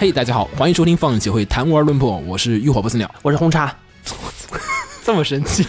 [0.00, 3.76] 嘿，大家好，欢迎收听放映协会谈玩论破，我是浴火不死鸟，我是红茶，
[5.04, 5.62] 这么神奇，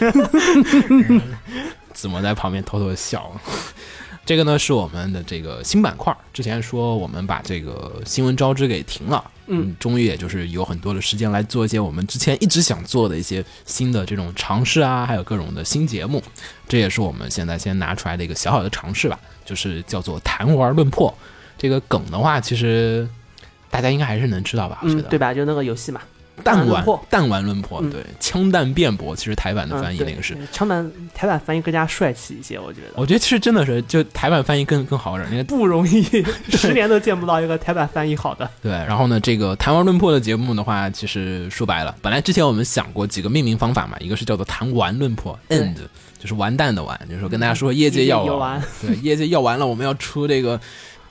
[1.92, 3.30] 怎么在旁边偷偷的笑。
[4.26, 16.24] 这个呢是我们的这个新板块，之前说我们把这个新闻招之给停了，嗯，终于也就是有很多的时间来做一些我们之前一直想做的一些新的这种尝试啊，还有各种的新节目，
[16.70, 21.14] 这也是我们现在先拿出来的一个小小的尝试吧，就是叫做谈玩论破。
[21.58, 23.08] 这个梗的话，其实
[23.72, 24.80] 大家应该还是能知道吧？
[24.84, 25.34] 嗯，对吧？
[25.34, 26.02] 就那个游戏嘛。
[26.44, 32.88] 弹丸弹丸论破，对，枪弹辩驳，其实台版的翻译那个是枪弹，台版翻译更加帅气一些，我觉得。
[32.96, 36.02] 我觉得其实真的是，就台版翻译更更好点，因为不容易，
[36.50, 38.50] 十年都见不到一个台版翻译好的。
[38.64, 45.76] 对，然后呢，这个弹丸论破的节目的话，其实说白了，本来之前我们想过几个命名方法嘛，一个是叫做弹丸论破，end
[46.18, 50.60] 就是完蛋的完，就是说跟大家说业界要完，对，业界要完了，我们要出这个。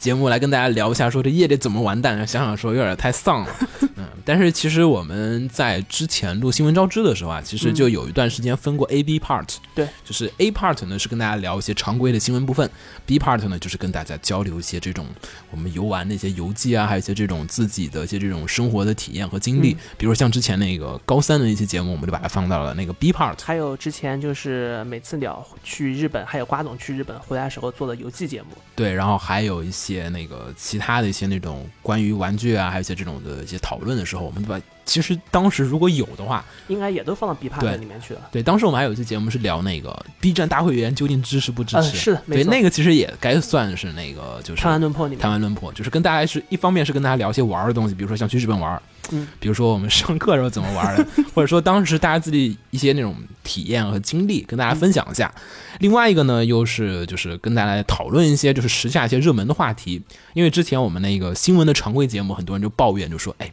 [0.01, 2.27] 节目来跟大家聊一下，说这夜里怎么完蛋？
[2.27, 3.55] 想想说有点太丧了，
[3.97, 4.07] 嗯。
[4.25, 9.57] 但是其实我们在之前录新闻招知的时候啊，其实就有一段时间分过 A、B part。
[9.75, 12.71] 对，就是 A part 呢是跟大家聊一些常规的新闻部分
[13.05, 15.07] ，B part 呢就是跟大家交流一些这种
[15.51, 19.77] 我们游玩的一些游记啊，还有一些这种自己的一些这种生活的体验和经历。
[19.99, 23.43] 比如像之前那个高三的一些节目，我们就把它放到了那个 B part。
[23.43, 28.49] 还有之前就是每次聊去日本，还有瓜总去日本回来时候做的游记节目。
[28.77, 38.21] 对，然后还有一些那个其他的一些那种关于玩具啊，还有一些这种的一些讨论的时候，我们把其实当时如果有的话，应该也都放到 B part 里面去了。
[38.33, 41.97] 对，当时我们还有一期节目是聊那个 B 站大会员究竟支持不支持？
[41.97, 45.21] 是的，对，那个其实也该算是那个就是谈完论破里面。
[45.21, 48.81] 谈完论破就是跟大家是一方面是跟大家聊一些玩的东西，比如说像去日本玩。
[49.13, 55.33] 嗯，比如说我们上课时候怎么玩的， 或者说当时大家自己一些那种体验和经历，跟大家分享一下。
[55.79, 60.03] 另外一个呢，又是就是跟大家讨论一些就是时下一些热门的话题。
[60.35, 63.53] 因为之前我们那个新闻的常规节目，很多人就抱怨，就说，哎，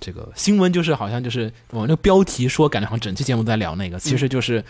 [0.00, 4.64] 这个新闻就是好像就是我那个标题说，感觉好像整期节目都在聊那个，其实就是。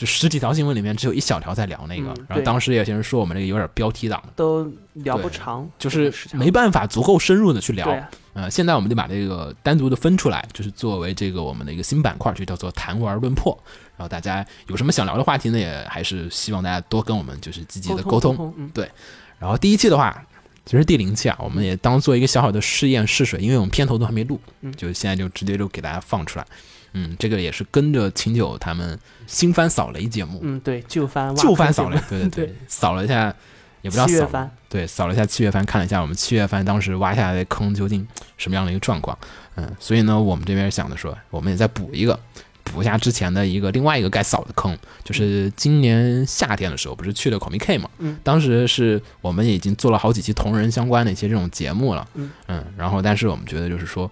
[0.00, 7.86] 就十几条新闻里面只有一小条在聊那个，然后当时有些人说我们这个有点标题党，都聊不长，就是没办法足够深入的去聊。
[8.32, 13.54] 呃，现在我们就把这个单独的分出来，就是作为这个我们的一个新板块，就叫做谈玩论破。
[13.98, 15.58] 然后大家有什么想聊的话题呢？
[15.58, 18.70] 也还是希望大家多跟我们就是积极的沟通。
[18.72, 18.90] 对，
[19.38, 20.24] 然后第一期的话，
[20.64, 24.40] 其实第零期啊，我们也当做一个小小的试验试水，因为我们片头都还没录，
[24.78, 26.46] 就现在就直接就给大家放出来。
[26.92, 30.40] 嗯，这个也是跟着秦九他们新番扫雷节目。
[30.42, 33.34] 嗯，对，旧番旧番扫雷，对对 对，扫了一下，
[33.82, 38.06] 也不知道扫番，对，扫了一下七月番，看了一下我们七月番当时挖下来的坑究竟
[38.36, 39.16] 什么样的一个状况。
[39.54, 42.18] 嗯，所以呢，我们这边想的说，我们也再补一个，
[42.64, 47.88] 补一下之前的一个另外一个该扫的坑，就是今年夏天的时候不是去了 Comic K 嘛？
[47.98, 52.08] 嗯，当时是我们已经做了好几期同人相关的一些这种节目了。
[52.14, 54.10] 嗯嗯，然后但是我们觉得就是说。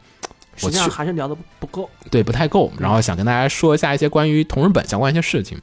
[0.58, 2.72] 实际上还是聊的不够，对，不太够。
[2.78, 5.58] 然后想跟大家说一下一些关于同人本相关一些事情。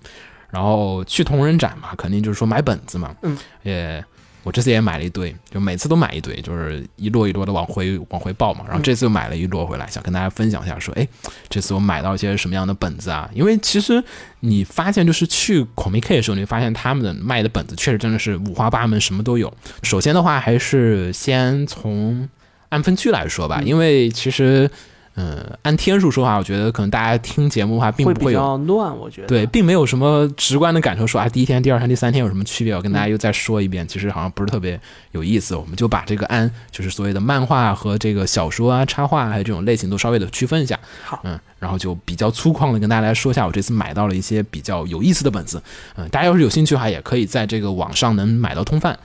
[0.51, 3.13] 然后去同人展嘛，肯定就是说买本子嘛。
[3.23, 4.01] 嗯，也
[4.43, 8.63] 我这次也买了一堆，就每次都买一堆，就是一摞一摞的往回往回报嘛。
[8.65, 11.05] 然后这次又买了一摞回来，想跟大家分享一下，说，哎，
[11.49, 13.29] 这次我买到一些什么样的本子啊？
[13.33, 14.01] 因为其实
[14.41, 19.51] 你发现，就是去 Comic K 的时候，你发现他们的卖的本子确实真的是五花八门，什么都有。
[19.83, 22.29] 首先的话，还是先从。
[22.69, 24.69] 按分区来说吧，因为其实，
[25.15, 28.93] 嗯，按天数说话，我觉得可能大家听节目的话，并不会比较乱。
[28.97, 32.73] 我觉得对，并没有什么直观的感受，说啊，第一天、第二天、第三天有什么区别？
[32.75, 34.77] 我跟大家又再说一遍，其实好像不是特别
[35.13, 35.55] 有意思。
[35.55, 40.77] 我们就把这个按就是所谓的漫画和这个小说啊、插画还有这种类型都稍微的区分一下。
[41.05, 45.63] 好，嗯，然后就比较粗犷的跟大家来说一下，我这次买到了一些比较有意思的本子。
[45.95, 48.99] 嗯，大家要是有兴趣的话，也可以在这个网上能买到通贩。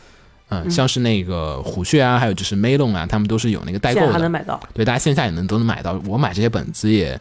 [0.50, 4.60] 嗯，像是那个虎穴啊，还有就是 Melon 啊，他们都是有那个代购的，能买到。
[4.75, 6.01] 对，大家线下也能都能买到。
[6.07, 7.19] 我买这些本子也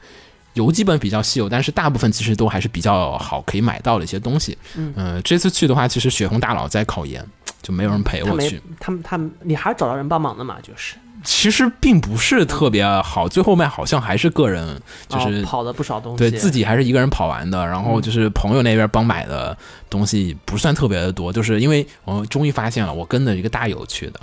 [0.56, 4.57] 有几本比较稀有，但是大部分其实都还是比较好可以买到的一些东西。
[4.75, 7.25] 嗯，这次去的话，其实雪红大佬在考研，
[7.62, 8.62] 就没有人陪我去。
[8.80, 10.57] 他们他们，你还是找到人帮忙的嘛？
[10.62, 10.95] 就是。
[11.24, 17.66] 其实并不是特别好，最后面好像还是个人，就是跑了不少东西，对自己还是一个人跑完的。
[17.66, 19.57] 然后就是朋友那边帮买的
[19.89, 24.19] 东西不算特别的多，就是因为我终于发现了，我跟着一个大友去的，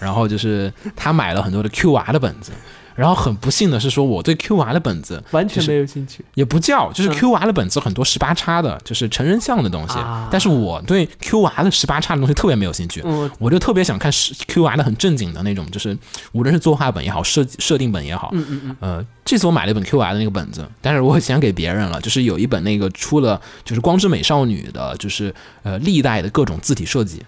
[0.00, 2.52] 然后就是他买了很多的 Q 娃的本子。
[2.98, 9.94] 然后很不幸的是，说我对 Q 娃的本子完全没有兴趣，也不叫，就是 Q 娃的本子很多十八叉的，就是成人像的东西。
[10.32, 13.00] 但是我对 Q 娃的十八叉的东西特别没有兴趣，
[13.38, 14.10] 我就特别想看
[14.48, 15.96] Q 娃的很正经的那种，就是
[16.32, 18.30] 无论是作画本也好，设设定本也好。
[18.32, 18.76] 嗯嗯嗯。
[18.80, 27.22] 呃，这次我买了一本 Q 娃的那个本子，但是我想给别人了，就是有一本那个出了就是光之美少女的，就是呃历代的各种字体设计。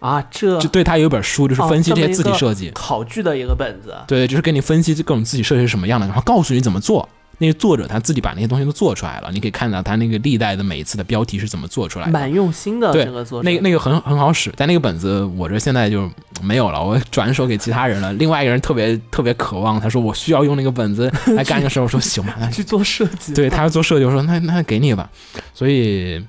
[0.00, 7.08] 啊，这就对他有一本书，就是哦分析这些字体设计，考据的一个本子，对，就是给你分析各种字体设计是什么样的，然后告诉你怎么做。
[7.42, 12.12] 那个作者他自己把那些东西都做出来了，你可以看到他那个历代的每一次的标题是怎么做出来的。
[12.12, 13.48] 蛮用心的对这个作者。
[13.48, 16.06] 那个那个很很好使，但那个本子我这现在就
[16.42, 18.12] 没有了，我转手给其他人了。
[18.12, 25.08] 另外一个人特别特别渴望，他说我需要用那个本子来干个事儿，我说行吧，那 去做设计，对他要做设计，我说那那给你吧。
[25.54, 26.22] 所以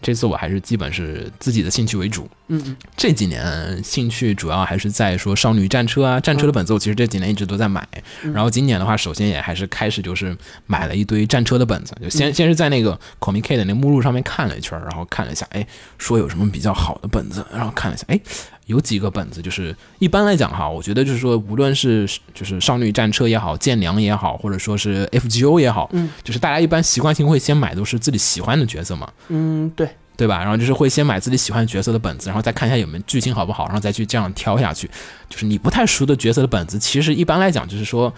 [0.00, 2.28] 这次我还是基本是自己的兴趣为主。
[2.48, 7.86] 嗯嗯这几年兴趣主要还是在说少女战车啊，战车的本子我其实这几年一直都在买。
[8.22, 15.66] 嗯然后今年的话，首先也还是开始就是买了一堆战车的本子，就嗯先、先是在那个 Comic K 的那目录上面看了一圈，然后看了一下，哎，
[15.98, 18.20] 说有什么比较好的本子，然后看了一下，哎。
[18.66, 30.38] 有几个本子，就是一般来讲哈，我觉得就是说，无论是就是少女战车也好，剑娘也好，或者说是 FGO 也好，嗯，就是大家一般习惯性会先买都是自己喜欢的角色嘛，嗯，对，对吧？
[30.38, 34.90] 然后就是会先买自己喜欢角色的本子，然后再看一下有没有剧情好不好，然后再去这样挑下去。
[35.28, 38.12] 就是你不太熟的角色的本子，其实一般来讲就是说，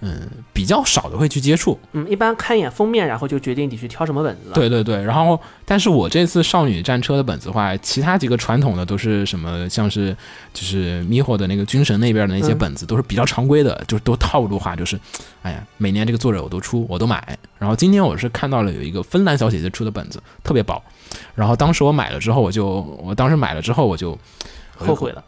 [0.00, 1.78] 嗯，比较少的会去接触。
[1.92, 10.16] 嗯，一般看一眼封面，然后就决定你去挑什么本子了。，对对对，然后但是我这次少女战车的本子的话，其他几个传统的都是什么，像是
[10.54, 14.98] 就是咪吼的那个军神那边的那些嗯本子，都是比较常规的，就是都套路化，就是
[15.42, 17.36] 哎呀，每年这个作者我都出，我都买。
[17.58, 20.80] 然后今天我是看到了有一个芬兰小姐姐出的本子，特别薄。
[21.34, 22.66] 然后当时我买了之后，我就
[23.02, 24.16] 我当时买了之后我就
[24.76, 25.24] 后悔了。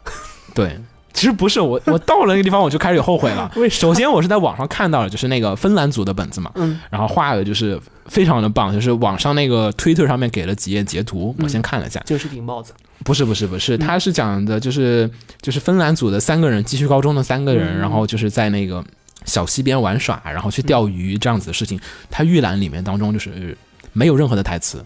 [0.53, 0.77] 对，
[1.13, 3.51] 其实不是我， 我到了那个地方我就开始有后悔了。
[3.69, 12.73] 首先我是在网上看到了，就是那个芬兰组的本子嘛，嗯，然后画的就是非常的棒，就是网上那个 Twitter 上面给了几页截图，我先看了一下，就是顶帽子。
[13.03, 15.09] 不是不是不是，他是讲的就是
[15.41, 18.83] 就是芬兰组的三个人，继续高中的三个人，嗯然后就是在那个
[19.25, 21.79] 小溪边玩耍，然后去钓鱼这样子的事情。
[22.11, 23.57] 他预览里面当中就是
[23.91, 24.85] 没有任何的台词。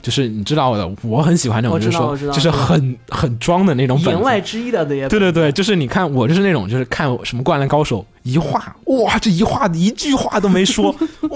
[0.00, 10.94] 就是你知道的，我很喜欢那种，就是说就是很很装的那种本，言外之意的那些，对对对，就是你看我就是那种，就是看什么《灌篮高手》一画，哇，这一画一句话都没说，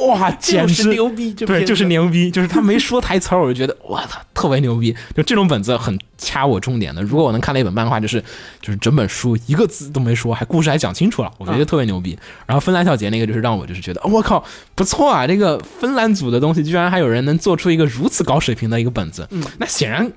[0.09, 4.95] 哇，简 就是直牛逼，这对，就是牛逼，就是他没说台词儿，我就觉得我操，特别牛逼。
[5.17, 7.03] 就这种本子很掐我重点的。
[7.03, 8.21] 如果我能看了一本漫画，就是
[8.61, 12.19] 就是整本书一个字都没说，还故事还讲清楚了，我觉得特别牛逼。
[12.47, 14.45] 然后芬兰小姐那个就是让我就是觉得，我靠，
[14.75, 20.11] 不错啊，这个芬兰组的东西居然还有人能做出一个如此高水平的一个本子，嗯那显然。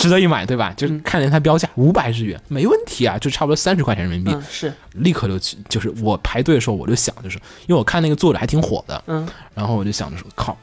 [0.00, 0.72] 值得一买，对吧？
[0.76, 4.32] 就是看见它标价五百日元，没问题啊，就差不多三十块钱人民币。
[4.32, 7.36] 嗯是，立刻就去，就是我排队的时候我就想，就是
[7.66, 10.56] 因为我看那个作者还挺火的，嗯然后我就想着说，靠，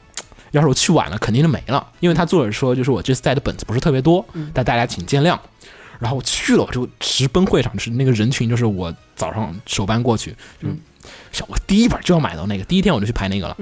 [0.50, 5.38] 要是我去晚了，肯定就没了，因为他作者说，就是我这次带的本子不是特别多，嗯但大家请见谅。
[6.00, 10.30] 然后我去了，我就直奔会场，就是那个人群，就是我早上首班过去，
[10.62, 10.68] 就
[11.46, 13.56] 我第一本就要买到那个，第一天我就去排那个了。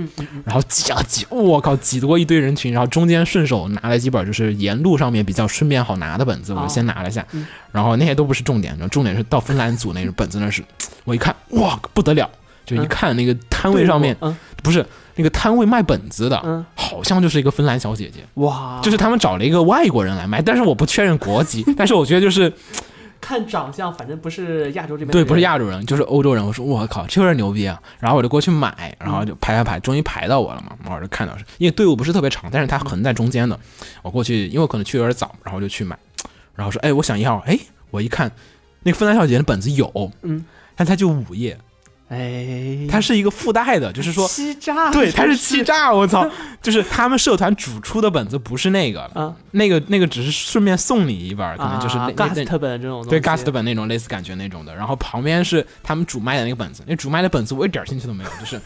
[0.45, 7.47] 然后挤啊挤，我靠，挤多一堆人群，然后中间顺手拿了几本就是沿路上面比较顺便好拿的本子，我就先拿了下，嗯。
[7.73, 10.65] 然后那些都不是重点，然后重点是到芬兰组那个本子那是，
[11.05, 12.31] 我一看哇不得了，
[12.65, 14.37] 就一看那个摊位上面、嗯。
[14.63, 14.85] 不是
[15.15, 22.53] 那个摊位卖本子的，嗯，好像就是一个芬兰小姐姐，哇，就是他们找了一个外国人来卖，但是我不确认国籍， 但是我觉得就是
[23.21, 26.47] 看长相，反正不是亚洲这边对，不是亚洲人，就是欧洲人。
[26.47, 27.81] 我说我靠，这有点牛逼啊！
[27.99, 30.77] 然后我就过去买，然后就排排排，终于排到我了嘛。
[30.83, 33.59] 然后我就看到是，因为队伍不是特别长，但是它横在中间的。
[34.03, 35.99] 我过去，因为我可能去有点早，然后就去买，
[36.55, 37.59] 然后说，哎，我想要，哎，
[37.91, 38.31] 我一看
[38.83, 40.45] 那个芬兰小姐姐的本子有，嗯，
[40.75, 41.59] 但它就五页，
[42.09, 44.29] 哎，它是一个附带的，就是说。
[44.29, 45.93] 欺诈，对，它是真欺诈！
[45.93, 46.25] 我操，
[46.63, 58.61] 就是他们社团主出的本子不是那个，啊那个那个只是顺便送你一本儿，可能就是那种对 Gast 本那种类似感觉那种的，然后旁边是他们主卖的那个本子，那主卖的本子我一点兴趣都没有，就是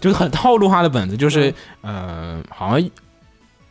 [0.00, 1.52] 就是很套路化的本子，就是、
[1.82, 2.90] 呃好像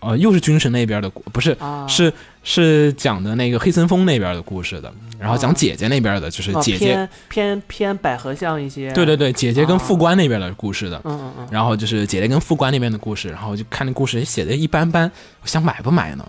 [0.01, 10.99] 呃又是军神那边的故，不是啊，是是讲的那个黑森峰那边的故事的，然后讲姐姐那边的，就是啊姐姐，偏偏偏百合像一些，对对对，姐姐跟啊副官那边的故事的。
[11.05, 15.09] 嗯嗯嗯，然后就是姐姐跟副官那边的故事，然后就看那故事写的一般般，
[15.41, 16.25] 我想买不买呢？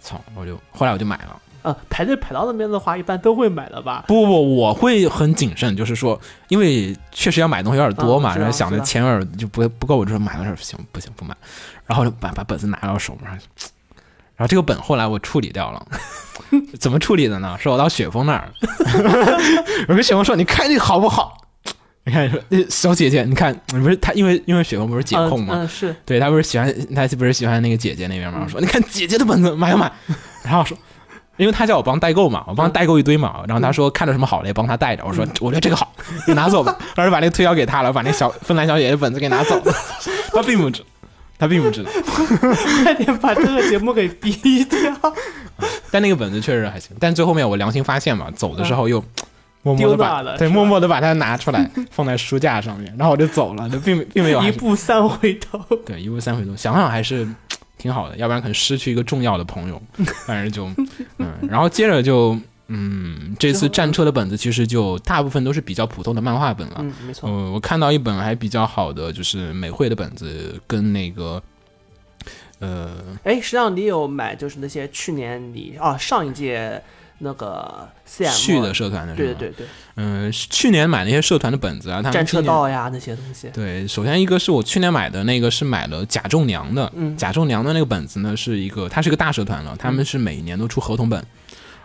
[0.00, 0.18] 操！
[0.34, 1.40] 我就后来我就买了。
[1.62, 4.02] 呃，排队排到那边的话，一般都会买的吧？
[4.08, 11.36] 不不不，我会很谨慎，就是说，因为确实要买东西有点多嘛，然后想着钱有点就不不够，我就说买了点行不行不买，
[11.90, 13.32] 然后就把把本子拿到手上，
[14.36, 15.84] 然后这个本后来我处理掉了，
[16.78, 17.58] 怎么处理的呢？
[17.60, 18.48] 是我到雪峰那儿，
[19.88, 21.36] 我跟雪峰说，你看这个好不好？
[22.04, 28.42] 你看说，呃小姐姐，你看，不是他，因为因为雪峰不是解控嘛，嗯，嗯是，对他不是喜欢他不是喜欢那个姐姐那边嘛？
[28.44, 29.90] 我说你看姐姐的本子买不买？
[30.44, 30.78] 然后说，
[31.38, 33.42] 因为他叫我帮代购嘛，我帮代购一堆嘛。
[33.48, 35.04] 然后他说看着什么好的也帮他带着。
[35.04, 35.92] 我说我觉得这个好，
[36.28, 36.76] 你拿走吧。
[36.94, 39.74] 然后把那个推销给他了，把那小芬兰小姐姐本子给拿走了。
[40.32, 40.82] 他并不知，
[41.40, 41.90] 他并不知道。
[42.84, 44.78] 快点把这个节目给逼掉。
[45.90, 49.02] 但那个本子确实还行，但最后面我良心发现嘛，走的时候又
[49.62, 55.58] 默默的把对默默的把它拿出来放在书架上面，然后我就走了，就并并没有 一步三回头。
[55.84, 57.26] 对一步三回头，想想还是
[57.76, 59.82] 挺好的，要不然可能失去一个重要的朋友，
[60.26, 60.66] 反正就
[61.18, 62.38] 嗯，然后接着就
[62.72, 66.76] 嗯，这次战车的本子其实就大部分都是比较普通的漫画本了。
[66.78, 67.28] 嗯，没错。
[67.28, 71.42] 呃，我看到一本还比较好的，就是美惠的本子，跟那个，
[72.60, 76.80] 呃，哎，实际上你有买就是那些去年你啊上一届
[77.18, 79.16] 那个 CM 去的社团的？
[79.16, 83.48] 对对对对，嗯、去年买那些社团的本子啊，他们战车道呀那些东西。
[83.52, 91.22] 对，首先一个是我去年买的那个是买了贾仲良的，嗯甲仲良的那个本子呢是一个，它是个大社团了，他们是每年都出合同本，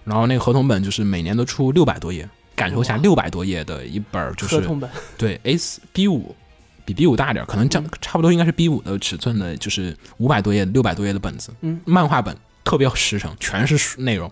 [0.06, 6.34] 然后那个合同本就是每年都出六百多页，感受一下六百多页的一本就是合同本，对 A 四 B 五。
[6.88, 14.32] 比 B 五大点，可能这样差不多应该是 B 五的尺寸的，就是五百多页、六百多页的本子，嗯，漫画本特别实诚，全是书内容。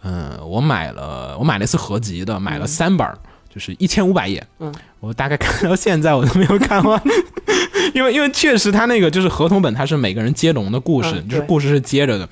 [0.00, 3.18] 嗯、我买了，我买了一次合集的，买了三本儿，
[3.54, 4.42] 就是一千五百页。
[4.60, 6.98] 嗯，我大概看到现在我都没有看完，
[7.92, 12.26] 因为因为确实他那个就是合同本，它是每个人接龙的故事，嗯就是故事是接着的。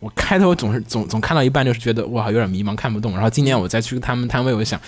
[0.00, 3.12] 我开头总是总总看到一半，就是觉得哇有点迷茫，看不懂。
[3.12, 4.78] 然后今年我再去他们摊位，我就想，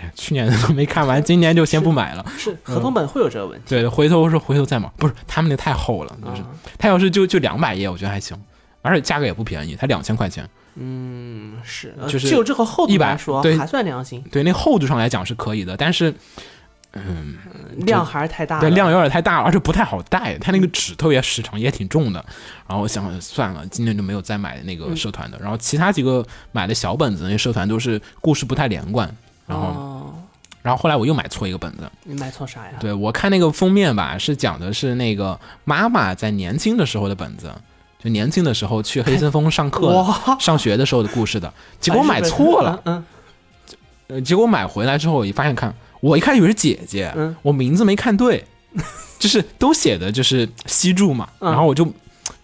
[0.00, 2.24] 哎呀，去年都没看完，今年就先不买了。
[2.38, 3.64] 是合同本会有这个问题。
[3.68, 8.36] 对，回头是回头再买，不是他们那太厚了，就是啊他要是就就两百页，我觉得还行，
[8.82, 10.48] 而且价格也不便宜，才两千块钱。
[10.76, 16.14] 嗯，是，呃就是就这个厚度来说对还算良心，对，那厚度上来讲是可以的，但是，
[16.94, 17.36] 嗯，
[17.86, 18.60] 量还是太大了。
[18.60, 22.24] 对，量有点太大了，而且不太好带，它那个纸特别实诚，也挺重的。
[22.68, 25.38] 然后我想算了，今年就没有再买那个社团的。
[25.38, 29.08] 然后其他几个买的小本子，那些社团都是故事不太连贯。
[29.46, 30.14] 然后，哦，
[30.62, 32.72] 然后后来我又买错一个本子，你买错啥呀？
[32.78, 37.52] 对我看那个封面吧，是讲的是那个妈妈在年轻的时候的本子，
[37.98, 40.06] 就年轻的时候去黑森峰上课、
[40.38, 41.52] 上学的时候的故事的。
[41.80, 43.04] 结果买错了，嗯，
[44.06, 48.44] 呃，结果买回来之后，我一发现看，我一开始以为是姐姐，嗯我名字没看对，
[49.18, 51.86] 就是都写的就是西柱嘛，嗯然后我就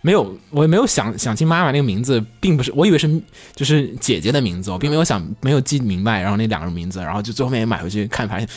[0.00, 3.20] 没有，我也没有想想清妈妈那个名字，并不是，我以为是
[3.54, 8.48] 就是姐姐的名字，我并没有想没有记明白，然后那两个名字，然后就最后面也买回去看，发现。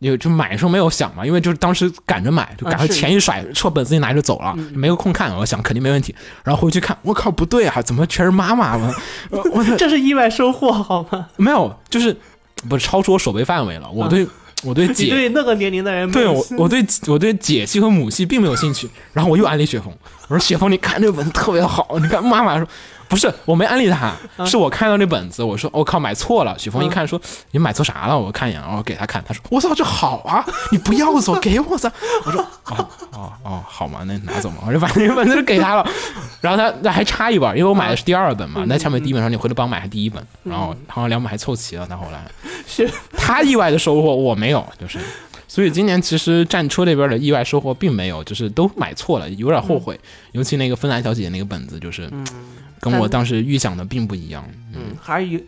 [0.00, 5.34] 有就买的时候没有想嘛，因为就是当时赶着买，就赶快钱一甩，说本子一拿就走了，嗯没有空看。
[5.34, 8.76] 我想肯定没问题，然后回去看，我靠，不对啊，怎么全是妈妈？
[9.30, 11.28] 我我这是意外收获好吗？
[11.38, 12.14] 没有，就是
[12.68, 13.90] 不是超出我手背范围了。
[13.90, 14.26] 我对、
[14.62, 18.88] 我对姐，对那个年龄的人对我我对我对姐系和母系并没有兴趣。
[19.12, 19.92] 然后我又安利雪峰，
[20.28, 21.98] 我说雪峰，你看这本子特别好。
[22.00, 22.66] 你看妈妈说
[23.14, 24.12] 不是，我没安利他，
[24.44, 26.58] 是我看到那本子，我说我、靠买错了。
[26.58, 27.20] 许峰一看说、
[27.52, 28.18] 你买错啥了？
[28.18, 31.90] 我看一眼，然后给他看，他说我操这好啊，你不要走 给我噻。
[32.24, 35.88] 我说哦哦哦好嘛，那拿走嘛，我就把那个本子给他了。
[36.40, 41.86] 然后他那还差一本，因为我买的是第二本嘛，那前面第一本，然后你回头帮我买还第一本，然后好像两本还凑齐了。
[41.88, 42.24] 他后来
[42.66, 44.98] 是他意外的收获我没有，就是。
[45.46, 49.96] 所以今年其实战车这边的意外收获并没有，就是都买错了，有点后悔。
[50.32, 52.10] 尤其那个芬兰小姐姐那个本子，就是
[52.80, 54.44] 跟我当时预想的并不一样。
[54.72, 55.40] 嗯，还是有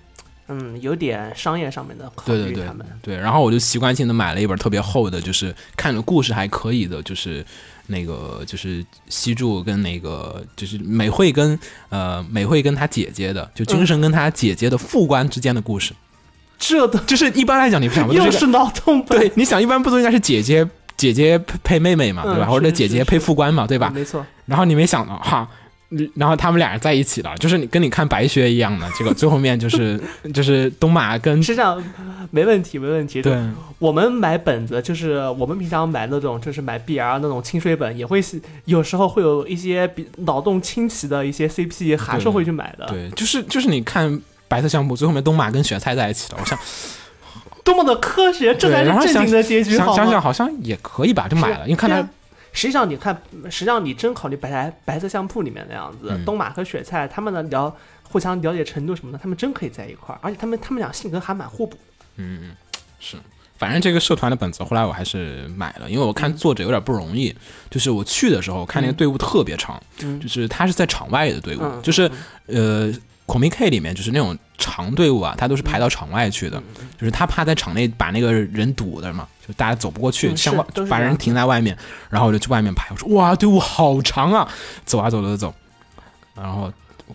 [0.48, 2.64] 嗯有点商业上面的考对对
[3.02, 7.44] 对然后我就习惯性的买了一本特别厚的，就是看着故事还可以的，就是
[7.88, 15.92] 那个就是西柱跟那个就是美惠跟呃美惠跟她姐姐的，就军神跟他姐姐的副官之间的故事。
[16.58, 20.66] 这都就是一般来讲，你想 又是脑洞本，对，你想一般不都应该是姐姐
[20.96, 22.46] 姐姐配配妹妹嘛，对吧？
[22.46, 23.90] 嗯或者姐姐配副官嘛，对吧？
[23.92, 24.24] 没错。
[24.46, 25.46] 然后你没想到哈。
[25.90, 30.00] 嗯然后他们俩人在一起了，就是你跟你看白雪一样的，结果 最后面就是
[30.34, 31.82] 就是东马跟实际上
[32.32, 33.22] 没问题，没问题。
[33.22, 33.38] 对
[33.78, 42.86] 我们买本子，就是我们平常买那种，就是买 BL 那种清水本，也会是有时候会有一些比脑洞清奇的一些 CP，还是会去买的。
[42.86, 46.58] 对，就是就是你看白色相簿，最后面东马跟雪菜在一起了，我想
[47.62, 49.94] 多么的科学，这才是正经的结局，好？
[49.94, 52.08] 想想想好像也可以吧，就买了，因为看他
[52.56, 53.14] 实际上，你看，
[53.50, 56.24] 实际上你真考虑白白白色相扑里面那样子，嗯。
[56.24, 57.72] 东马和雪菜他们的了
[58.02, 61.76] 互相了解程度什么的，他们真可以在一块儿，而且他们他们俩性格还蛮互补。
[62.16, 62.56] 嗯嗯
[62.98, 63.18] 是，
[63.58, 67.36] 反正这个社团的本子后来我还是买了，因为我看作者有点不容易，
[67.68, 70.18] 就是我去的时候看那个队伍特别长，嗯。
[70.18, 72.10] 就是他是在场外的队伍，嗯就是
[72.46, 72.90] 呃。
[73.26, 76.62] 孔明 K 里面就是那种长队伍啊，他都是排到场外去嗯的，
[76.98, 81.76] 就是他怕在场内把那个人堵的嘛，就大家走不过去，嗯像外是都是把人停在外面，
[82.08, 84.48] 然后我就去外面排，我说哇，队伍好长啊，
[84.84, 85.54] 走啊走走走，
[86.34, 86.72] 然后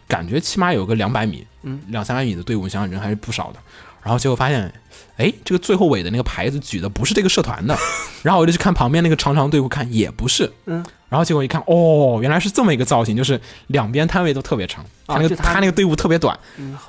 [0.08, 3.60] 感觉起码有个两百米，嗯，两三百米的队伍，想想人还是不少的。
[4.04, 4.72] 然后结果发现，
[5.18, 7.78] 哎，这个最后尾的那个牌子举的不是这个社团的，
[8.24, 16.38] 然后我就去看旁边那个长长队伍，看也不是，嗯，然后结果一看，哦，原来是这么一个造型，就是两边摊位都特别长，他那个、啊他他那个队伍特别短，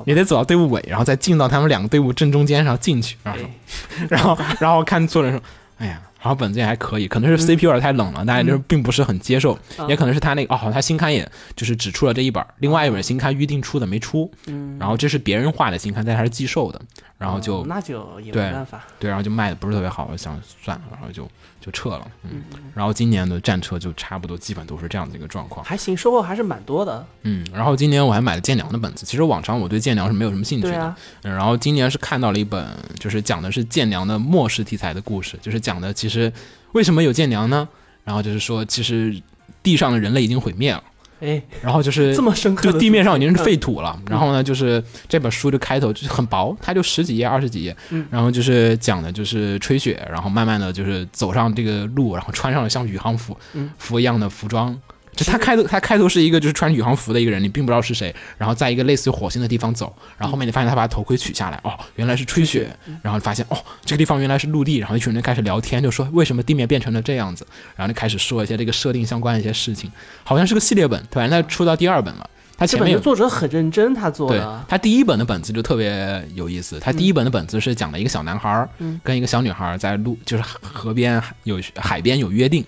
[0.07, 4.07] 你得走到队伍尾，然后再进到他们两个队伍正中间上进去，然后说哎。
[4.09, 5.40] 然后然后看坐着说，
[5.78, 9.88] 哎呀，然后本子也还可以，可能是 CPU 有点太冷了，大家就是并不是很接受，嗯。
[9.88, 16.81] 也可能是他那个哦，他新刊也就是只出了这一本，另外一本新刊预定出的没出，嗯，然后这是别人画的新刊，但它是寄售的，
[17.19, 21.29] 然后就哦那就也对没办法，对，然后就卖的不是特别好，我想算了，然后就
[21.62, 22.42] 就撤了，嗯，
[22.75, 32.66] 然后今年的战车就差不多基本都是这样的一个状况，还行，收获还是蛮多的，嗯，然后今年我还买了剑娘的本子，其实往常我对剑娘是没有什么兴趣的，啊，嗯，然后今年是看到了一本，
[32.99, 36.33] 就是讲的是剑娘的末世题材的故事，就是讲的其实
[36.73, 37.69] 为什么有剑娘呢？
[38.04, 39.16] 然后就是说，其实
[39.62, 40.83] 地上的人类已经毁灭了，
[41.23, 43.97] 哎，然后就是这么深刻就地面上已经是废土了。
[44.11, 54.76] 然后呢，就是这本书的开头就是很薄，它就十几页、二十几页，嗯然后就是讲的就是吹雪，然后慢慢的就是走上这个路，然后穿上了像宇航服嗯服一样的服装。
[55.14, 69.92] 就他开头，他开头是一个就是穿宇航服的一个人，你并不知道是谁，然后在一个类似于火星的地方走，然后后面你发现他把头盔取下来，哦，原来是吹雪，然后发现哦，这个地方原来是陆地，然后一群人就开始聊天，就说为什么地面变成了这样子，然后就开始说一些这个设定相关的一些事情，
[70.25, 71.26] 好像是个系列本，对吧？
[71.28, 78.66] 那出到第二本了，他前面有这本作者很认真，他做的，他第一本的本子就特别有意思，他第一本的本子是讲了一个小男孩
[79.02, 82.64] 跟一个小女孩在路，就是河边有海边有约定，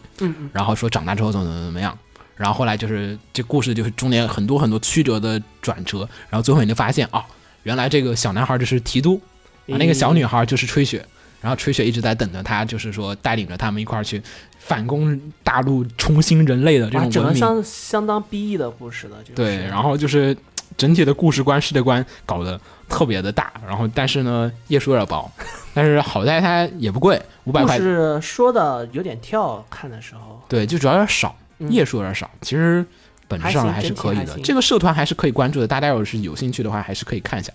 [0.53, 1.97] 然后说长大之后怎么怎么怎么样。
[2.37, 7.25] 然后后来就是这故事就是中间很多很多曲折的转折，然后最后你就发现啊，
[7.63, 9.21] 原来这个小男孩就是提督，
[9.69, 11.05] 啊，那个小女孩就是吹雪，
[11.41, 14.23] 然后吹雪一直在等着他，就是说带领着他们一块儿去
[14.59, 17.41] 反攻大陆，重新人类的这哇，整个种文明。
[17.41, 19.35] 相相当 BE 的故事的，就是。
[19.35, 20.37] 对，然后就是
[20.77, 25.31] 整体的故事观、世界观搞得特别的大，然后但是呢，页数有点薄，
[25.73, 32.85] 但是好在它也不贵，五百故块，是说的有点跳，看的时候，对，就主要有点少，嗯页数有点少，其实
[33.29, 34.39] 本质上还是可以的。
[34.43, 37.53] 这个社团还是可以关注的，大家要是有兴趣的话，还是可以看一下。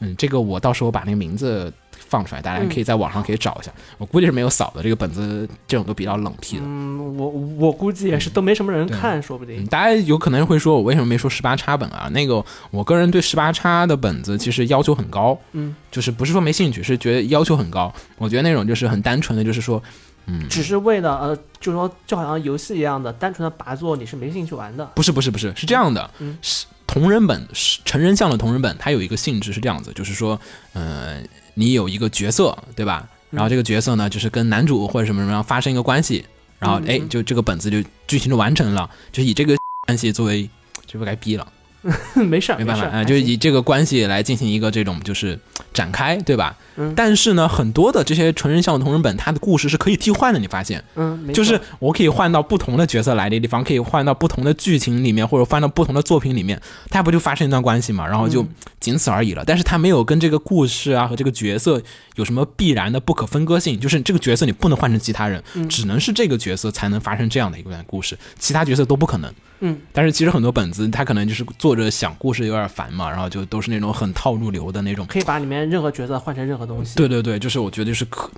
[0.00, 3.72] 嗯，这个我到时候把那个名字放出来，大家可以在网上可以找一下。
[3.98, 6.62] 我估计是没有扫的，这个本子这种都比较冷僻的。
[6.64, 9.66] 嗯，我我估计也是都没什么人看，说不嗯，定。
[9.66, 12.08] 大家有可能会说，我为什么没说十八叉本啊？
[12.12, 17.92] 那个，我个人对十八叉的本子其实要求很高，嗯，就是不是说没兴趣，是觉得要求很高。
[18.18, 19.82] 我觉得那种就是很单纯的，就是说，
[20.28, 24.84] 嗯，只是为了呃，就说就好像游戏一样的，单纯的拔做你是没兴趣玩的。
[24.94, 30.38] 不是不是不是，是这样的，嗯是同人本，是成人向的同人本，它有一个性质是这样子，就是说，
[30.74, 31.22] 呃，
[31.54, 33.08] 你有一个角色，对吧？
[33.30, 36.24] 然后这个角色呢，就是跟男主或者什么什么样发生一个关系，
[36.58, 39.54] 然后哎就这个本子就剧情就完成了，就是以这个
[39.86, 40.48] 关系作为，
[40.86, 41.46] 这不该逼了。
[42.14, 45.38] 没事儿，没办法啊，就是以这个关系来进行一个这种就是
[45.72, 46.56] 展开，对吧？
[46.76, 58.06] 嗯但是呢，很多的这些纯人向的同人本，它的故事是可以替换的，你发现，嗯，就是我可以换到不同的角色来的地方，可以换到不同的剧情里面，或者换到不同的作品里面，它不就发生一段关系嘛？
[58.06, 58.48] 然后就嗯
[58.78, 59.42] 仅此而已了。
[59.44, 61.82] 但是它没有跟这个故事啊和这个角色
[62.14, 69.32] 有什么必然的不可分割性，就是这个角色你不能换成其他人，嗯只能是这个角色才能发生这样的一段故事，其他角色都不可能。
[69.60, 75.06] 嗯，但是其实很多本子，他可能就是作者想故事有点烦嘛，然后就都是那种很套路流的那种。
[75.06, 76.96] 可以把里面任何角色换成任何东西。
[76.96, 78.30] 对对对，就是我觉得是可，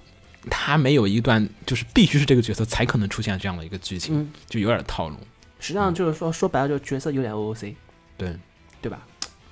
[0.49, 5.17] 他没有一段就是必须是这个角色才可能出现这样的一个剧情，嗯，就有点套路。
[5.59, 7.75] 实际上就是说说白了，就是角色有点 OOC，
[8.17, 8.35] 对，
[8.81, 8.99] 对吧？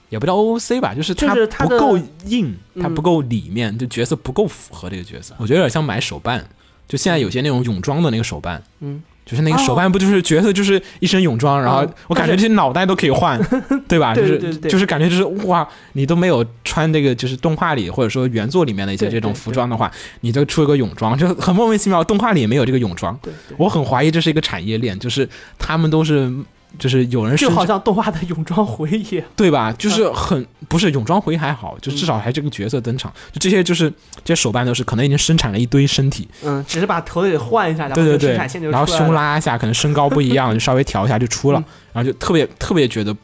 [0.09, 5.35] 也不叫 OOC 吧，就是就是它不够硬，嗯它不够里面，就角色不够符合这个角色。
[5.37, 6.48] 我觉得有点像买手办，
[6.87, 13.38] 就现在有些那种泳装的那个手办，嗯，就是那个手办不就是角色就是一身泳装，然后嗯我感觉这些脑袋都可以换，
[13.86, 14.14] 对吧？
[14.14, 22.02] 就是就是感觉就是哇，你都没有穿这个就是动画里或者说原作里面的一些这种服装的话，你就出一个泳装，就很莫名其妙。
[22.02, 23.18] 动画里也没有这个泳装，
[23.58, 26.32] 我很怀疑这是一个产业链，就是他们都是
[26.76, 29.22] 就是有人就好像动画的泳装回忆。
[29.37, 29.72] 对吧？
[29.78, 33.90] 就是很不是泳装回忆还好，就至嗯少还这个角色登场，就这些就是
[34.24, 38.18] 这些手办都是可能已经生产了一堆身体，嗯，只是把头给换一下，然后对对。
[38.18, 41.61] 对生产线就，然后胸拉一下，可能身高不一样， 就稍微调一下就出了。
[41.61, 43.16] 嗯，然后就特别特别觉得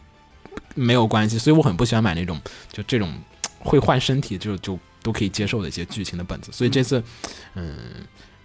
[0.74, 2.40] 没有关系，所以我很不喜欢买那种
[2.72, 3.12] 就这种
[3.59, 7.02] 会换身体就就都可以接受的一些剧情的本子，所以这次
[7.54, 7.76] 嗯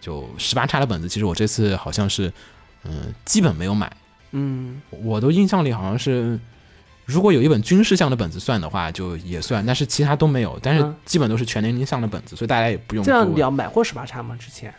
[0.02, 2.32] 就十八叉的本子，其实我这次好像是
[2.84, 3.92] 嗯基本没有买，
[4.32, 6.40] 嗯，我的印象里好像是。
[7.06, 14.38] 如果有一本军事向的本子算的话，就也算，但是其他都没有，但是嗯基本都是全年龄向的本子，所以大家也不用这样多聊买过十八叉吗？
[14.40, 14.72] 之前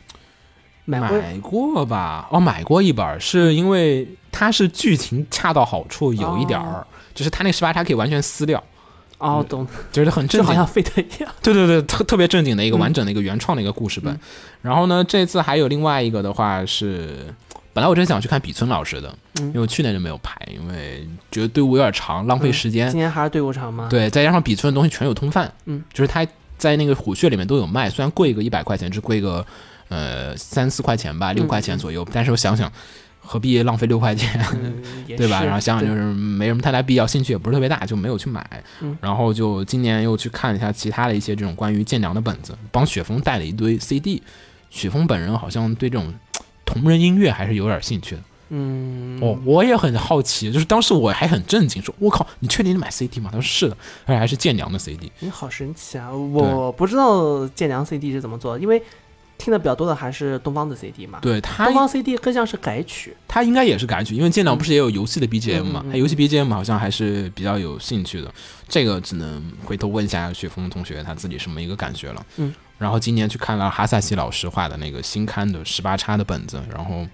[0.85, 2.29] 买过，买过吧？
[2.31, 8.63] 哦，买过一本，是因为它是剧情恰到好处，有一点儿，哦就是它那十八叉可以完全撕掉，
[9.19, 11.33] 哦，懂，就是很正经就好像费特一样。
[11.43, 14.15] 对对对，特特别正经的一个嗯完整的一个原创的一个故事本。
[14.15, 14.21] 嗯
[14.63, 17.35] 然后呢，这次还有另外一个的话是，
[17.73, 19.09] 本来我真想去看比村老师的，
[19.41, 22.89] 嗯因为我去年就没有排，因为觉得队伍有点长，浪费时间。
[22.91, 26.27] 今年还是队伍长吗？，对，再加上比村的东西全有通贩，嗯，就是他
[26.59, 29.45] 在那个虎穴里面都有卖，虽然贵个一百块钱，只贵个
[29.89, 32.71] 呃三四块钱吧，六块钱左右，但是我想想。
[33.23, 35.45] 何必浪费六块钱，嗯， 对吧？
[35.45, 38.45] 然后想想就是没什么太大必要，兴趣也不是特别大，就没有去买。
[38.81, 44.21] 嗯然后就今年又去看了一下其他的一些这种关于剑娘的本子，帮雪峰带了一堆 CD。
[44.71, 46.13] 雪峰本人好像对这种
[46.73, 48.23] 同人音乐还是有点兴趣的。
[48.53, 55.11] 嗯，哦，我也很好奇，就是当时我还很震惊，说：“我靠，你确定你买 CD 吗？”他说：“是的，而且还是剑娘的 CD。
[55.21, 56.11] 你好神奇啊！
[56.13, 58.83] 我不知道剑良 CD 是怎么做的，因为
[59.39, 61.21] 听的比较多的还是东方的 CD 嘛”。
[61.23, 63.17] 对他东，方 CD 更像是改曲。
[63.29, 65.85] 他应该也是改曲，因为剑娘不是也有游戏的 BGM 嘛？
[65.89, 68.35] 他游戏 BGM 好像还是比较有兴趣的。
[68.69, 72.27] 这个只能回头问一下雪峰同学他自己什么一个感觉了。
[72.39, 72.53] 嗯。
[72.81, 77.07] 然后今年去看了哈萨西老师画的那个新刊的十八叉的本子，然后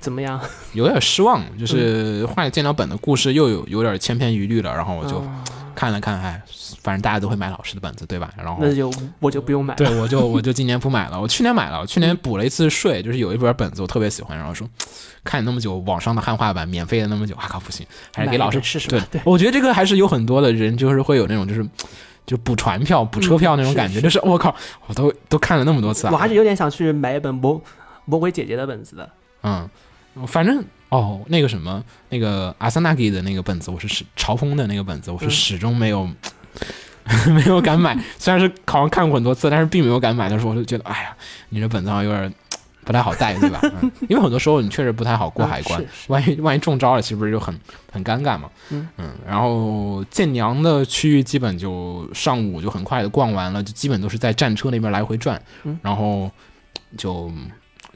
[0.00, 0.40] 怎么样？
[0.72, 4.74] 有点失望，就是画剑娘本的故事又有有点千篇一律了。
[4.74, 6.42] 然后我就嗯看了看，哎，
[6.82, 8.30] 反正大家都会买老师的本子，对吧？
[8.36, 9.76] 然后那就我就不用买了。
[9.76, 11.20] 对，我就我就今年不买了。
[11.20, 14.66] 我去年买了，我去年补了一次税，就是有一本本子我特别喜欢，然后说
[15.22, 21.66] 看那么久，网上的汉化版免费的那么久，啊靠，不行，还是给老师试试对吧对我觉得这个还是有很多的人就是会有那种就是
[22.24, 24.54] 就补船票、补车票那种感觉，是就是我靠，
[24.86, 27.60] 我都都看了那么多次啊，我还是有点想去买一本魔
[28.04, 29.08] 魔鬼姐姐的本子的。
[29.42, 29.68] 嗯，
[30.26, 36.08] 反正哦，那个什么，那个阿萨纳基的那个本子，我是始朝风的那个本子，我是嗯始终没有、
[37.34, 37.98] 没有敢买。
[38.18, 41.16] 虽然是好像看过很多次，但是并没有敢买的时候，我就觉得，哎呀，
[41.48, 42.32] 你这本子好像有点
[42.84, 43.60] 不太好带，对吧？
[43.82, 47.58] 嗯、因为很多时候你确实不太好过嗯海关，万一万一中招了，岂不是就很
[47.90, 48.50] 很尴尬嘛？
[48.70, 56.30] 嗯然后建娘的区域基本就上午就很快的逛完了，就基本都是在战车那边来回转，嗯然后
[56.96, 57.30] 就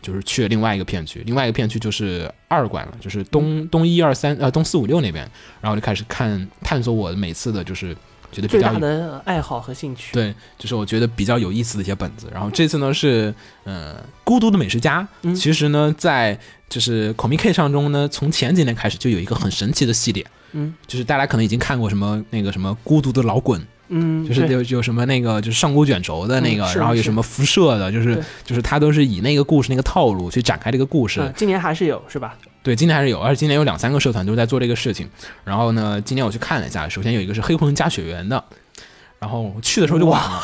[0.03, 5.29] 就是去了另外一个片区，另外一个片区就是二馆了，就是东东一二三呃东四五六那边，
[5.61, 7.97] 然后就开始看探索我每次的就是
[8.37, 10.13] 觉得比最大较有的爱好和兴趣。
[10.13, 12.29] 对，就是我觉得比较有意思的一些本子。
[12.31, 31.21] 然后这次呢是呃孤独的美食家，嗯其实呢在就是 Comic K 上中呢，从前几年开始就有一个很神奇的系列，嗯就是大家可能已经看过什么那个什么孤独的老滚，嗯，就是对有有什么那个就是上古卷轴的那个，然后有什么辐射的，就是就是它都是以那个故事那个套路去展开这个故事。
[31.21, 32.37] 嗯今年还是有是吧？
[32.67, 35.09] 对，今年还是有，而且今年有两三个社团都在做这个事情。
[35.45, 38.43] 然后呢，今年我去看了一下，首先有一个是黑魂加血缘的，
[39.21, 40.41] 然后我去的时候就晚了。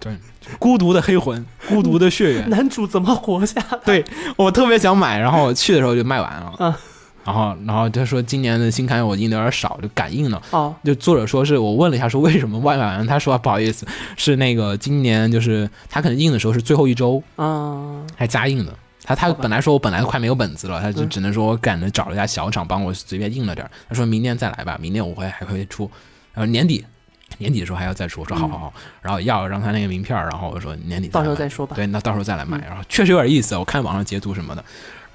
[0.00, 0.18] 对，
[0.58, 3.78] 孤独的黑魂，孤独的血缘， 男主怎么活下来？
[3.84, 4.04] 对
[4.34, 6.52] 我特别想买，然后我去的时候就卖完了。
[6.58, 6.74] 嗯
[7.22, 10.42] 然后，然后他说今年的新刊我印的有点少，就赶印了。
[10.50, 13.06] 哦，就作者说是我问了一下，说为什么卖完了？
[13.06, 18.72] 他说、啊不好意思，是那个今年就是他可能印的时候是最后一周，嗯，还加印的。
[19.06, 23.70] 他他本来说我本来快没有本子了，他就嗯只能说我赶着找了一家小厂帮我随便印了点儿。
[23.88, 25.88] 他说明年再来吧，明年我会还会出，
[26.34, 26.84] 然后年底
[27.38, 28.22] 年底的时候还要再出。
[28.22, 31.76] 我说好好好，然后要让他那个名片儿，然后我说年底嗯到时候再说吧。
[31.76, 32.58] 对，那到时候再来买。
[32.58, 34.64] 嗯然后确实有点意思，我看网上截图什么的。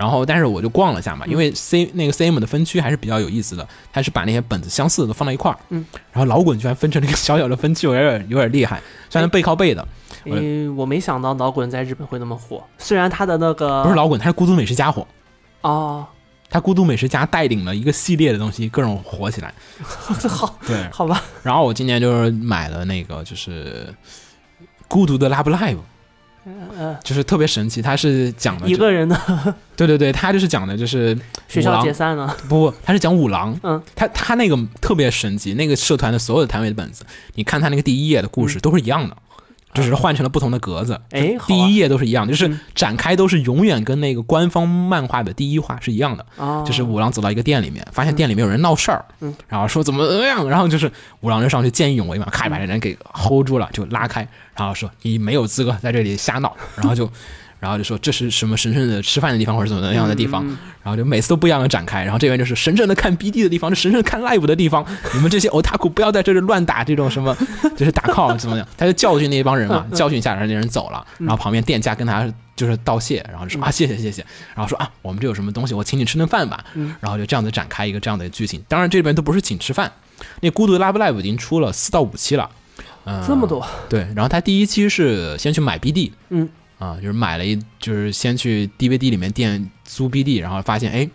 [0.02, 5.58] 然后，但是我就逛了一下嘛，因为 C 那个 CM 的分区还是比较有意思的，它是把那些本子相似的都放在一块儿。
[5.70, 5.86] 嗯。
[6.12, 9.88] 然后老滚居然分成了一个小小的分区， 有点有点厉害，虽然背靠背的，
[10.26, 15.06] 因为我没想到老滚在日本会那么火，虽然他的那个不是老滚，他是孤独美食家火。
[15.62, 16.04] 哦，
[16.50, 19.54] 他孤独美食家带领了一个系列的东西，各种火起来。
[20.28, 23.94] 好对，好吧， 然后我今年就是买了那个，就是
[24.88, 25.78] 孤独的 Love Live，
[26.78, 39.16] 呃，就是特别神奇，他是讲的一个人的对对对，他就是讲的就是 学校解散了，不不，他是讲五郎，嗯，他他那个特别神奇，那个社团的所有的摊位的本子，你看他那个第一页的故事都是一样的，
[39.74, 46.26] 就只是换成了不同的格子，嗯哎，第一页都是一样的，就是嗯展开都是永远跟那个官方漫画的第一话是一样的。
[46.38, 57.10] 哦，就是五郎走到一个店里面，发现店里面有人闹事儿，嗯然后说怎么怎么样，然后就是五郎就上去见义勇为嘛，咔把这人给 hold 住了，就拉开，然后说你没有资格在这里瞎闹，然后就。
[57.62, 62.04] 然后就说这是什么神圣的吃饭的地方，或者怎么样的地方，嗯然后就每次都不一样的展开。
[62.04, 64.84] 然后这边就是神圣的看 BD 的地方，是神圣的看 live 的地方。
[65.14, 67.38] 你们这些 otaku 不要在这里乱打这种什么，
[67.78, 68.68] 就是打 call 怎么样？
[68.76, 71.06] 他就教训那帮人嘛，教训一下，然后那人走了。
[71.20, 76.66] 然后旁边店家跟他就是道谢，然后就说啊谢谢谢谢，然后说啊我们这有什么东西，我请你吃顿饭吧。
[76.74, 78.64] 嗯然后就这样子展开一个这样的剧情。
[78.68, 79.92] 当然这边都不是请吃饭，
[80.40, 82.50] 那孤独的 Love Live 已经出了四到五期了。
[83.06, 86.48] 嗯，这么多，对，然后他第一期是先去买 BD，嗯
[86.82, 91.08] 啊，就是买了一，就是先去 DVD 里面店租 BD，然后发现哎，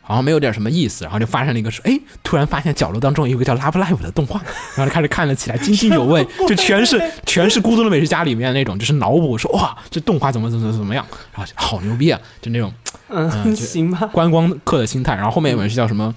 [0.00, 4.40] 好像没有点什么意思，然后就发生了一个说，哎，突然发现角落当中有个叫 Love Live 的动画，
[4.76, 11.04] 然后就开始看了起来，津津有味， 就全是全是《孤独的美食家》里面那种，就是脑补说哇，这动画怎么怎么怎么样，
[11.34, 12.72] 然后就好牛逼啊，就那种
[13.08, 14.08] 嗯， 行吧。
[14.12, 15.16] 观光客的心态。
[15.16, 16.14] 然后后面有本是叫什么？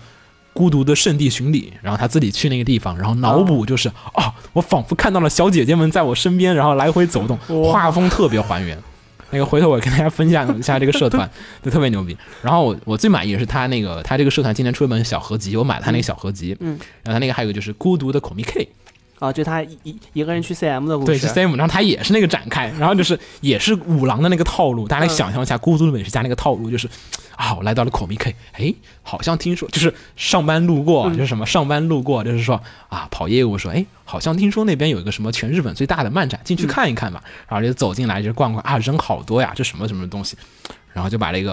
[0.58, 7.38] 孤独的圣地巡礼，然后他自己去那个地方，然后脑补就是啊，我仿佛看到了小姐姐们在我身边，然后来回走动，
[7.72, 8.76] 画风特别还原。
[9.30, 11.30] 那个回头我跟大家分享一下这个社团，
[11.62, 12.18] 就特别牛逼。
[12.42, 18.68] 然后我我最满意的是他那个他这个社团今年出了本小合集，我买了他那个小合集，嗯，然后他那个还有个就是孤独的 Komi K，
[19.20, 21.28] 啊，就他一一一个人去 CM 的故对，事。
[21.28, 26.88] 是 Sam，然后他也是那个展开，然后就是也是五郎的那个套路，大家来嗯想象一下，孤独的美食家那个套路就是，
[27.36, 40.38] 啊，我来到了口 o m i K，哎，好像听说就是上班路过，嗯就是什么上班路过，就是说啊，跑业务说，哎，好像听说那边有一个什么全日本最大的漫展，进去嗯看一看吧，然后就走进来就逛逛啊，人好多呀，这什么什么东西，
[40.94, 41.52] 然后就把这个，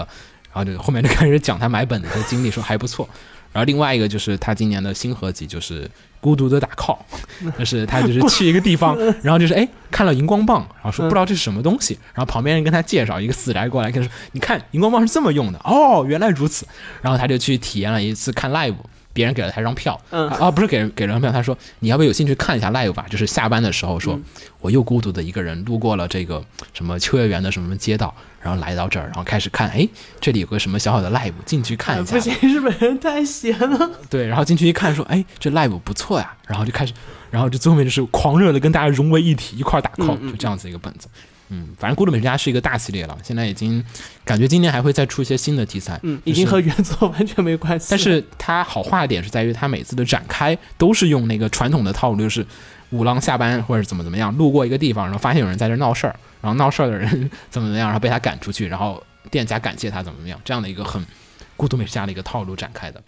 [0.53, 3.09] 然后就后面就开始讲他买本子的经历，说还不错。
[3.55, 5.89] 然后另外一个就是他今年的新合集，就是
[6.19, 6.97] 孤独的打 call，
[7.57, 16.67] 就是他就是去一个地方， 然后就是哎看了荧光棒，然后说嗯不知道这是什么东西，然后旁边人跟他介绍，一个死宅过来跟他说，你看荧光棒是这么用的，哦，原来如此，
[17.01, 18.75] 然后他就去体验了一次看 live。
[19.13, 23.05] 别人给了他一张票，嗯啊，不是给人给了张票，他说你要不要有兴趣看一下 live 吧？
[23.09, 24.23] 就是下班的时候说，嗯
[24.59, 28.13] 我又孤独的一个人路过了这个什么秋叶原的什么街道，
[28.45, 29.87] 然后来到这儿，然后开始看，哎，
[30.21, 33.89] 这里有个什么小小的 live，进去看一下不，行，日本人太闲了。
[34.07, 36.93] 对，然后进去一看，说，哎，这 live 不错呀，然后就开始，
[37.31, 41.07] 然后就最后面就是狂热的跟大家融为一体，一块儿打 call，、就这样子一个本子。
[41.49, 43.83] 嗯，反正《孤独美食家》是一个大系列了，现在已经
[44.23, 45.99] 感觉今年还会再出一些新的题材。
[46.03, 47.87] 嗯，就是已经和原作完全没关系。
[47.89, 52.45] 但是它好画的点是在于它每次的展开都是用那个传统的套路，就是
[52.91, 57.09] 五郎下班或者怎么怎么样，路过一个地方，然后发现有人在这儿闹事儿，然后闹事儿的人
[57.49, 61.03] 怎么怎么样，然后被他赶出去，然后店家感谢他怎么怎么样，这样的一个很
[61.57, 63.01] 孤独美食家的一个套路展开的。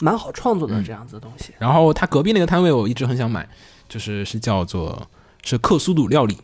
[0.00, 1.52] 蛮好创作的嗯这样子的东西。
[1.58, 3.44] 然后他隔壁那个摊位我一直很想买，
[3.88, 5.08] 就是是叫做
[5.42, 6.38] 是克苏鲁料理，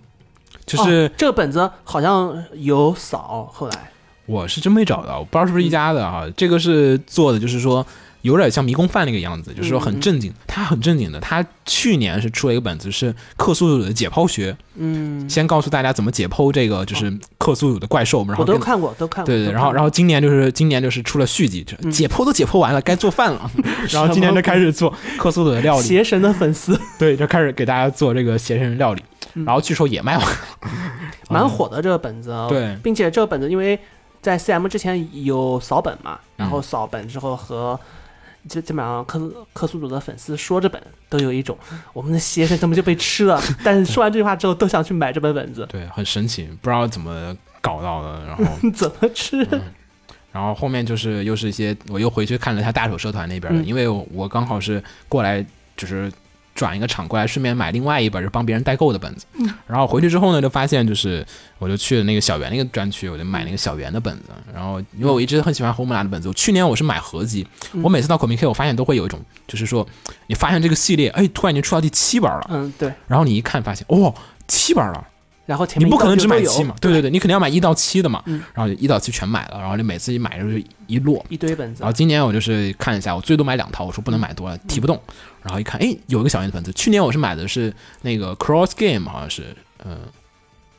[0.67, 3.93] 就是哦这个本子好像有扫，后来
[4.27, 6.29] 我是真没找到，我不知道是不是一家的哈。
[6.37, 7.87] 这个是做的就是说
[8.25, 11.21] 有点像迷宫饭那个样子，就是说很正经，他很正经的。
[11.21, 19.27] 他去年是出了一个本子是克苏鲁的解剖学，嗯，先告诉大家怎么解剖这个就是克苏鲁的怪兽，然后我都看过，都看过。
[19.27, 23.51] 对对，然后然后今年就是今年就是出了续集，解剖都解剖完了，该做饭了。
[23.93, 26.81] 然后今年就开始做克苏鲁的料理，邪神的粉丝。
[26.99, 29.03] 对，就开始给大家做这个邪神料理。
[29.35, 29.45] 嗯。
[29.45, 30.37] 然后据说也卖完了，
[31.29, 32.75] 蛮火的这个本子，对。
[32.83, 33.79] 并且这个本子因为
[34.23, 37.79] 在 CM 之前有扫本嘛，然嗯后扫本之后和
[38.49, 39.19] 基基本上克
[39.53, 41.57] 克苏鲁的粉丝说这本都有一种
[41.93, 48.27] 我们的邪神怎么就被吃了， 但是说完这句话之后都想去买这本本子，对，很神奇，不知道怎么搞到的。
[48.27, 49.47] 然后 怎么吃？
[50.33, 55.45] 然后后面就是又是一些，我又回去看了一下大手社团那边的，嗯因为我我刚好是过来
[55.77, 56.13] 就是
[56.55, 59.27] 转一个场过来，顺便买另外一本是帮别人代购的本子。
[59.39, 61.27] 嗯然后回去之后呢，就发现就是
[61.59, 64.31] 我就去了那个小圆那个专区，我就买那个小圆的本子。
[64.55, 69.87] 然后因为我一直很喜欢红木兰的本子，我去年我是买合集，嗯我每次到 Comic K 我发现都会有一种就是说
[70.29, 74.15] 你发现这个系列哎突然间出到第七本了，嗯，对，然后你一看发现哦
[74.47, 75.07] 七本了。
[75.47, 78.43] 然后前面你不可能只买七嘛，对对对，你肯定要买一到七的嘛，嗯。
[78.55, 81.83] 然后就一到七全买了，然后就每次一买就是一摞，一堆本子。
[81.83, 84.99] 然后，今年我就是看一下，我最多买两套，我说不能买多了，提不动。
[85.43, 86.73] 然后一看，哎，有一个小圆的本子。
[86.73, 89.55] 去年我是买的是那个 Cross Game，好像是，
[89.85, 89.99] 嗯、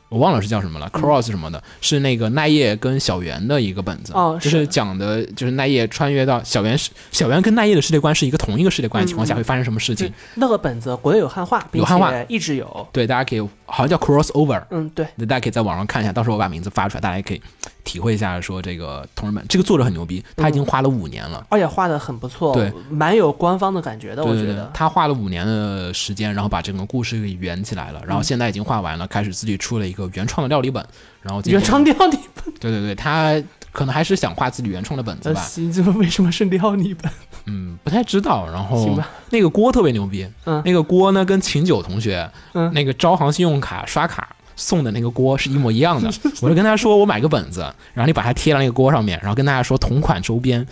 [0.08, 4.66] 我忘了是叫什么了，Cross 什么的，是那个奈叶跟小圆的一个本子，哦就是是。
[4.66, 10.06] 讲的就是奈叶穿越到小圆世，小圆跟奈叶的世界观是一个同一个世界观的情况下会发生什么事情。
[10.06, 10.12] 对。
[10.34, 12.10] 那个本子国内有汉化，并有汉化。
[12.10, 17.42] 且一直有，对，大家可以好像叫 Crossover，嗯，对，大家可以在网上看一下，到时候我把名字发出来，大家也可以
[17.86, 21.46] 体会一下，说这个同人本，这个作者很牛逼，他已经画了五年了。
[21.48, 24.68] 而且画的很不错，对，蛮有官方的感觉的，我觉得，。
[24.74, 30.84] 他画了五年的时间，然后把整个故事给圆起来了，然后现在已经画完了，开始自己出了一个原创的料理本，
[31.22, 37.10] 然后原创料理本 对对对，他可能还是想画自己原创的本子，吧， 行，这为什么是料理本？
[37.44, 38.44] 嗯，不太知道。
[38.52, 38.98] 然后
[39.30, 44.35] 那个锅特别牛逼，嗯那个锅呢跟秦九同学，嗯那个招行信用卡刷卡。
[44.56, 46.10] 送的那个锅是一模一样的，
[46.42, 47.60] 我就跟他说我买个本子，
[47.94, 50.66] 然后你把它贴到那个锅上面，然后跟大家说同款周边，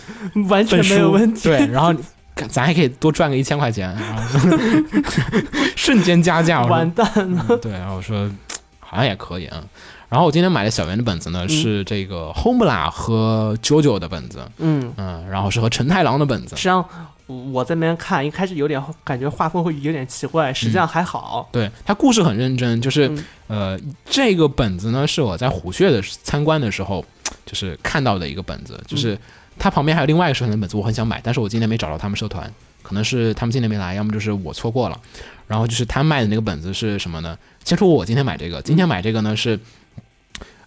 [0.48, 1.42] 完全没有问题。
[1.48, 1.94] 对，然后
[2.48, 4.58] 咱还可以多赚个一千块钱，然 后
[5.76, 6.64] 瞬间加价。
[6.64, 8.28] 完蛋了，嗯对，然后我说
[8.80, 9.62] 好像也可以啊。
[10.08, 16.50] 然后我今天买的小圆的本子呢，是这个 Homela 和 JoJo 的本子，嗯，嗯，然后是和陈太郎的本子。
[16.50, 16.84] 实际，上
[17.26, 21.48] 我在那边看，一开始有点感觉画风会有点奇怪，实际上还好。
[21.50, 27.04] 对他故事很认真，就是、嗯呃，这个本子呢是我在虎穴的参观的时候
[27.46, 29.18] 就是看到的一个本子，就是
[29.58, 35.00] 它旁边还有另外一个社团的本子，我很想买，但是我今天没找到他们社团，可能是他们今天没来，要么就是我错过了。
[35.46, 37.38] 然后就是他卖的那个本子是什么呢？
[37.64, 39.58] 先说我今天买这个，今天买这个呢是，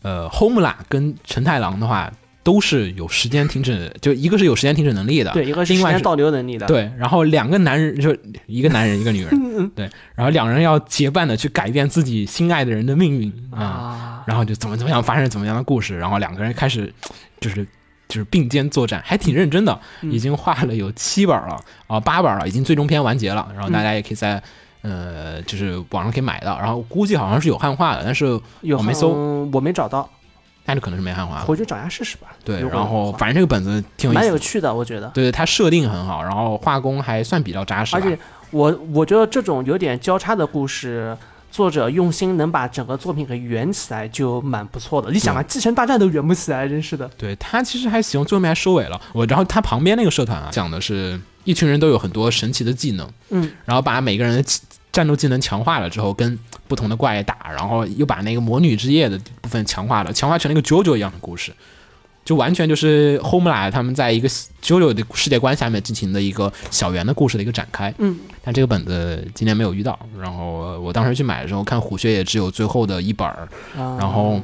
[0.04, 2.12] 呃，Homela 跟陈太郎的话
[2.48, 16.94] 都是有时间停止，就一个是有时间停止能力的，对，一个时间倒流能力的，，对，然后两个男人就一个男人一个女人， 对，然后两人要结伴的去改变自己心爱的人的命运啊，啊，然后就怎么怎么样发生怎么样的故事，然后两个人开始
[17.42, 17.68] 就是
[18.08, 20.10] 就是并肩作战，还挺认真的，嗯。
[20.14, 24.42] 已经画了有七本了啊八本了，已经最终篇完结了，然后大嗯家也可以在。
[24.84, 29.12] 呃，就是网上可以买到，然后估计好像是有汉化的，但是我没搜。
[29.16, 30.10] 嗯我没找到，
[30.68, 31.40] 那就可能是没汉化。
[31.40, 32.28] 回去找一下试试吧。
[32.44, 35.08] 对，然后反正这个本子挺有趣的，我觉得。
[35.10, 38.18] 对对，它设定很好，然后画工还算比较扎实，而且
[38.52, 41.18] 我我觉得这种有点交叉的故事，
[41.50, 45.10] 作者用心能把整个作品给圆起来，就蛮不错的。
[45.12, 47.10] 你想啊，继承大战都圆不起来，真是的。
[47.18, 49.00] 对他其实还行，最后面还收尾了。
[49.14, 54.62] 我然后他旁边那个社团啊，讲的是一群人都有很多神奇的技能，嗯，然后把每个人的技
[54.98, 61.54] 战斗技能强化了之后，跟不同的怪打，然后又把那个魔女之夜的部分强化了，强化成了一个 JoJo 一样的故事，
[62.26, 64.28] 就完全就是 Homela 他们在一个
[64.64, 67.94] JoJo 的世界观下面进行的一个小圆的故事的一个展开。
[68.00, 74.42] 嗯，但这个本子今年没有遇到，然后我当时去买的时候看虎穴也只有最后的一本儿，然然后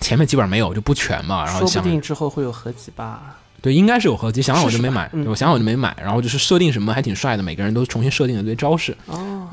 [0.00, 3.37] 前面基本上没有就不全嘛，然后想说不定之后会有合集吧。
[3.60, 5.96] 对，应该是有合集，想想我就没买，我想想我就没买。
[6.00, 9.48] 然后就是设定什么还挺帅的，每个人都重新设定了一堆招式，哦，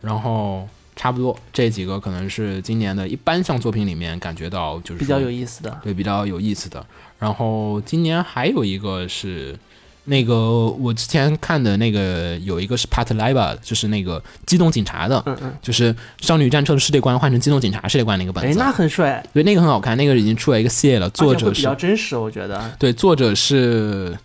[0.00, 5.78] 然后差不多这几个可能是今年的一般像作品里面感觉到就是比较有意思的。
[5.82, 6.84] 对比较有意思的。
[7.18, 9.58] 然后今年还有一个是
[10.06, 22.70] 那个我之前看的那个有一个是 Pat Liva，就是那个机动警察的，嗯嗯，就是少女战车的世界观换成机动警察世界观那个本哎，子，那很帅，对那个很好看，那个已经出了一个系列了，作而且会比较真实，我觉得。
[22.78, 24.16] 对，作者是，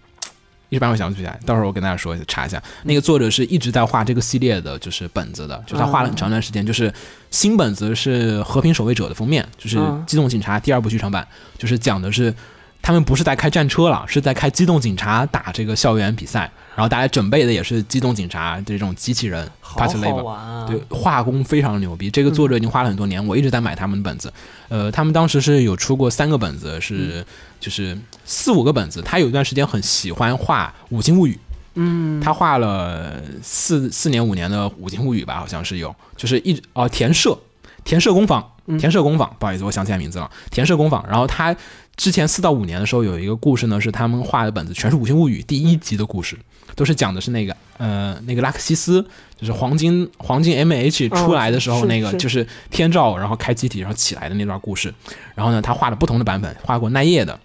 [0.69, 2.61] 一时半会想不起来，到时候我跟大家说一下，查一下。
[2.83, 6.65] 那个作者是一直在画这个系列的，就是本子的，就是他画了很长一段时间。
[6.65, 6.93] 就是
[7.31, 12.33] 新本子是《和平守卫者》的封面，就是《嗯机动警察》第二部剧场版，就是讲的是
[12.81, 20.65] 他们不是在开战车了，是在开机动警察打这个校园比赛，然后大家准备的也是机动警察这种机器人好 e 玩啊！
[20.67, 22.09] 对，画工非常牛逼。
[22.09, 24.33] 这个作者已经花了很多年，我一直在买他们的本子。
[24.67, 27.23] 呃，他们当时是有出过三个本子，是
[27.59, 29.01] 就是四五个本子。
[29.01, 31.33] 他有一段时间很喜欢画《五星物语》，
[31.75, 37.37] 嗯，他画了四四年五年的《五星物语》吧，好像是有，就是一直哦田社
[37.83, 41.03] 田舍工坊，嗯田舍工坊，不好意思，我想起来名字了，田舍工坊。
[41.07, 41.55] 然后他
[41.95, 46.37] 之前四到五年的时候有一个故事呢，是他们画的本子全是《五星物语》第一集的故事，
[46.75, 49.05] 都是讲的是那个呃那个拉克西斯，
[49.37, 54.93] 就是黄金黄金 M H 出来的时候那个就是天照，然后开机体然后起来的那段故事。
[55.35, 57.37] 然后呢，他画了不同的版本，画过奈叶的，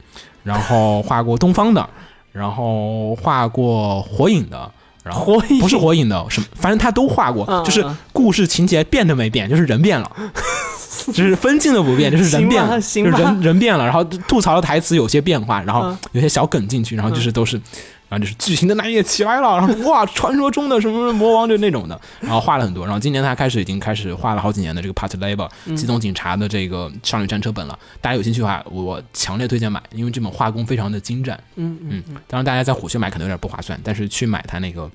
[0.45, 1.89] 然后画过东方的，
[2.33, 4.71] 然后画过火影的。
[5.07, 10.11] 然后火影不是火影的，什么反正他都画过，嗯就是嗯故事情节变都没变，就是人变了，
[11.09, 15.99] 就是分镜都不变，就是人变了，就是人人变了，然后吐槽的台词有些变化，然后嗯。
[16.13, 17.61] 有些小梗进去，然后就是都是。
[18.09, 22.85] 然后就是剧情的那页起来了，然后哇，传说中的什么魔王就那种的，然后画了很多。
[22.85, 27.79] 然后今年他开始已经开始画了好几年的这个 Part Labor 嗯机动警察的这个少女战车本了。
[28.01, 31.39] 大家有兴趣的话，我强烈推荐买，因为这本画工非常的精湛。
[31.57, 34.89] 嗯嗯嗯，当然大家在虎穴买可能有点不划算，但是去买它那个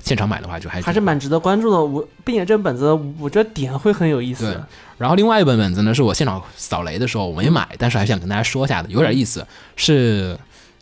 [0.00, 1.80] 现场买的话就还还是蛮值得关注的。
[1.80, 4.60] 我并且这本本子，我觉得点会很有意思对。
[4.98, 10.36] 然后另外一本本子呢，是我现场扫雷的时候我没买，但是还想跟大家说一下的，有点意思，是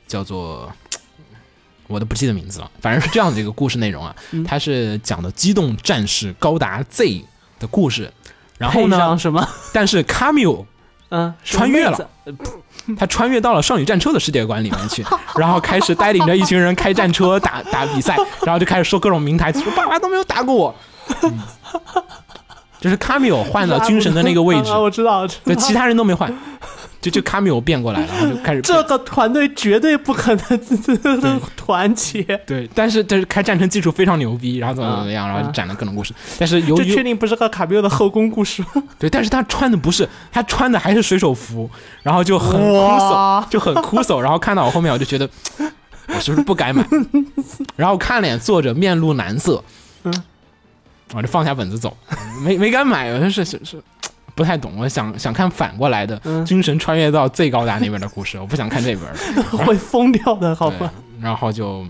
[0.07, 0.71] 叫做
[1.91, 7.25] 我都不记得名字了，反正是这样的一个故事内容啊嗯，它是讲的机动战士高达 Z
[7.59, 8.11] 的故事。
[8.57, 9.47] 然后呢上，什么？
[9.73, 10.67] 但是卡米欧
[11.09, 12.09] 嗯，穿越了
[12.97, 15.05] 他穿越到了少女战车的世界观里面去，
[15.37, 20.75] 然后开始带领着一群人开战车打打比赛，然后就开始说各种名台词，说爸爸都没有打过我。
[21.23, 21.39] 嗯
[22.81, 24.71] 就是卡米欧换了军神的那个位置。
[24.71, 26.33] 啊，我知道，对，其他人都没换，
[27.01, 36.13] 就就卡米欧变过来了，然后就开始这个团队绝对不可能团结，对，但是但是开战争技术非常牛逼，然后怎么怎么样，然后就展了各种故事。
[36.39, 38.83] 但是由这确定不是和卡米欧的后宫故事吗？
[38.99, 41.71] 对，但是他穿的不是，他穿的还是水手服，
[42.03, 44.19] 然后就很枯燥，就很枯燥。
[44.19, 45.29] 然后看到我后面，我就觉得
[46.09, 46.85] 我是不是不该买？
[47.77, 49.63] 然后看了眼作者面露难色，
[50.05, 50.13] 嗯，
[51.15, 51.97] 我就放下本子走，
[52.43, 53.83] 没没敢买，我就是是是
[54.35, 54.73] 不太懂。
[54.79, 59.05] 我想想看反过来的，嗯军神穿越到最高达那边的故事，我不想看这本。
[59.67, 61.85] 会疯掉的，好对吧？，然后就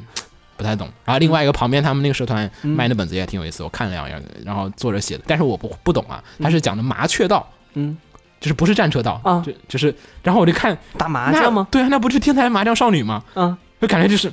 [0.56, 0.88] 不太懂。
[1.04, 7.48] 然后另外一个旁边他们那个社团嗯卖的本子也挺有意思，我看了两眼，然后作者写的，但是我不不懂啊，他是讲的麻雀道。
[7.74, 7.96] 嗯，
[8.40, 9.94] 就是不是战车道啊就就是，
[10.24, 11.68] 然后我就看打麻将吗？
[11.70, 13.22] 对啊，那不是天才麻将少女吗？
[13.36, 14.30] 嗯就感觉就是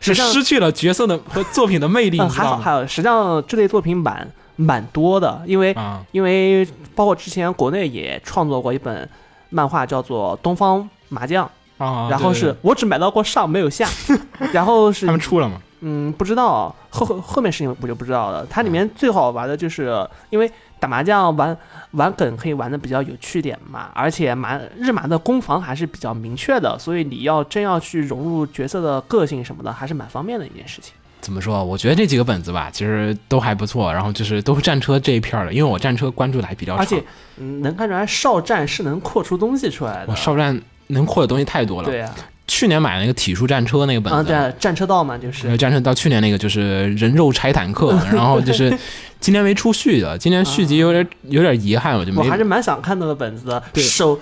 [0.00, 2.56] 是失去了角色的和作品的魅力，嗯，还好？
[2.56, 4.26] 还好，实际上这类作品蛮
[4.56, 9.08] 蛮多的，因为啊，因为包括之前国内也创作过一本
[9.50, 11.48] 漫画，叫做《东方麻将》，
[11.84, 13.88] 啊，然后对是我只买到过上没有下，
[14.52, 15.60] 然后是他们出了吗？
[15.82, 18.46] 嗯不知道后后后面事情我就不知道了。
[18.50, 21.56] 它里面最好玩的就是因为打麻将玩
[21.92, 30.94] 玩梗可以玩的比较有趣点嘛，而且麻日麻的攻防还是比较明确的，所以你要真要去融入角色的个性什么的，还是蛮方便的一件事情。
[31.20, 31.62] 怎么说？
[31.62, 33.92] 我觉得这几个本子吧，其实都还不错。
[33.92, 37.04] 然后就是都是战车这一片儿的，因为我战车关注的还比较长，而且
[37.36, 40.06] 嗯，能看出来少战是能扩出东西出来的。
[40.08, 41.90] 我少战能扩的东西太多了。
[41.90, 42.14] 对啊，
[42.52, 45.46] 去年买的那个体术战车那个本啊，子，战车道嘛，就是。
[45.46, 48.76] 呃，战车到去年那个就是人肉拆坦克， 然后就是
[49.20, 54.18] 今年没出续的，今年续集有点有点遗憾，我就没我还是蛮想看那个本子的，手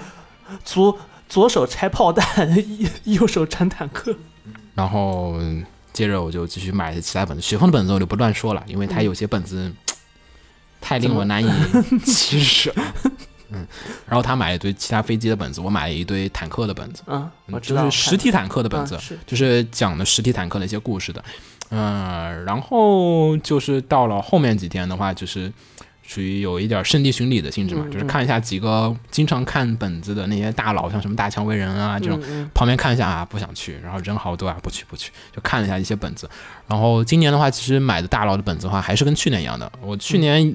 [0.62, 2.54] 左左手拆炮弹，
[3.04, 4.14] 右手拆坦克。
[4.74, 5.64] 然后嗯
[5.94, 9.72] 接着我就继续买其他本子，雪峰的本子我就不乱说了，因为他有些本子
[10.82, 11.50] 太令我难以
[12.04, 12.84] 启齿了。
[13.50, 13.66] 嗯，
[14.06, 21.24] 然后他买了一堆其他飞机的本子，我买了一堆坦克的本子，嗯，我知就道，是实体坦克的本子就是讲的实体坦克的一些故事的。
[21.70, 25.52] 嗯，然后就是到了后面几天的话，就是
[26.02, 32.18] 属于有一点圣地巡礼的性质嘛，嗯就是看一下几个经常看本子的那些大佬，像什么大蔷薇人啊这种，
[32.54, 36.26] 旁边看一下啊，不想去，然后人好多啊，不去不去，就看了一下一些本子。
[36.66, 39.70] 然后今年的话，其实买的大佬的本子的话，还是跟去年一样的。
[39.82, 40.54] 我去年、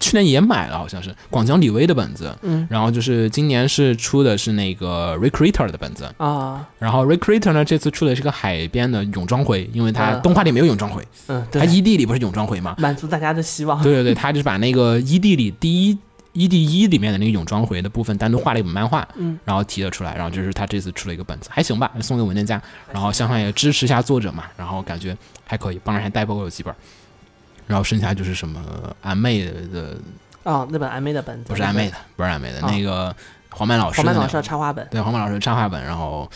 [0.00, 2.66] 去年也买了，好像是广江李威的本子，嗯。
[2.68, 12.74] 然后就是今年是出的是那个 Recreator 的本子，啊，然后 Recreator 呢这次出的是个海边的泳装回，因为它嗯动画里没有泳装回，嗯，它对，ED 里不是泳装回吗？
[12.78, 13.80] 满足大家的希望。
[13.82, 15.98] 对对 对，他就是把那个 ED 里第一
[16.32, 26.72] ED 一里面的那个泳装回的部分单独画了一本漫画，嗯，然后提了出来，然后就是他这次出了一个本子，还行吧，送给文件夹，然后相当也支持一下作者嘛，然后感觉还可以，帮人还代播有几本，
[27.70, 28.60] 然后剩下就是什么
[29.00, 29.96] 安妹的，
[30.42, 31.50] 哦，那本安妹的本子。
[31.50, 33.14] 不是安妹的，不是安妹的，啊那个
[33.50, 34.84] 黄曼老师黄曼老师的插画本。
[34.90, 36.28] 对，黄曼老师的插画本，然后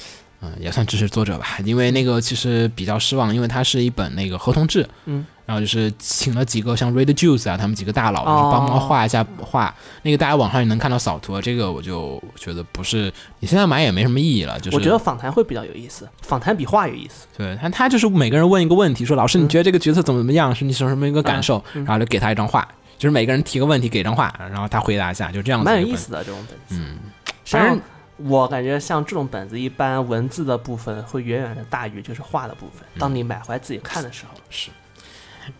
[0.42, 17.26] 嗯、也算支持作者吧，因为那个其实比较失望，因为它是一本那个合同制，嗯，然后就是请了几个像 Red Juice 啊，他们几个大佬，就是哦帮忙画一下画，那个大家网上也能看到扫图，这个我就觉得不是，你现在买也没什么意义了，就是我觉得访谈会比较有意思，访谈比画有意思。
[17.36, 22.66] 对他他就是每个人问一个问题，说老师你嗯觉得这个角色怎么怎么样，是你什么什么一个感受，然后就给他一张画。
[22.96, 25.64] 就是每个人提个问题，给一张画，然后他回答一下，就这样子。
[25.64, 25.94] 蛮有意。
[25.96, 26.76] 思的这种本子。
[26.80, 26.96] 嗯，
[27.44, 27.78] 反正
[28.16, 32.86] 我感觉像这种本子，一般文字的部分会远远的大于就是画的部分。
[32.94, 34.40] 嗯当你买回来自己看的时候，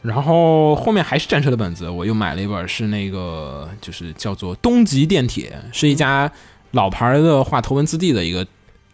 [0.02, 6.30] 然后后面还是战车的本子，我又买了一本，是那个就是叫做东极电铁，是一家
[6.72, 8.40] 老牌的画头文字 D 的一个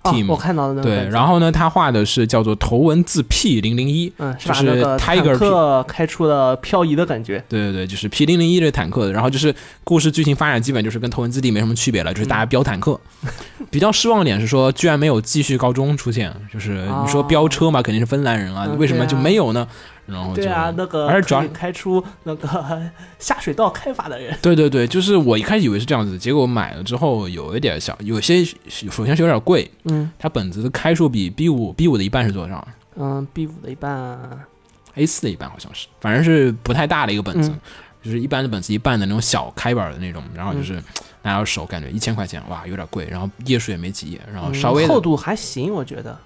[0.03, 0.27] 哦 team。
[0.29, 7.43] 我看到的那个对，然后呢，他画的是叫做头文字 P 零零一，嗯，是就是把那个坦 Tiger 克开出了漂移的感觉。
[7.49, 12.99] 对对对，就是 P 零零一这坦克的，然后就是故事剧情发展基本就是跟头文字 D 没什么区别了，就是大家飙坦克。
[13.71, 19.69] 比较失望的点是说，居然没有继续高中出现，就是你说哦飙车嘛，肯定是芬兰人啊，嗯为什么就没有呢？
[20.11, 22.83] 然后对啊，那个而且主要开出那个
[23.19, 30.11] 下水道开发的人，对对对，就是我一开始以为是这样子，结果买了之后有一点小，有些首先是有点贵，嗯。
[30.19, 34.19] 它本子的开数比 B 五 B 五的一半是多少嗯，B 五的一半
[34.95, 37.61] ，？A 四的一半好像是，反正是不太大的一个本子，嗯。
[38.03, 40.83] 就是一般的本子一半的那种小开本的那种，然后就是
[41.23, 46.19] 拿到手感觉一千块钱，哇，有点贵，然后页数也没几页，然后嗯稍微的厚度还行，我觉得。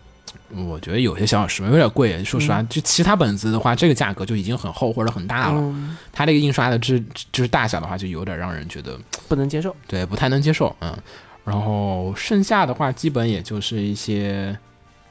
[0.55, 9.74] 我觉得有些小小时有点贵，说实话，就其他本子的话，这个价格就已经很厚或者很大了，嗯，它这个印刷的质就是大小的话，就有点让人觉得不能接受。
[9.87, 10.97] 对不太能接受，嗯。
[11.45, 14.57] 然后剩下的话，基本也就是一些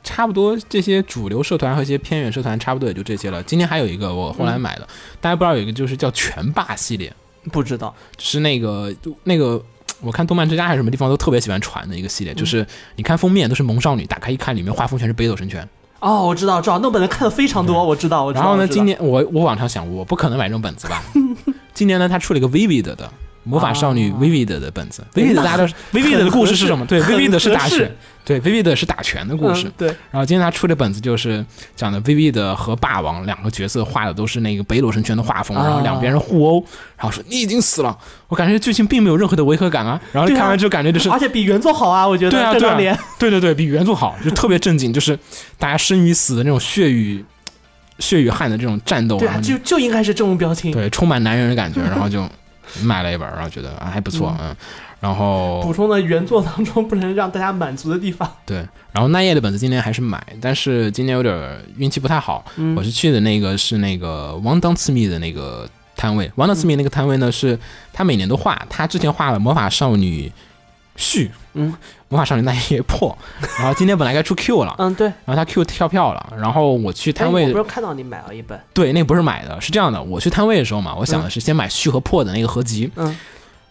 [0.04, 3.44] 差不多这些主流社团和一些偏远社团，差不多也就这些了。
[3.44, 4.88] 今天还有一个我后来买的，
[5.22, 7.14] 大家不知道有一个就是叫拳霸系列，
[7.52, 8.94] 不知道，是那个
[9.24, 9.64] 那个。
[10.04, 15.68] 我看动漫之家还是什么地方都特别喜欢传的一个系列，就是你看封面都是萌少女，打开一看里面画风全是北斗神拳。
[16.00, 18.44] 哦，我知道，知道，那本子看的非常多，我知道，我知道。
[18.44, 21.02] 然后呢，今年我我往常想，我不可能买这种本子吧？
[21.74, 23.10] 今年呢，他出了一个 Vivid 的
[23.44, 25.04] 魔法少女啊 Vivid 的本子。
[25.14, 26.86] 对 Vivid 那大家都 Vivid 的故事是什么？
[26.86, 27.92] 对很，Vivid 是打拳，
[28.24, 29.72] 对，Vivid 是打拳的故事嗯。
[29.78, 36.66] 对，然后今天他出的本子就是讲的 Vivid 和霸王两个角色画的都是那个北斗神拳的画风，啊然后两边人互殴，
[36.98, 37.98] 然后说你已经死了。
[38.28, 40.00] 我感觉剧情并没有任何的违和感啊。
[40.12, 42.32] 然后对啊看完之后感觉就是而且比原作好啊，我觉得。
[42.32, 45.18] 对啊对啊 对对对，比原作好，就特别正经，就是
[45.58, 47.24] 大家生与死的那种血与
[48.00, 50.72] 血与汗的这种战斗，对就就应该是这种表情。
[50.72, 52.28] 对充满男人的感觉，然后就
[52.82, 54.56] 买了一本，然后觉得啊还不错，嗯，
[55.00, 58.30] 然后补充的原作当中不能让大家满足的地方。
[58.46, 58.58] 对，
[58.92, 67.58] 然后奈叶的本子今年还是买，但是今年有点运气不太好，嗯我是去的那个是那个汪当次密的那个摊位，汪当次密那个摊位呢是
[67.92, 70.32] 他每年都画，他之前画了魔法少女
[70.96, 71.74] 续，嗯，
[72.10, 73.18] 魔法少女奈叶破，
[73.58, 75.08] 然后今天本来该出 Q 了，嗯，对。
[75.26, 82.92] 然后他 Q 跳票了，然后我去哎摊位我不是看到你买了一本，对，那个不是买的，是这样的，我去摊位的时候嘛，我想的是先买续和破的那个合集。
[82.96, 83.18] 嗯，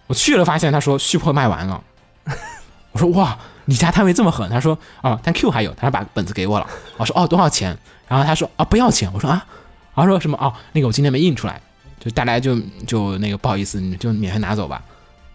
[0.07, 1.83] 我去了，发现他说续破卖完了。
[2.93, 4.49] 我说哇，你家摊位这么狠？
[4.51, 6.67] 他说啊，但 Q 还有，他把本子给我了。
[6.97, 7.77] 我说哦，多少钱？
[8.07, 9.11] 然后他说啊，不要钱。
[9.15, 9.47] 我说啊，
[9.95, 11.61] 然后说什么哦，那个我今天没印出来，
[11.99, 14.83] 就大家就就那个不好意思，你就免费拿走吧。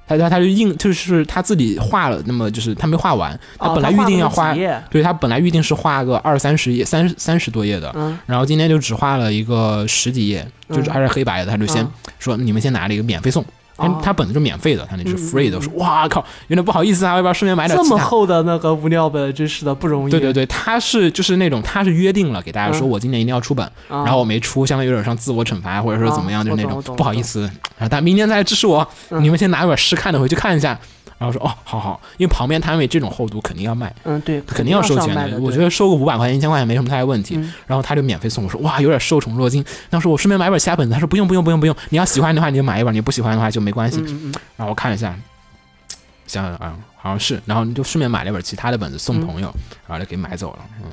[0.07, 4.55] 他他他就硬，就是他自己画了，那么就是他没画完，他哦本来预定要画，
[4.89, 8.17] 对他本来预定是画个二三十页、三三十多页的，嗯。
[8.25, 10.93] 然后今天就只画了一个十几页，就是嗯。
[10.93, 11.91] 还是黑白的，他就先嗯。
[12.19, 13.43] 说你们先拿了一个免费送，
[13.77, 15.61] 他哦他本子是免费的，他那是嗯 free 的。
[15.61, 17.97] 说哇靠，有点不好意思啊，要不要顺便买点这么？
[17.97, 20.11] 厚的那个无料本，真是的不容易。
[20.11, 27.41] 对对对，他是就是那种他是约定了给大家说嗯我今年一定要出本，啊，然后我没出，相当于有点像自我惩罚或者说怎么样，啊就是那种不好意思，
[27.77, 30.77] 然后但明年再来支持我，嗯你们先拿一本试看的回去看一下。
[31.17, 35.39] 然后说哦，好好，因为旁边摊位这种厚度肯定要卖，嗯对，肯定要收钱的。
[35.39, 37.35] 我觉得得收个五百块钱、一千块钱没什么太大问题。
[37.37, 39.63] 嗯然后他就免费送我说哇，有点受宠若惊。
[39.89, 43.99] 当时我顺便买本其他本子，他说不用不用不用不用，你要喜欢的话你就买一本，你不喜欢的话就没关系。
[44.01, 45.17] 嗯嗯嗯然后我看了一下，
[46.27, 49.51] 想想啊，好像是，然后就顺便买了一本其他的本子送朋友，
[49.87, 50.59] 然后就给买走了。
[50.83, 50.89] 嗯，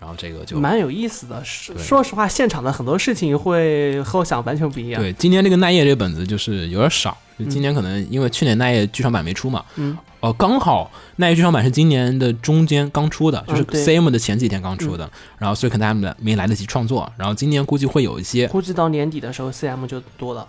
[0.00, 1.42] 然后这个就嗯，蛮有意思的。
[1.44, 9.96] 说说实话，现场的很多事情会和我想完全不一样。，对今天这个奈叶这个本子就是有点少，就今年可能因为去年那夜剧场版没出嘛，嗯。
[10.20, 20.46] 哦，刚好那夜剧场版是今年的中间刚出的，就是 CM 的前几天刚出的，然后所以可能他们没来得及创作，然后今年估计会有一些， 估计到年底的时候，CM 就多了。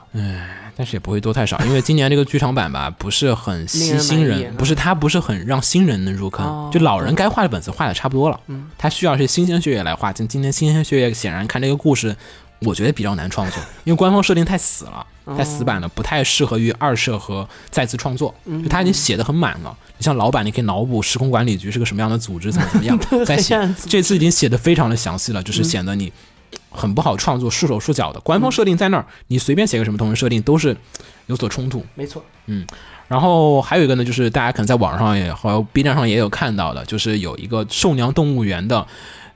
[0.75, 6.69] 但是也不会多太少，因为今年这个剧场版吧不是很吸新人，不是它不是很让新人能入坑，哦。
[6.71, 12.15] 就老人该画的本子画的差不多了，嗯，他需要是新鲜血液来画，今今天新鲜血液显然看这个故事。
[12.66, 18.34] 我觉得比较难创作，因为官方设定太死了，哦太死板了，不太适合于二设和再次创作。
[18.45, 23.57] 嗯就他已经写的很满了，你像老板，你可以脑补时空管理局是个什么样的组织，怎么怎么样， 再写。
[23.88, 26.11] 这次已经写的非常的详细了，嗯就是显得你
[26.70, 28.20] 很不好创作，束手束脚的。
[28.20, 30.76] 官方设定在那儿，你随便写个什么同人设定都是
[31.28, 31.86] 有所冲突。
[31.95, 32.66] 没错，嗯
[33.09, 38.88] 然后还有一个呢，就是大家可能在网上也和 B 站上也有看到的，就是有一个兽娘动物园的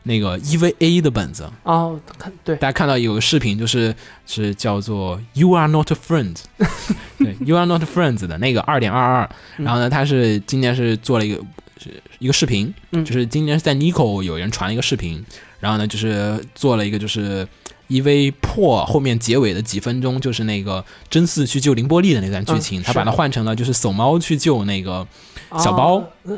[0.07, 3.93] 那个 EVA 的本子，哦，看对，大家看到有个视频，就是
[4.25, 6.37] 是叫做 “You are not friends”，
[7.19, 9.29] 对，“You are not friends” 的那个二点二二。
[9.57, 9.65] 嗯。
[9.65, 11.41] 然后呢，他是今年是做了一个
[11.77, 13.03] 是一个视频，嗯。
[13.05, 15.23] 就是今年是在 Nico 有人传了一个视频，
[15.59, 17.47] 然后呢，就是做了一个就是
[17.89, 25.05] EV 破后面结尾的几分钟，就是那个真嗣去救凌波丽的那段剧情，嗯他把它换成了就是怂猫去救那个
[25.59, 25.95] 小包。
[26.23, 26.37] 哦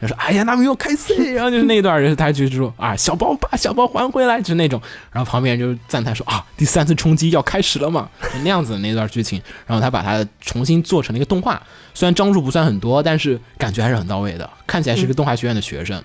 [0.00, 1.32] 他说：“哎呀，那没有开 C。
[1.34, 4.80] ”然后就是那一段，就是他就是说：“啊，小包把小包还回来，就是那种。”
[5.12, 8.08] 然后旁边人就赞叹说：“啊，第三次冲击要开始了嘛？”
[8.42, 9.40] 那样子的那段剧情。
[9.66, 16.02] 然后他把它重新做成了一个动画，虽然张数不算很多，但是感觉还是很到位的，看起来是个动画学院的学生。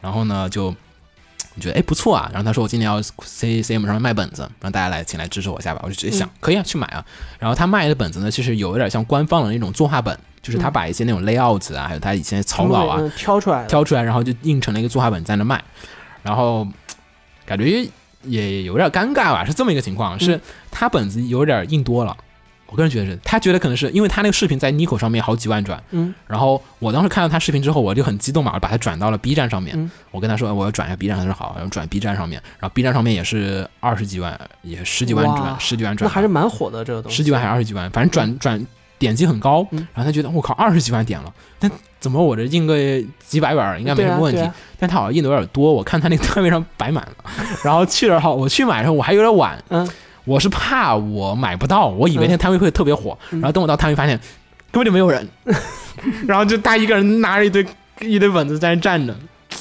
[0.00, 0.74] 然后呢，就
[1.54, 2.30] 你觉得哎不错啊。
[2.32, 7.04] 然后他说：“我今年要 C C M 上面卖本子，让大家来请来支持我一下吧。”我就直接想，可以啊，去买啊。
[7.38, 12.98] 然后他卖的本子呢，其实有一点像官方的那种作画本，就是他把一些那种 layout 啊，还有他以前草稿啊。
[13.00, 15.62] 嗯挑出来，挑出来，然后就印成了一个作画本在那卖，
[16.22, 16.66] 然后
[17.44, 17.86] 感觉
[18.22, 20.40] 也有点尴尬吧，是这么一个情况，是
[20.70, 22.16] 他本子有点印多了。
[22.68, 29.72] 我个人觉得是，他觉得可能是因为他那个视频在 Nico 上面好几万转，嗯，然后我当时看到他视频之后，我就很激动嘛，我把它转到了 B 站上面。
[29.78, 38.66] 嗯我跟他说我要转一下 B 站，他说好，然后转 B 站上面，然后 B 站上面也是二十几万，也十几万转，十几万转，那还是蛮火的这个东西，十几万还是二十几万，反正转转
[38.98, 39.78] 点击很高，嗯。
[39.94, 42.76] 然后他觉得我靠二十几万点了，但怎么我这印个
[43.26, 44.54] 几百本儿应该没什么问题，啊啊。
[44.78, 47.30] 但他好像印的有点多，我看他那个摊位上摆满了，
[47.64, 49.88] 然后去了后我去买的时候我还有点晚，嗯，
[50.24, 53.40] 我是怕我买不到，我以为那摊位会特别火，嗯。
[53.40, 54.18] 然后等我到摊位发现
[54.70, 55.26] 根本就没有人，
[56.26, 57.66] 然后就他一个人拿着一堆
[58.00, 59.14] 一堆本子在那站着，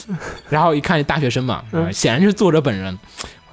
[0.50, 1.92] 然后一看大学生嘛，嗯。
[1.92, 2.98] 显然是作者本人。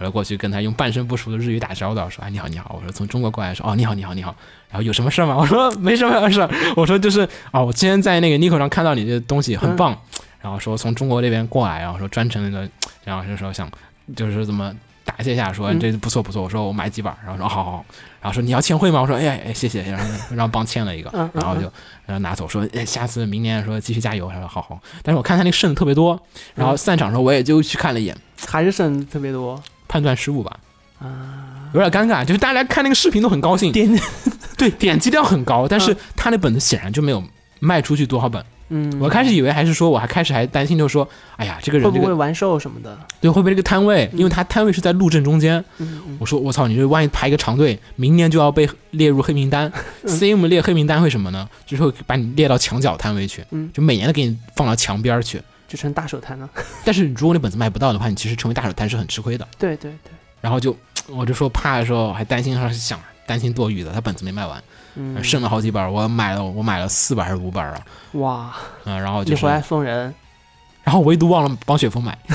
[0.02, 4.34] 我就过去跟他用半生不熟的日语打招呼，说：“哎，你好，你好。”我说：“从中国过来。”说：“哦，你好，你好，你好。”
[4.68, 5.36] 然后有什么事儿吗？
[5.36, 7.20] 我说：“没什么事儿。”我说：“就是
[7.52, 9.96] 啊、我今天在那个 Nico 上看到你的东西很棒，
[10.40, 12.68] 然后说从中国这边过来，然后说专程那个，
[13.04, 13.70] 然后就说想
[14.16, 14.74] 就是怎么
[15.04, 16.42] 答谢一下，说嗯这不错不错。
[16.42, 17.84] 我说我买几本，然后说好好好，
[18.20, 19.00] 然后说你要签会吗？
[19.00, 21.62] 我说哎谢谢，然后让帮签了一个然后就
[22.06, 24.80] 然后拿走说哎下次明年说继续加油，他说好好。
[25.02, 26.20] 但是我看他那个剩的特别多，
[26.54, 28.16] 然后散场的时候我也就去看了一眼，
[28.48, 29.62] 还是剩特别多
[29.92, 30.56] 判断失误吧。
[30.98, 34.00] 啊，有点尴尬，就是大家看那个视频都很高兴，点
[34.56, 37.22] 对，点击量很高，但是他那本子显然就没有
[37.60, 38.42] 卖出去多少本。
[38.70, 42.98] 嗯，我开始以为还是说，我还开始还担心，就是说，哎呀，这个人这个不会完售什么的？
[43.20, 45.62] 对会不会这个摊位，因为他摊位是在路正中间。
[45.76, 49.70] 嗯嗯我说我操，你这万一排一个长队，明年就要被列入黑名单。
[50.06, 51.46] CM 列黑名单会什么呢？
[51.66, 55.42] 就是会把你列到墙角摊位去，嗯就每年都给你放到墙边儿去。
[55.72, 56.46] 就成大手摊了。
[56.84, 59.48] 但是如果你本子卖不到的话，你其实成为大手摊是很吃亏的。
[59.58, 60.12] 对对对，
[60.42, 60.76] 然后就
[61.08, 64.62] 我就说怕的时候还担心，还是想担心多余的，他本子没卖完，
[64.96, 67.80] 嗯，剩了好几本儿，我买了我买了四本还是五本儿啊？
[68.12, 68.52] 哇，
[68.84, 70.14] 嗯，然后就是你回，来送人，
[70.84, 72.18] 然后唯独忘了帮雪峰买。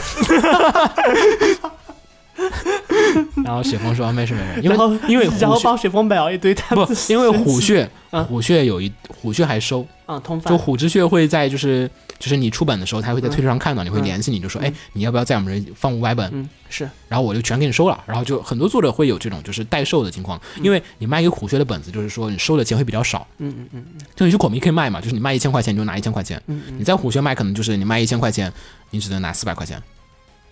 [3.44, 8.24] 然后雪峰说没事没事，因然后为因为然后虎穴帮雪峰买了一堆摊不，因为虎穴嗯。
[8.26, 10.52] 虎穴有一虎穴还收，啊通贩。
[10.52, 14.04] 就虎之穴会在就是就是你出本的时候，他会在推特上看到，你会嗯。
[14.04, 16.30] 联系你，就说哎嗯你要不要在我们这放五百本？
[16.34, 16.90] 嗯是。
[17.08, 18.04] 然后我就全给你收了。
[18.06, 23.26] 然后就很多作者会有这种就是代售的情况，因为你卖给虎穴的本子，就是说你收的钱会比较少。
[23.40, 23.86] 嗯嗯嗯
[24.16, 28.52] 就你去孔明可以卖嘛，就是你卖一千块钱你就拿一千块钱，你在虎穴卖可能就是你卖一千块钱，
[28.92, 29.82] 你只能拿四百块钱，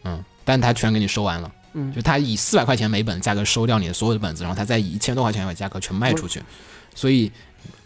[0.04, 6.42] 嗯，但他全给你收完了，嗯就他以四百块钱每本价格收掉你的所有的本子，然后他再以一千多块钱为价格全卖出去，
[6.96, 7.32] 所以。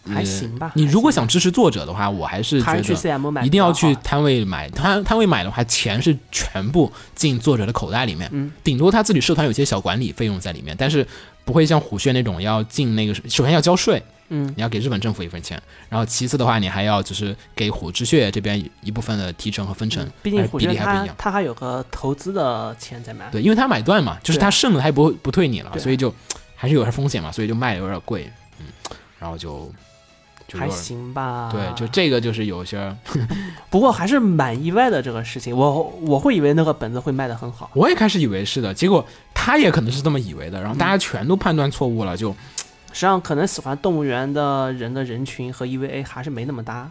[0.05, 3.93] 还呃行吧你如果想支持作者的话，我还是觉得，一定要去。
[3.95, 11.05] 摊位买，摊摊位买的话，钱是全部进作者的口袋里面，嗯顶多他自己社团有些小管理费用在里面，但是
[11.45, 14.51] 不会像虎穴那种要进那个，首先要交税，嗯。
[14.55, 21.15] 你要给日本政府一份钱，然后其次的话，你还要就是给虎之穴这边一部分的提成和分成，毕竟还比例还不一样。
[21.17, 23.29] 他还有个投资的钱在买。
[23.31, 26.13] 对，因为他买断嘛，就是他剩了他也不会不退你了，所以就
[26.55, 28.65] 还是有点风险嘛，所以就卖的有点贵，嗯，
[29.19, 29.71] 然后就
[30.47, 32.95] 就还行吧，对，就这个就是有些，
[33.69, 42.35] 不过还是蛮意外的这个事情，我我会以为那个本子会卖得很好，我也开始以为是的，结果他也可能是这么以为的，然后大家全都判断错误了，就
[42.91, 46.89] 实际上可能喜欢动物园的人的人群和 EVA 还是没那么搭，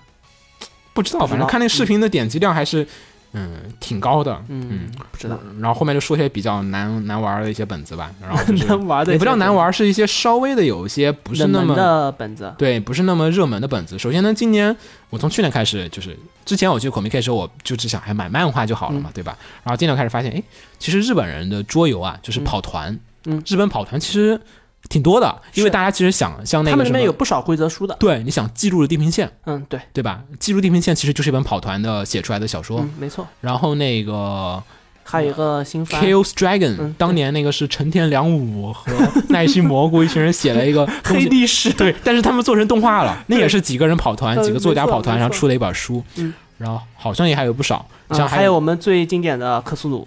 [0.94, 2.86] 不知道，反正看那视频的点击量还是
[3.32, 13.98] 嗯挺高的，嗯，不知道，然后后面就说些比较难难玩的一些本子吧，然后就 是难玩的也不叫难玩，是一些稍微的有一些不是那么的本子，对，不是那么热门的本子。
[13.98, 14.74] 首先呢，今年
[15.10, 19.36] 我从去年开始，就是之前我去 Comic 的时候，我就只想还买漫画就好了嘛，对吧？
[19.62, 20.42] 然后今年开始发现，哎，
[20.78, 24.40] 其实日本人的桌游啊，就是跑团，嗯日本跑团其实
[24.88, 30.22] 挺多的，因为大家其实想像那他们里个什么面有不少规则书的，对，你想记录的地平线，嗯，对，对吧？
[30.38, 34.62] 记录地平线其实就是一本跑团的写出来的小说，嗯，没错，然后那个
[35.04, 36.02] 还有一个新番。
[36.02, 38.92] Chaos Dragon，、嗯当年那个是成田良武和
[39.28, 50.06] 奈须蘑菇一群人写了一个 黑，历史，对，但是他们做成动画了， 那也是几个人跑团，嗯几个作家跑团，然后出了一本书，嗯，然后好像也还有不少，像嗯，还有我们最经典的克苏鲁，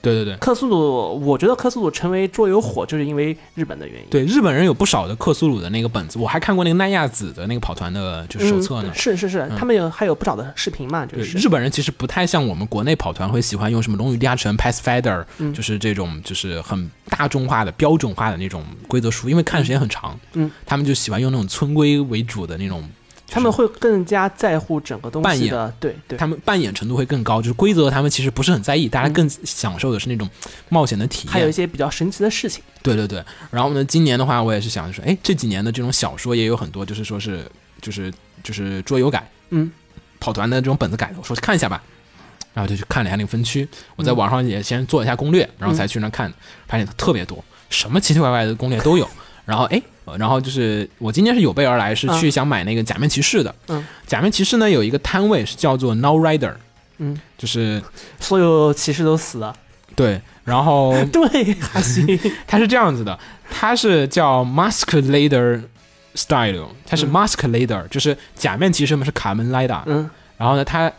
[0.00, 0.36] 对对对。
[0.36, 4.06] 克苏鲁，我觉得克苏鲁成为桌游火，就是因为日本的原因。
[4.10, 8.94] 对，日本人有不少的克苏鲁的那个本子，我还看过那个奈亚子的那个跑团的就是手册呢嗯。
[8.94, 22.88] 是是是，他们有还有不少的视频嘛，就，是日本人其实不太像我们国内跑团会喜欢用什么《龙与地下城》、Pathfinder，、嗯就是这种就是很大众化的、标准化的那种规则书，因为看时间很长，嗯，他们就喜欢用那种村规为主的那种，就是
[23.30, 30.28] 他们会更加在乎整个东西的，对对，他们扮演程度会更高，就是规则他们其实不是很在意，大家嗯更享受的是那种
[30.68, 31.32] 冒险的体验。
[31.32, 32.62] 还有一些比较神奇的事情。
[32.82, 37.44] 对对对，然后呢，今年的话，我也是想说，哎，这几年的这种小说也有很多，就是说是
[37.82, 38.12] 就是
[38.42, 39.70] 就是桌游改，嗯，
[40.18, 41.82] 跑团的这种本子改的，我说去看一下吧。
[42.54, 46.32] 然后就去看了一下那个分区，我在嗯网上也先做了一下攻略，然后才去那看，
[46.66, 49.08] 发现特别多，什么奇奇怪怪的攻略都有。
[49.44, 49.80] 然后哎，
[50.16, 53.54] 然后就是我今天是有备而来，是去想买那个假面骑士的。
[53.68, 56.54] 嗯，假面骑士呢有一个摊位是叫做 Now Rider，
[56.98, 57.82] 嗯，就是
[58.20, 59.54] 所有骑士都死了，
[59.94, 62.06] 对，然后 对，还行，
[62.46, 63.18] 它是这样子的，
[63.50, 65.62] 它是叫 Mask Lader
[66.14, 67.12] Style，它是嗯。
[67.12, 70.08] Mask Lader，、就是假面骑士嘛是卡门莱达，嗯。
[70.36, 70.90] 然后呢，它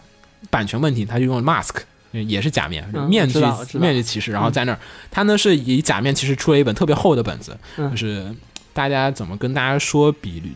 [0.50, 1.76] 版权问题，它就用了 Mask。
[2.12, 3.40] 也是假面，嗯面具
[3.74, 4.80] 面具骑士，然后在那儿，
[5.12, 7.92] 它呢是以假面骑士出了一本特别厚的本子，嗯。
[7.92, 8.26] 就是
[8.74, 10.54] 大家怎么跟大家说比，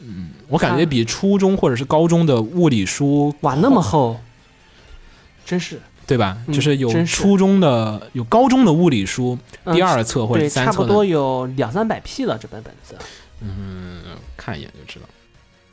[0.00, 4.18] 嗯，我感觉比初中或者是高中的物理书哇，那么厚，
[5.44, 5.80] 真是。
[6.06, 6.36] 对吧？
[6.48, 12.96] 嗯就是有初中的有高中的物理书嗯第二册或者对，三册的，差不多有两三百 P 了，这本本子，
[13.40, 14.02] 嗯，
[14.36, 15.06] 看一眼就知道。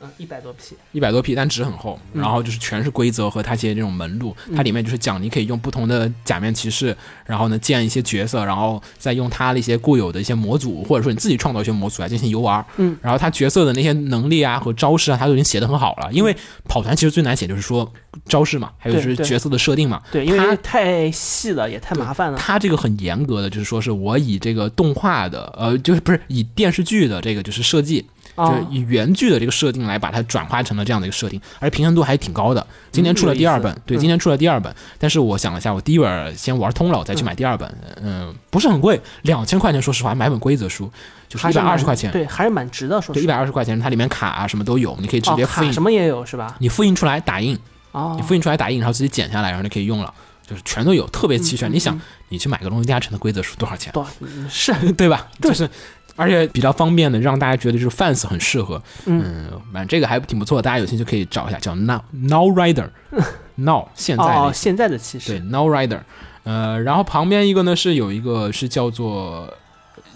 [0.00, 6.96] 嗯，一百多 P，一百多 P，但纸很厚，嗯然后就是全是规则和它这些这种门路，它里面就是讲你可以用不同的假面骑士，
[7.26, 12.64] 然后呢建一些角色，然后再用它的一些固有的一些模组，或者说你自己创造一些模组来进行游玩。
[12.76, 16.08] 嗯，然后它角色的那些能力啊和招式啊，它都已经写的很好了。
[16.12, 16.36] 因为
[16.68, 17.92] 跑团其实最难写就是说
[18.26, 20.00] 招式嘛，还有就是角色的设定嘛。
[20.12, 22.38] 对，因为它太细了，也太麻烦了。
[22.38, 28.06] 它这个很严格的，就是说是我以这个动画的，呃，就是不是以电视剧的这个就是设计，
[28.38, 32.66] 哦以原剧的这个设定来把它转化成了这样的一个设定，而且平衡度还挺高的。
[32.92, 37.72] 今年出了第二本对，嗯今年出了第二本，但是我想了一下，我第一本先玩通了，我再去买第二本，
[38.02, 40.90] 嗯，不是很贵，两千块钱，说实话买本规则书
[41.28, 43.26] 就是一百二十块钱，对，还是蛮值的，说对，一。
[43.26, 46.56] 百二十块钱，它里面卡啊什么都有，你可以直哦，接复印，什么也有是吧？
[46.58, 47.58] 你复印出来打印，
[47.92, 50.12] 哦你，复印出来打印，然后自己剪下来，然后就可以用了，
[50.46, 51.70] 就是全都有，特别齐全。
[51.70, 53.92] 嗯你想嗯，你去买个龙与地下城的规则书多少钱？
[53.92, 54.06] 多
[54.48, 55.28] 是 对吧？
[55.42, 55.68] 就是，
[56.18, 58.82] 而且比较方便的，让大家觉得就是 fans 很适合。
[59.06, 59.48] 嗯。
[59.50, 62.90] 嗯，反正这个还挺不错，大家有兴趣可以找一下，叫 Now Now Rider
[63.54, 66.00] Now 现在现在的其对 Now Rider，
[66.42, 69.54] 呃，然后旁边一个呢是有一个是叫做。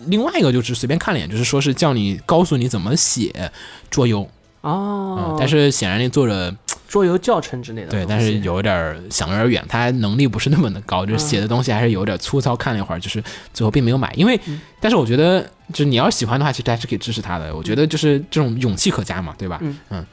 [0.06, 3.52] 另外一个就是随便看了一眼，就是说是叫你告诉你怎么写
[3.88, 4.28] 桌游，
[4.62, 5.16] 哦。
[5.30, 6.52] 嗯，，但是显然那作者
[6.92, 12.54] 桌游教程之类的对，但是有点儿想有点远，他能力不是那么的高，就是写的东西还是有点粗糙。
[12.54, 13.24] 看了一会儿，就是
[13.54, 15.40] 最后并没有买，因为，嗯但是我觉得，
[15.70, 17.56] 就是你要喜欢的话，其实还是可以支持他的。
[17.56, 19.58] 我觉得就是这种勇气可嘉嘛，对吧？
[19.88, 20.04] 嗯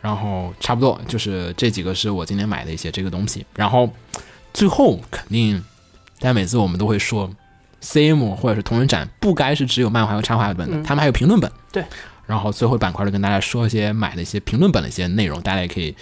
[0.00, 3.88] 然后差不多就是这几个是我今天买的一些这个东西，然后
[4.52, 5.62] 最后肯定，
[6.18, 7.30] 但每次我们都会说
[7.80, 11.48] ，CM 或者是同人展不该是只有漫画和插画本的，嗯他们还有评论本。
[11.70, 11.84] 对。
[12.26, 15.94] 然后最后板块就跟大家说一些买的一些评论本的一些内容，大家也可以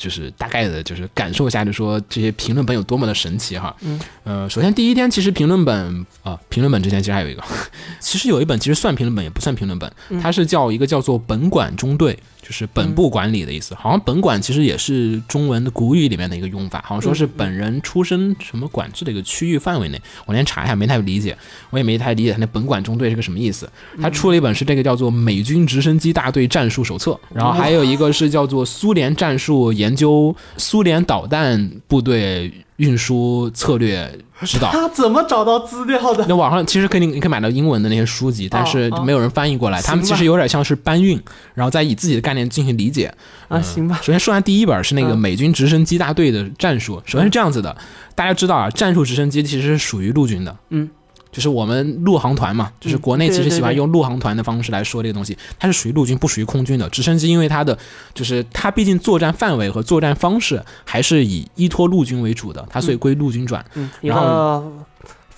[0.00, 3.76] 就是大概的，就是感受一下，就说这些评论本有多么的神奇哈。
[3.82, 4.00] 嗯。
[4.24, 7.42] 呃，首先第一天其实评论本啊，评论本之前其实还有一个，
[8.00, 12.18] 其实有一本其实算评论本也不算评论本，嗯它是叫一个叫做本管中队。
[12.42, 20.02] 就是本部管理的意思，好像本管其实也是中文的古语里面的一个用法，好像说是本人出身什么管制的一个区域范围内。
[20.26, 21.36] 我连查一下，没太理解，
[21.68, 23.70] 我也没太理解他那本管中队是个什么意思。
[24.02, 34.10] 他出了一本是这个叫做《美军直升机大队战术手册》，然后还有一个是叫做《苏联战术研究苏联导弹部队运输策略
[34.42, 34.68] 指导》。
[34.70, 36.24] 他怎么找到资料的？
[36.28, 39.80] 那网上其实可以你可以买到英文的那些书籍，但是哦没有人翻译过来。
[39.82, 41.20] 他们其实有点像是搬运，
[41.54, 43.12] 然后再以自己的概念进行理解。
[43.48, 47.02] 啊，行吧，首先说完第一本是那个嗯美军直升机大队的战术。
[47.04, 47.76] 首先是这样子的，
[48.14, 50.88] 大家知道啊，战术直升机其实是属于陆军的，嗯，
[51.32, 56.88] 就是我们陆航团嘛，就是国内其实喜欢用陆航团的方式来说这个东西，它是属于陆军，不属于空军的。
[56.90, 57.78] 直升机因为它的
[58.12, 63.64] 就是它毕竟作战范围和作战方式还是以依托陆军为主的，它所以归陆军转。
[64.00, 64.72] 然个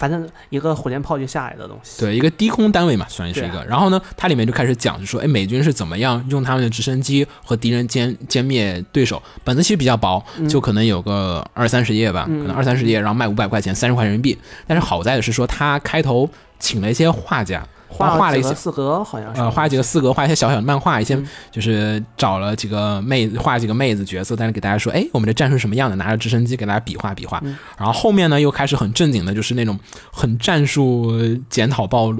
[0.03, 3.65] 反正一个火箭炮就下来的东西，对，一个低空单位嘛，算是一对个。
[3.67, 9.23] 然后呢，它里面就开始讲，就说，哎，美军是怎么样用他们的直升机和敌人歼歼灭对手。
[9.45, 14.37] 本子其实比较薄，就可能有个二三十页吧，嗯可能二三十页，然后卖五百块钱，三十块人民币。
[14.67, 16.29] 但是好在的是说，他开头
[16.59, 21.26] 请了一些画家，画画了一些四格，好像是，呃，画几个四格，画一些小小的漫画，一些嗯。
[21.51, 27.40] 就是找了几个妹子，画几个妹子角色，但是给大家说，哎，我们的战术是什么样的，拿着直升机给大家比划比划。
[27.45, 27.57] 嗯。
[27.76, 29.78] 然后后面呢，又开始很正经的，就是那种
[30.11, 31.12] 很战术
[31.49, 32.12] 检讨报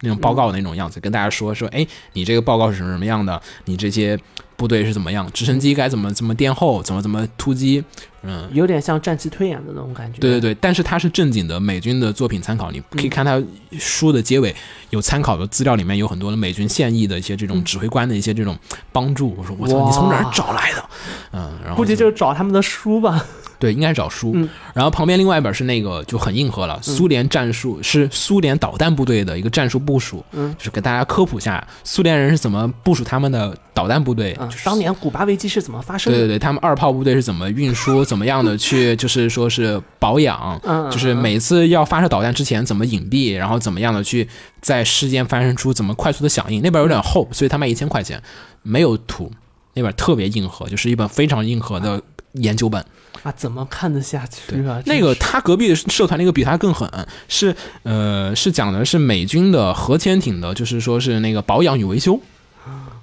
[0.00, 4.18] 那种报告的那种样子，跟大家说说，哎，你这个报告是什么什么样的，你这些
[4.58, 7.82] 部队是怎么样，直升机该怎么怎么垫后，怎么怎么突击，
[8.22, 10.18] 嗯，有点像战棋推演的那种感觉。
[10.18, 13.40] 对对对，但是它是正经的美军的作品参考，你可以看它
[13.78, 14.52] 书的结尾
[14.90, 18.58] 有参考的资料，里面有很多的美军现役的一些这种指挥官的一些这种
[18.90, 19.32] 帮助。
[19.38, 20.84] 我说我操，你从哪儿找来的？
[21.32, 23.24] 嗯，然后估计就是找他们的书吧。
[23.58, 24.32] 对，应该是找书。
[24.34, 36.18] 嗯然后旁边另外一本是那个就很硬核了，苏联战术是苏联导弹部队的一个战术部署，嗯就是给大家科普一下苏联人是怎么部署他们的导弹部队，嗯就是，当年古巴危机是怎么发生的？
[36.18, 44.28] 对对对，他们二炮部队是怎么运输， 怎么样的去，就是说是保养，嗯，就是每次要发射导弹之前怎么隐蔽，然后怎么样的去
[44.60, 46.62] 在事件发生出怎么快速的响应。
[46.62, 48.22] 那本有点厚，所以他卖一千块钱，
[48.62, 49.28] 没有图。
[49.74, 52.00] 那本特别硬核，就是一本非常硬核的
[52.34, 52.80] 研究本。
[52.80, 52.86] 啊，
[53.32, 54.82] 怎么看得下去啊？
[54.86, 56.88] 那个他隔壁的社团那个比他更狠，
[57.28, 62.20] 是呃是讲的是美军的核潜艇的，就是说是那个保养与维修。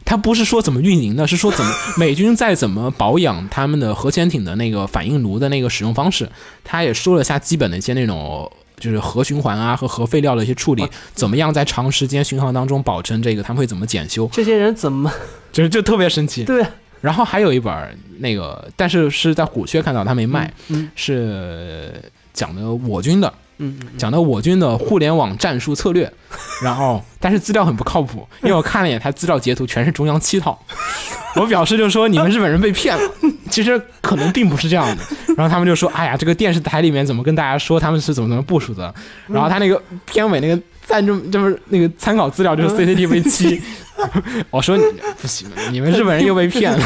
[0.08, 6.30] 他不是说怎么运营的，是说怎么 美军在怎么保养他们的核潜艇的那个反应炉的那个使用方式。
[6.64, 15.12] 他也说了下基本的一些那种就是核循环啊和核废料的一些处理哦，怎么样在长时间巡航当中保证这个他们会怎么检修，这些人怎么
[15.52, 16.44] 就是就特别神奇。
[16.44, 16.64] 对？
[17.06, 21.92] 然后还有一本儿那个，但是是在虎穴看到他没卖，嗯是
[22.34, 23.32] 讲的我军的，
[23.96, 26.12] 讲的我军的互联网战术策略，
[26.64, 30.60] 然后但是资料很不靠谱，因为我看了一眼他资料截图全是中央七套，
[31.38, 33.12] 我表示就是说你们日本人被骗了，
[33.52, 35.04] 其实可能并不是这样的。
[35.38, 38.94] 然后他们就说，哎呀，这个电视台里面怎么跟大家说他们是怎么怎么部署的？
[39.28, 43.62] 然后他那个片尾那个赞助就是那个参考资料就是 CCTV 七，
[44.50, 44.84] 我说你
[45.20, 46.86] 不行，你们日本人又被骗了。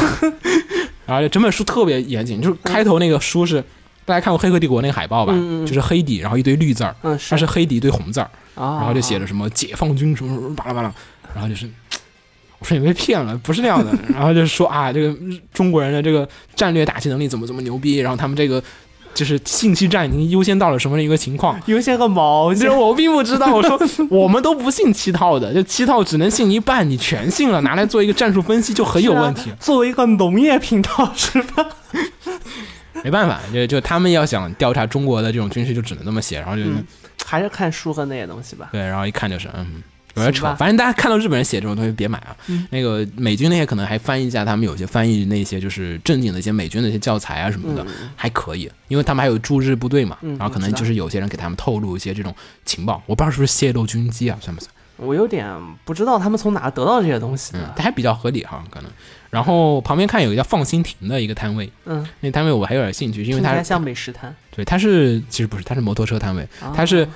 [1.06, 3.62] 然后整本书特别严谨，就是开头那个书是。
[4.06, 5.32] 大家看过《黑客帝国》那个海报吧？
[5.64, 10.92] 就是黑底，然后一堆绿字儿，嗯，它是黑底一堆红字儿，啊，然后就写着什么解放军什么什么巴拉巴拉，
[11.32, 11.70] 然后就是，
[12.58, 13.96] 我说你被骗了，不是那样的。
[14.12, 15.14] 然后就是说啊，这个
[15.54, 18.60] 中国人的这个战略打击能力怎么怎么牛逼，然后他们这个
[19.14, 21.60] 就是信息战已经优先到了什么一个情况。
[21.66, 23.78] 优先个毛其实我并不知道，我说
[24.10, 29.52] 我们都不信七套的，就七套只能信一半，你全信了，拿来做一个战术分析就很有问题。
[29.60, 31.66] 作为一个农业频道是吧？
[33.04, 36.84] 没办法，就就他们要想调查中国的这种军事，就只能这么写，然后就、嗯
[37.26, 38.70] 还是看书和那些东西吧。
[38.72, 39.82] 对，然后一看就是嗯。
[40.14, 42.36] 有点扯，反正大家看到日本人写这种东西别买啊。
[42.48, 52.34] 嗯那个美军那些可能还翻译一下，他们有些翻译那些就是正经的一些美军的一些教材啊什么的，嗯还可以，因为他们还有驻日部队嘛，嗯然后可能就是有些人给他们透露一些这种
[52.64, 54.72] 情报，我不知道是不是泄露军机啊，算不算？
[54.96, 55.46] 我有点
[55.86, 58.90] 不知道他们从哪得到这些东西还比较合理哈，可能。
[59.30, 67.08] 然后旁边看有一个叫放心亭的一个摊位，嗯，那摊位我还有点兴趣，因为它像美食摊，对它是其实不是，它是摩托车摊位，啊它是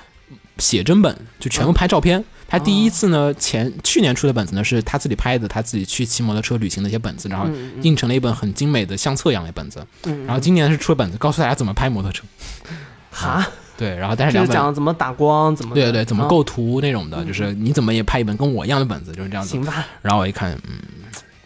[0.59, 2.24] 写真本，就全部拍照片。
[2.59, 7.48] 他第一次呢，前去年出的本子呢是他自己拍的，他自己去骑摩托车旅行的一些本子，然后
[7.82, 9.84] 印成了一本很精美的相册一样的本子。
[10.05, 12.22] 嗯，然后今年是出了本子，告诉大家怎么拍摩托车。
[13.11, 13.44] 哈，
[13.76, 19.50] 对，然后但是就两本，是讲怎么打光，怎么对对对，怎么啊构图那种的，嗯就是你怎么也拍一本跟我一样的本子，就是这样子。
[19.50, 20.78] 行吧，然后我一看，嗯，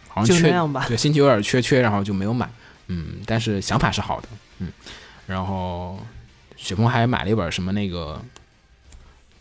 [0.09, 0.51] 好像缺。
[0.89, 2.49] 对，心情有点缺缺，然后就没有买。
[2.89, 4.29] 嗯，但是想法是好的，
[4.59, 4.69] 嗯。
[5.27, 5.99] 然后
[6.57, 8.19] 雪峰还买了一本什么那个，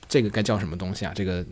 [0.10, 1.12] 这个该叫什么东西啊？
[1.16, 1.46] 这个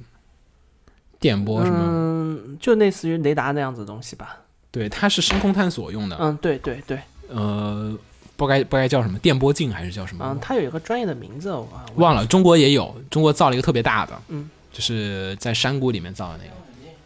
[1.20, 1.78] 电波什么？
[1.80, 4.38] 嗯，就类似于雷达那样子的东西吧。
[4.72, 6.18] 对，它是深空探索用的。
[6.20, 7.00] 嗯，对对对，
[7.30, 7.98] 呃，
[8.36, 10.26] 不该不该叫什么电波镜还是叫什么？
[10.28, 12.26] 嗯，它有一个专业的名字，我忘了。
[12.26, 16.56] 中国也有，中国造了一个特别大的，嗯，就是在山谷里面造的那个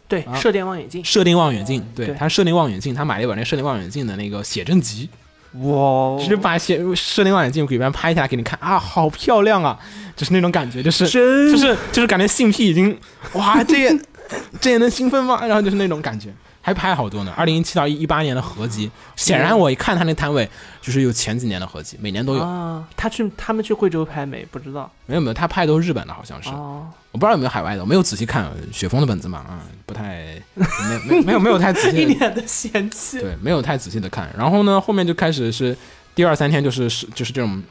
[0.08, 1.04] 对啊射电望远镜。
[1.04, 1.80] 射电望远镜。
[1.94, 5.08] 对，对它射电望远镜，他买了一本那射电望远镜的那个写真集，
[5.54, 9.76] 哇就是把写射电望远镜给别人拍下来给你看啊，好漂亮啊，
[10.14, 11.50] 就是那种感觉，就是真。
[11.50, 12.96] 就是就是感觉性癖已经
[13.32, 14.00] 哇，这也
[14.60, 15.40] 这也能兴奋吗？
[15.42, 16.28] 然后就是那种感觉，
[16.62, 17.32] 还拍好多呢。
[17.36, 20.48] 二零一七到一八年的合集，显然我一看他那摊位，
[20.82, 22.42] 就是有前几年的合集，每年都有。
[22.42, 24.44] 啊，他去他们去贵州拍没？
[24.50, 26.86] 不知道没有没有，他拍的都是日本的，好像是，哦。
[27.12, 33.18] 我不知道有没有海外的，我没有仔细看雪峰的本子嘛，啊，不太没有没有没有没有太仔细 一，脸的嫌弃。
[33.18, 34.32] 对，没有太仔细的看。
[34.36, 35.76] 然后呢，后面就开始是
[36.14, 37.62] 第二三天就是是就是这种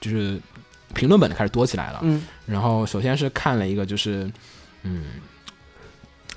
[0.00, 0.40] 就是
[0.94, 2.00] 评论本开始多起来了。
[2.02, 4.30] 嗯然后首先是看了一个就是
[4.82, 5.04] 嗯。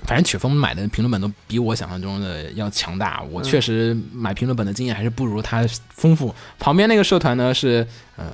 [0.04, 6.34] 反正曲风买的评论本都比我想象中的要强大，我嗯确实买评论本的经验还是不如他丰富。
[6.58, 7.86] 旁边那个社团呢是
[8.16, 8.24] 呃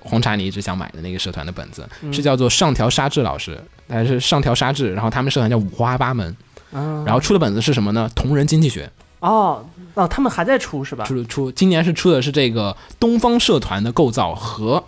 [0.00, 6.36] 红茶你一直想买的那个社团的本子，嗯是叫做上条沙治老师，还是上条沙治，然后他们社团叫五花八门，
[6.72, 8.10] 嗯，然后出的本子是什么呢？
[8.14, 8.90] 同人经济学，
[9.20, 9.64] 哦
[9.94, 11.04] 哦，他们还在出是吧？
[11.04, 14.82] 出出今年是出的是这个东方社团的构造和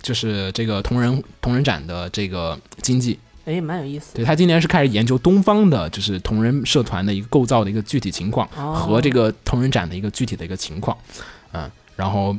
[0.00, 3.18] 就是这个同人同人展的这个经济。
[3.44, 4.14] 哎，蛮有意思。
[4.14, 10.96] 对他今年是开始研究东方的，就是同人社团的一个构造的一个具体情况哦和这个同人展的一个具体的一个情况，
[11.52, 12.36] 嗯，然后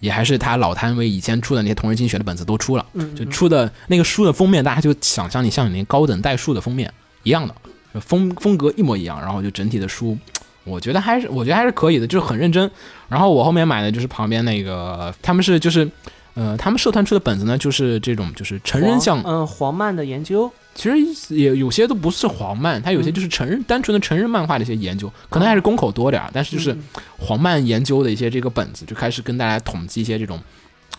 [0.00, 2.84] 也还是他老摊位以前出的那些同人经济学的本子都出了。
[2.94, 6.92] 嗯，就嗯出的那个书的封面，大家就想象你像你那高等代数的封面
[7.22, 7.54] 一样的，
[8.00, 10.18] 风风格一模一样，然后就整体的书，
[10.64, 12.68] 我觉得还是我觉得还是可以的，就是很认真。
[13.08, 15.88] 然后我后面买的就是旁边那个，他们是就是。
[16.34, 26.82] 呃，他们社团出的本子呢，就是这种就是成人向，嗯黄漫的研究，其实也有些都不是黄漫，它有些就是成人、单纯的成人漫画的一些研究，可能还是公口多点儿，但是就是嗯
[27.18, 30.40] 黄漫研究的一些这个本子，就开始跟大家统计一些这种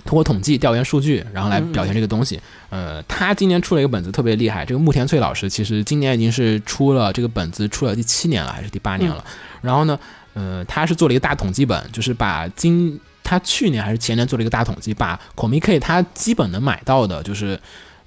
[0.05, 2.39] 通过统计调研数据，然后来表现这个东西。
[2.69, 9.23] 呃，他今年出了一个本子特别厉害，这个木田翠老师其实今年已经是出了这个本子出了第七年了，还是第八年了。
[9.61, 9.99] 然后呢，
[10.33, 12.99] 呃，他是做了一个大统计本，就是把今
[13.33, 17.59] 他去年还是前年做了一个大统计，把 Comic 他基本能买到的，就是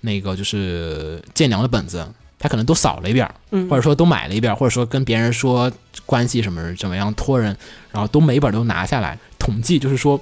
[0.02, 2.06] 那个就是剑娘的本子，
[2.38, 5.72] 他可能都扫了一遍，嗯，或者说都买了一遍，或者说跟别人说
[6.04, 7.56] 关系什么怎么样托人，
[7.90, 9.18] 然后都每本都拿下来。
[9.36, 10.20] 统计，就是说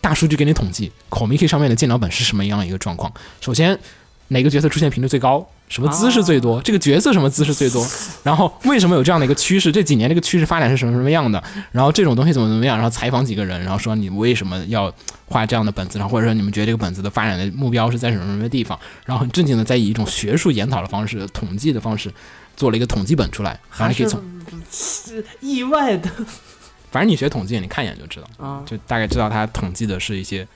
[0.00, 3.12] 大数据给你统计 Comic 上面的剑娘本是什么样一个状况。
[3.40, 3.76] 首先
[4.28, 7.84] 哪个角色出现频率最高，什么姿势最多，这个角色什么姿势最多，
[8.22, 11.42] 然后为什么有这样的一个趋势，这几年这个趋势发展是什么什么样的，
[11.72, 14.92] 然后这种东西怎么怎么样，然后采访几个人，然后说你为什么要
[15.26, 22.12] 画这样的本子，然后或者说你们觉得这个本子的发展的目标是在什么什么地方，然后很正经的在以一种学术研讨的方式、统计的方式
[22.56, 24.22] 做了一个统计本出来，还是可以从，
[24.70, 26.10] 是意外的
[26.92, 28.62] 反正你学统计，你看一眼就知道，啊。
[28.64, 30.46] 就大概知道他统计的是一些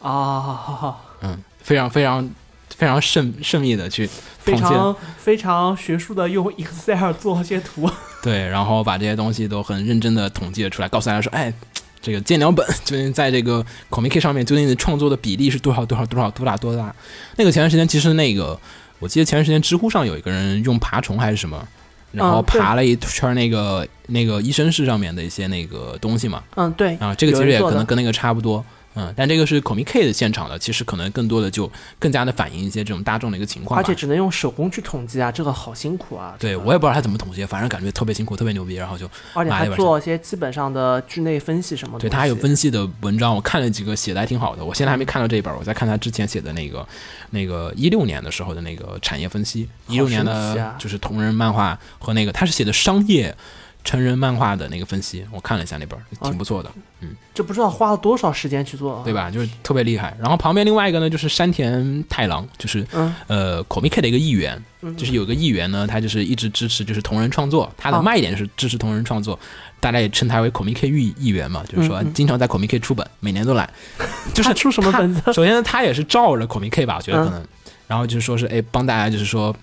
[0.00, 2.28] 啊，嗯非常非常
[2.76, 4.08] 非常慎慎密的去
[4.38, 4.56] 非。
[4.56, 7.88] 常非常学术的用 Excel 做些图，
[8.22, 11.52] 对，然后把这些东西都很认真的统计了出来，告诉大家说，哎，
[12.00, 16.94] 这个剑鸟本究竟在这个 Comic 上面究竟创作的比例是多少多少多少多大多大？
[17.36, 18.58] 那个前段时间其实那个，
[18.98, 21.62] 我记得前段时间知乎上有一个人用爬虫还是什么，
[22.10, 28.64] 然后爬了一圈那个那个医生室上面的一些那个东西嘛，嗯，对，啊，这个其实也可能跟那个差不多。
[28.98, 31.70] 嗯，但这个是 Comic K 的现场的，其实可能更多的就
[32.00, 33.78] 更加的反映一些这种大众的一个情况。
[33.78, 36.34] 而且只能用手工去统计啊，这个好辛苦啊。
[36.38, 42.00] 对我也不知道他怎么统计，反正感觉特别辛苦，特别牛逼，然后就而且还做一些基本上的剧内分析什么的。
[42.00, 44.64] 对他还有，分析的文章，我看了几个，写的还挺好的。
[44.64, 46.86] 我现在还没看到这一本，我在看他之前写的那个
[47.30, 53.36] 那个一六年的时候的那个产业分析，一六年的就是同人漫画和那个他是写的商业
[53.84, 56.70] 成人漫画的那个分析，我看了一下那本，挺不错的。
[57.00, 59.12] 嗯这不知道花了多少时间去做，对？
[59.14, 59.30] 吧？
[59.30, 60.16] 就是特别厉害。
[60.20, 69.38] 然后旁边另外一个呢，就是山田太郎，就是嗯呃 Comic K 的一个议员，嗯就是有个议员呢，他就是一直支持就是同人创作，他的啊卖点是支持同人创作，
[69.78, 73.70] 大家也称他为 Comic K 议议员嘛，就是说经常在 Comic K 出本，每年都来，
[74.34, 75.32] 就是出什么本子？
[75.32, 77.46] 首先他也是照着 Comic K 吧，我觉得嗯可能，
[77.86, 79.54] 然后就是说是哎帮大家就是说。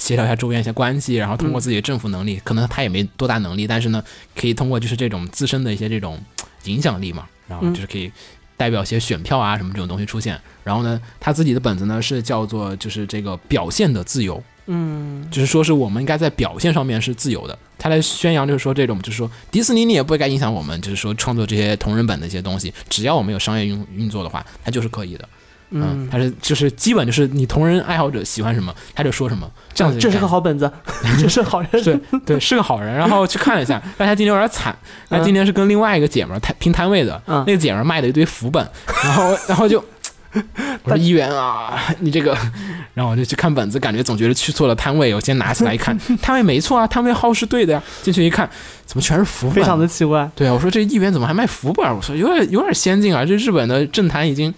[0.00, 4.02] 协调一下周边一些关系，然后通过嗯自己的政府能力，可能他也没多大能力，但是呢，
[4.34, 6.18] 可以通过就是这种自身的一些这种
[6.64, 8.10] 影响力嘛，然后嗯就是可以
[8.56, 10.40] 代表一些选票啊什么这种东西出现。
[10.64, 17.58] 然后呢，他自己的本子呢是叫做就是这个表现的自由，嗯，就是说是我们应该在表现上面是自由的。
[17.78, 25.28] 他来宣扬就是说这种就是说迪士尼你也不该影响我们，就是说创作这些同人本的一些东西，只要我们有商业运运作的话，它就是可以的。
[25.70, 30.40] 嗯，嗯，他是就是基本就是你同人爱好者喜欢什么他就说什么，这样子嗯这是个好。
[30.40, 30.70] 本子，
[31.20, 31.68] 这是好人。
[31.84, 32.94] 对 对，是个好人。
[32.94, 34.74] 然后去看了一下，但他今天有点惨。
[35.08, 38.66] 他今天是跟另外一个姐们儿摊拼摊位的，嗯那个姐们儿卖了一堆福本，
[39.04, 39.84] 然后 然后就
[40.84, 42.36] 我说议员啊， 你这个，
[42.94, 45.14] 然后我就去看本子，感觉总觉得去错了摊位。
[45.14, 47.82] 我先拿起来一看，摊位没错啊，摊位号是对的呀。
[48.02, 48.48] 进去一看，
[48.86, 49.56] 怎么全是福本？
[49.56, 51.84] 非常的奇怪，对啊，我说这议员怎么还卖福本？
[51.94, 54.52] 我说有点有点先进啊，这日本的政坛已经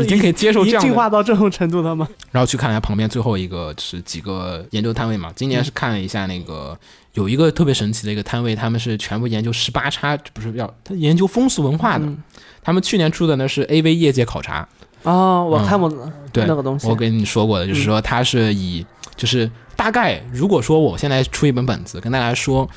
[0.00, 2.08] 已经可以接受这样进化到这种程度了吗？
[2.30, 5.32] 然后去看了旁边最后一个是几个研究摊位嘛。
[5.34, 6.78] 今年是看了一下那个
[7.14, 12.04] 有一个特别神奇的一个摊位，他们是全部研究十八叉，不是要他研究风俗文化的。
[12.06, 12.22] 嗯
[12.64, 14.68] 他们去年出的呢是 AV 业界考察，
[15.02, 15.66] 哦，我嗯。
[15.66, 15.88] 看过
[16.32, 18.84] 对那个东西，我跟你说过的，就是说它是以
[19.16, 22.68] 就是大概如果说我现在出一本本子跟大家说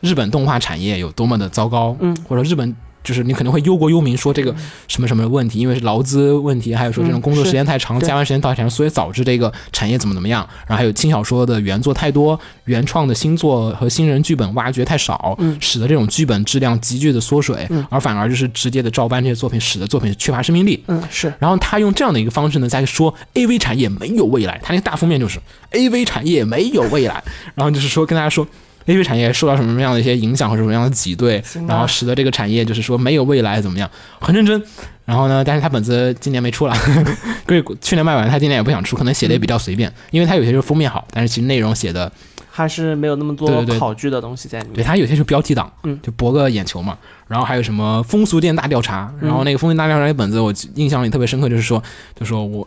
[0.00, 2.16] 日本动画产业有多么的糟糕，嗯。
[2.28, 2.74] 或者日本。
[3.04, 4.52] 就是你可能会忧国忧民，说这个
[4.88, 10.44] 什么什么问题，因为是劳资问题，还有说这种嗯工作时间太长，加班时间太长，所以导致这个产业怎么怎么样。
[10.66, 20.82] 然后还有轻小说的原作太多，原创的新作和新人剧本挖掘太少，嗯使得这种剧本质量急剧的缩水，嗯而反而就是直接的照搬这些作品，使得作品缺乏生命力。
[20.88, 24.58] 嗯是然后他用这样的一个方式呢，在说 A V 产业没有未来。
[24.62, 25.38] 他那个大封面就是
[25.72, 27.22] A V 产业没有未来，
[27.54, 28.46] 然后就是说跟大家说
[28.86, 34.62] A V 产业受到什么样的一些影响或者什么样的挤兑，然后使得这个产业就是说没有未来怎么样，很认真。
[35.04, 36.74] 然后呢，但是他本子今年没出了，
[37.46, 42.10] 所以去年卖完，他今年也不想出，可能写的也比较随便，因为他有些就是封面好，但是其实内容写的
[42.50, 44.74] 还是没有那么多对对对考据的东西在里面。
[44.74, 46.96] 对他有些是标题党，嗯就博个眼球嘛。
[47.28, 51.82] 然后还有什么风俗店大调查，然后那个风俗店大调查那本子，我印象里特别深刻，就是说，
[52.18, 52.66] 就说我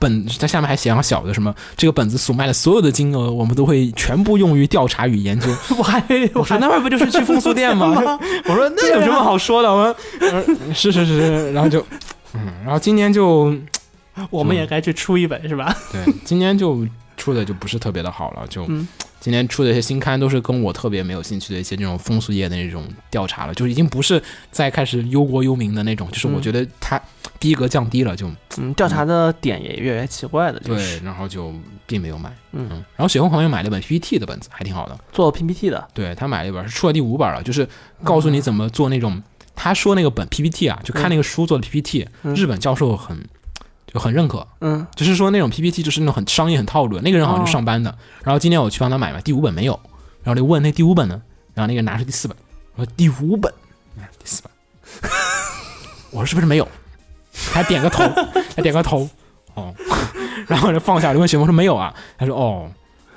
[0.00, 5.46] 本在下面还写上小的什么，这个本子所卖的所有的金额，我们都会全部用于调查与研究。
[5.78, 6.02] 我还
[6.34, 7.88] 我说那不就是去风俗店吗？
[8.46, 9.70] 我说那有什么好说的？
[9.70, 10.42] 我说
[10.74, 11.86] 是是是是，然后就
[12.32, 13.54] 嗯，然后今年就
[14.30, 15.76] 我们也该去出一本是吧？
[15.92, 16.86] 对，今年就
[17.16, 18.88] 出的就不是特别的好了，就嗯
[19.20, 27.00] 今年出的一些新刊都是跟我特别没有兴趣的一些这种风俗业的那种调查了，就已经不是再开始忧国忧民的那种，就是我嗯觉得它
[27.38, 31.52] 逼格降低了，就嗯，调查的点也越来越奇怪了，就对，然后就
[31.86, 37.68] 并没有买，嗯，然后雪红朋友买了一本 PPT 的本子，还挺好的，做 PPT 的，对他买了一本是出了第五本了，就是
[38.02, 39.22] 告诉你怎么做那种，
[39.54, 42.34] 他说那个本 PPT 啊，就看那个书做的 PPT，、嗯。
[42.34, 43.18] 日本教授很
[43.92, 47.02] 就很认可，嗯就是说那种 PPT 就是那种很商业、很套路的。
[47.02, 47.94] 那个人好像就上班的。
[48.22, 49.78] 然后今天我去帮他买嘛，第五本没有，
[50.22, 51.20] 然后就问那第五本呢，
[51.54, 52.36] 然后那个人拿出第四本，
[52.76, 53.52] 我说第五本，
[53.98, 55.10] 哎第四本，
[56.12, 56.68] 我说是不是没有？
[57.52, 58.04] 他点个头，
[58.56, 59.08] 他点个头，
[59.54, 59.74] 哦，
[60.46, 61.94] 然后就放下，就问雪峰说没有啊？
[62.18, 62.70] 他说哦。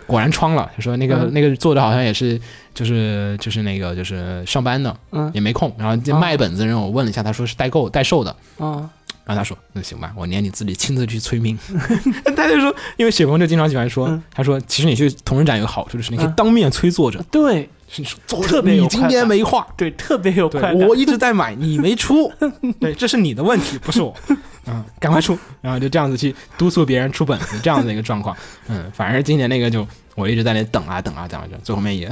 [0.06, 2.40] 果然窗了，他说那个、嗯那个做的好像也是，
[2.74, 5.74] 就是就是那个就是上班的，嗯也没空。
[5.78, 8.88] 然后就卖本子的人我问了一下，他说是代购代售的，嗯
[9.26, 11.58] 然后他说：“那行吧，我连你自己亲自去催命。
[12.36, 20.88] ”他就说，因为雪峰就经常喜欢说，嗯他说其实你去同人展有个好处，就是你可以嗯当面催作者，对是你说特别有你今天没画，对，特别有对快感。
[20.88, 22.32] 我一直在买，你没出，
[22.80, 24.14] 对，这是你的问题，不是我。
[24.66, 28.36] 嗯，赶快出，然后就这样子去督促别人出本子，这样的一个状况。
[28.68, 32.08] 嗯，反正今年那个就我一直在那等啊等啊等啊，最后面也，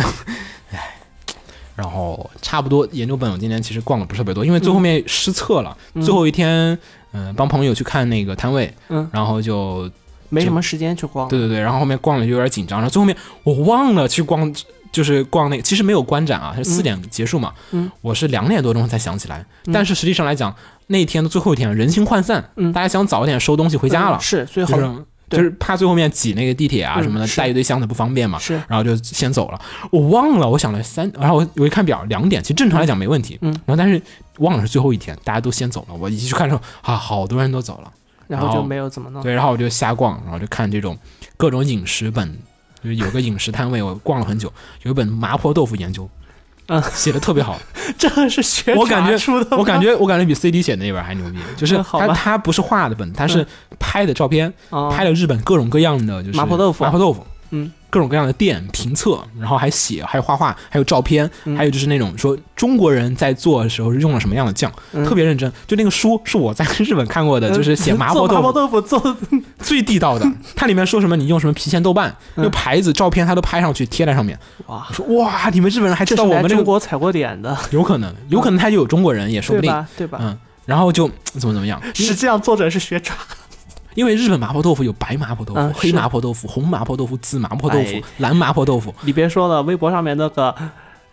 [0.71, 1.00] 唉。
[1.81, 5.75] 然后差不多研究本，我今年其实逛的不是特别多，因为最后面失策了。
[5.95, 6.77] 嗯最后一天，
[7.11, 9.89] 嗯、帮朋友去看那个摊位，嗯，然后就
[10.29, 11.27] 没什么时间去逛。
[11.27, 14.53] 对对对，然后后面逛了就有点紧张，然后最后面我忘了去逛
[14.91, 17.51] 就是逛那个，其实没有观展啊，是四点结束嘛。
[17.71, 20.55] 嗯，我是两点多钟才想起来，但是实际上来讲，
[20.87, 25.05] 那天的最后一天人心涣散，嗯大家想早一点收东西回家了，嗯是，所以好就是对
[25.37, 28.37] 就是怕最后面挤那个地铁啊嗯什么的，带一堆箱子不方便嘛。
[28.37, 28.53] 是。
[28.67, 29.59] 然后就先走了，
[29.91, 33.51] 我忘了，我想了三，然后我我一看表两点，其实正常来讲没问题，嗯。
[33.65, 34.01] 然后但是
[34.39, 37.91] 忘了是最后一天，大家都先走了，我一去看的时候啊，好多人都走了，
[38.27, 39.21] 然后就没有怎么弄。
[39.23, 40.97] 对，然后我就瞎逛，然后就看这种
[41.37, 42.37] 各种饮食本，
[42.83, 44.51] 就是有个饮食摊位，我逛了很久，
[44.83, 46.09] 有一本麻婆豆腐研究，
[46.67, 46.81] 嗯。
[46.93, 47.59] 写的特别好，
[47.97, 52.13] 这个是学我感觉出的，我感觉我感觉比 CD 写的那本还牛逼，就是它嗯好吧。
[52.13, 53.45] 它不是画的本，他是
[53.79, 56.83] 拍的照片，啊拍了日本各种各样的就是麻婆豆腐。
[56.83, 65.51] 麻婆豆腐，嗯，各种各样的店评测，然后还写，还有画画，还有照片，嗯还有就是那种说中国人在做的时候是用了什么样的酱，嗯特别认真。
[65.67, 69.17] 就那个书是我在 日本看过的，就是写麻婆 婆豆腐豆腐做
[69.59, 70.25] 最地道的，
[70.55, 74.39] 它里面说什么你用什么郫县豆瓣，那个牌子照片它都拍上去贴在上面。
[74.67, 79.87] 哇我，说哇，你们日本人还知道我们这个中国踩过点的，有可能，有可能他就有中国人也说不定，对吧？
[79.97, 80.19] 对吧？
[80.21, 80.37] 嗯。
[80.63, 83.13] 然后就怎么怎么样，实际上作者是学渣，
[83.95, 88.01] 因为日本麻婆豆腐有白麻婆豆腐、嗯黑麻婆豆腐、红麻婆豆腐、紫麻婆豆腐、哎。
[88.17, 90.53] 蓝麻婆豆腐，你别说了，微博上面那个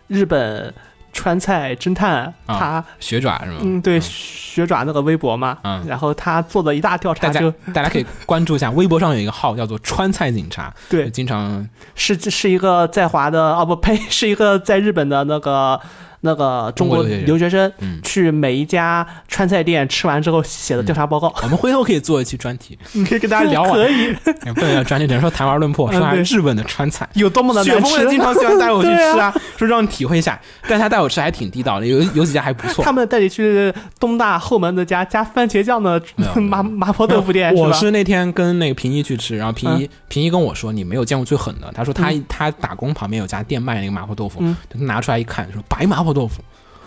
[0.07, 0.73] 日本
[1.11, 3.57] 川菜侦探，啊他学爪是吗？
[3.63, 5.83] 嗯对学爪那个微博嘛，嗯。
[5.87, 11.09] 然后他做的一大调查大家就大家可以关注一下， 微博上有一个号叫做“川菜警察”，对。
[11.09, 15.79] 经常是是一个在华的哦不呸，是一个在日本的那个
[16.21, 17.71] 那个中国留学生。
[18.03, 24.15] 去每一家川菜店吃完之后写的调查报告，我们回头可以做一期专题， 你可以跟大家聊完可以。
[24.41, 27.07] 哎不能叫专题，只能说谈玩论破，嗯说下对日本的川菜。
[27.13, 28.19] 有多么的雪难吃经。
[28.19, 32.83] 常喜欢带我去吃啊啊，说让你体会一下，但他带我吃还挺地道的，有有几家还不错。
[32.83, 36.01] 他们带你去东大后门那家加番茄酱的
[36.35, 39.89] 麻麻婆豆腐店，我是那天跟那个平一去吃，然后平一、嗯。
[40.07, 44.43] 平一跟我说你没有见过最狠的，他说他、他打工旁边有家店卖那个麻婆豆腐，
[44.73, 46.43] 拿出来一看说白麻婆豆腐，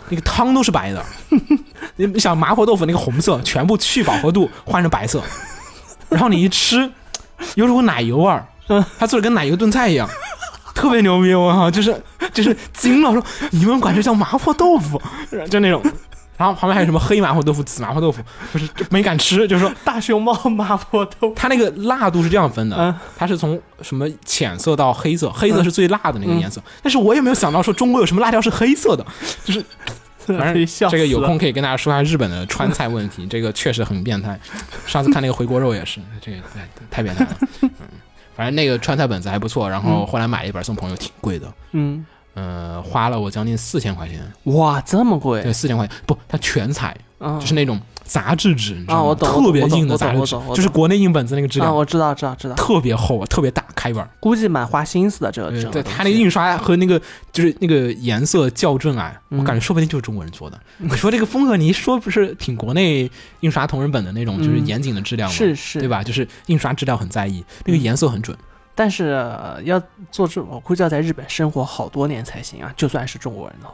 [0.09, 1.05] 那个汤都是白的，
[1.95, 5.21] 你想麻婆豆腐那个红色全部去饱和度换成白色，
[6.09, 6.91] 然后你一吃
[7.55, 10.09] 有种奶油味儿，嗯他做的跟奶油炖菜一样。
[10.75, 11.95] 特别牛逼，我靠，就是
[12.33, 14.99] 就是惊了，说你们管这叫麻婆豆腐，
[15.47, 15.83] 就那种，
[16.43, 18.21] 然后旁边还有什么黑麻婆豆腐、紫麻婆豆腐，
[18.53, 21.33] 就是就没敢吃，就是说大熊猫麻婆豆腐。
[21.33, 26.61] 它那个辣度是这样分的，嗯它是从什么浅色到黑色，黑色是最辣的那个颜色。
[26.81, 29.05] 但是我也没有想到说中国有什么辣条是黑色的，
[29.45, 29.63] 就是
[30.37, 34.37] 反正笑这个有空可以跟大家说一下日本的川菜问题，这个确实很变态。
[34.85, 37.37] 上次看那个回锅肉也是，这个太太变态了。
[37.61, 37.69] 嗯，
[38.35, 44.19] 反正那个川菜本子还不错，然后后来买了一本送朋友，挺贵的，嗯，呃，花了我将近四千块钱，
[44.55, 47.37] 哇，这么贵对，四千块钱，不，它全彩，啊！
[47.39, 49.11] 就是那种杂志纸，你知道吗？
[49.11, 54.09] 啊特别硬的杂志纸就是国内硬本子那个质啊，量，我知道，知道，知道，特别厚啊，特别大，开一本儿。
[54.19, 55.31] 估计蛮花心思的。
[55.31, 56.99] 这个对它那个印刷和那个
[57.31, 60.59] 就是那个颜色校正啊，嗯我感觉说不定就是中国人做的。
[60.79, 63.09] 你说这个风格，你一说不是挺国内
[63.41, 65.35] 印刷同人本的那种，就是嗯严谨的质量吗？
[65.35, 65.87] 是是，对？
[65.87, 66.03] 吧？
[66.03, 68.35] 就是印刷质量很在意，那个颜色很准。
[68.75, 72.73] 但是呃要做这，我估计要在日本生活好多年才行啊。
[72.75, 73.73] 就算是中国人的话，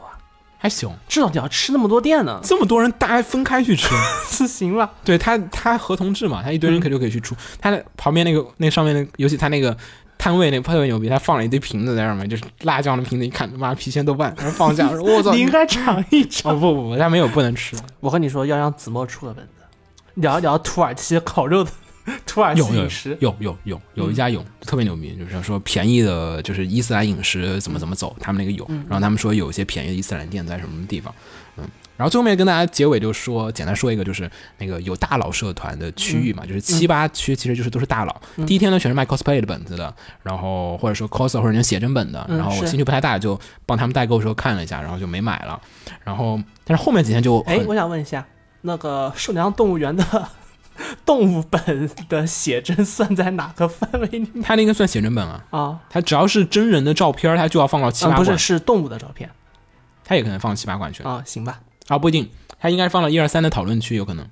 [0.58, 3.88] 还行，至少你要吃那么多店呢，这么多人大家分开去吃，
[4.28, 4.90] 是行了？
[5.02, 7.34] 对他他合同制嘛，他一堆人嗯可就可以去出。
[7.60, 9.74] 他那旁边那个那上面那，尤其他那个
[10.18, 15.32] 摊位那个特别牛逼，他放了一堆瓶子在上面，就是辣酱的瓶子，一看他妈郫县豆瓣，然后放下，我操！
[15.34, 16.60] 你应该尝一尝哦尝。
[16.60, 19.52] 不不不，他没有不能吃，我和你说，要让子墨出个本子，
[20.16, 21.70] 聊一聊土耳其烤肉的
[22.26, 23.16] 土耳其有有饮食。
[23.20, 31.14] 有有有有一家有特别牛逼，就是说便宜的，就是伊斯兰饮食怎么怎么走，他们那个有，然后他们说有一些便宜的伊斯兰店在什么地方，
[31.56, 31.64] 嗯，
[31.96, 38.20] 然后最后面跟大家结尾就说，简单说一个，就是那个有大佬社团的区域嘛，就是七八区其实就是都是大佬。
[38.46, 45.60] 第一天呢全是卖 cosplay 的本子的，然后或者说 cos 或者那种写真本的，嗯然后我兴趣不太大，就帮他们代购的时候看了一下，然后就没买了。
[46.02, 48.26] 然后但是后面几天就哎，我想问一下，
[48.62, 50.04] 那个寿良动物园的
[51.04, 54.42] 动物本的写真算在哪个范围里面？
[54.42, 55.80] 他那个算写真本啊，啊？
[55.88, 59.30] 他只要是真人的照片，他就要放到七嗯，八馆，不是，是动物的照片。
[60.04, 61.02] 他也可能放七八馆去。
[61.02, 61.22] 啊。
[61.24, 62.28] 行吧，啊，不一定，
[62.58, 64.26] 他应该是放到一二三的讨论区，有可能，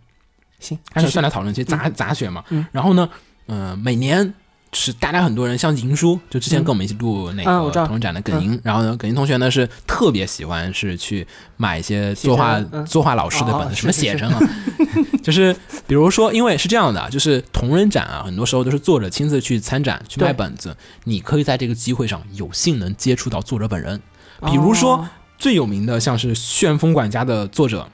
[0.58, 2.44] 行，他是算在讨论区杂杂选嘛。
[2.48, 2.66] 嗯。
[2.72, 3.08] 然后呢，
[3.46, 4.34] 呃，每年
[4.72, 6.64] 是大家很多人，像银叔，就之前嗯。
[6.64, 11.26] 跟我们一起录那个同人展的耿银，然后呢，耿莹同学呢是特别喜欢是去
[11.56, 12.84] 买一些作画嗯。
[12.84, 14.38] 作画老师的本子，什么写真啊，
[15.24, 15.54] 就是
[15.86, 24.00] 比如说，因为是这样的，就是同人展啊，很多时候都是作者亲自去参展去卖本子，你可以在这个机会上有幸能接触到作者本人，
[24.46, 25.08] 比如说哦
[25.38, 27.88] 最有名的像是旋风管家的作者。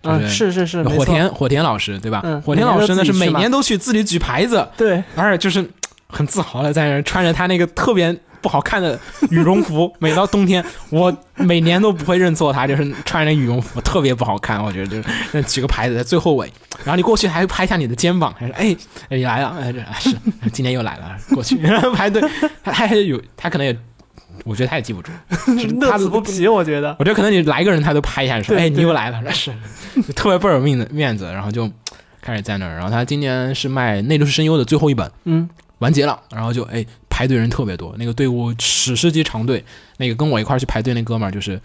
[0.00, 2.20] 就嗯，是是是，火田火田老师对吧？
[2.22, 5.68] 嗯火田老师呢是每年都去自己举牌子，对，而且就是
[6.08, 8.98] 很自豪的在那儿穿着他那个特别不好看的
[9.30, 16.50] 羽绒服，每到冬天，我每年都不会认错他，就是穿着羽绒服特别不好看，我觉得就是那几个牌子在最后尾，
[16.84, 18.76] 然后你过去还拍一下你的肩膀，还说哎
[19.08, 20.16] 哎你来了，哎这是
[20.52, 21.56] 今天又来了，过去
[21.94, 22.22] 排队，
[22.62, 23.76] 他还有他可能也，
[24.44, 25.10] 我觉得他也记不住，
[25.80, 26.94] 他乐此不疲，我觉得。
[27.00, 29.52] 我觉得可能你来个人，他都拍一下说：“哎，你又来了。”是，
[30.14, 31.68] 特别倍儿有面子面子，然后就
[32.22, 32.74] 开始在那儿。
[32.76, 35.48] 然后他今年是卖《内陆是声优》的最后一本，嗯，
[35.78, 39.64] 完结了，然后就哎排队人特别多，那个队伍史诗级长队。
[39.96, 41.60] 那个跟我一块去排队那哥们儿就是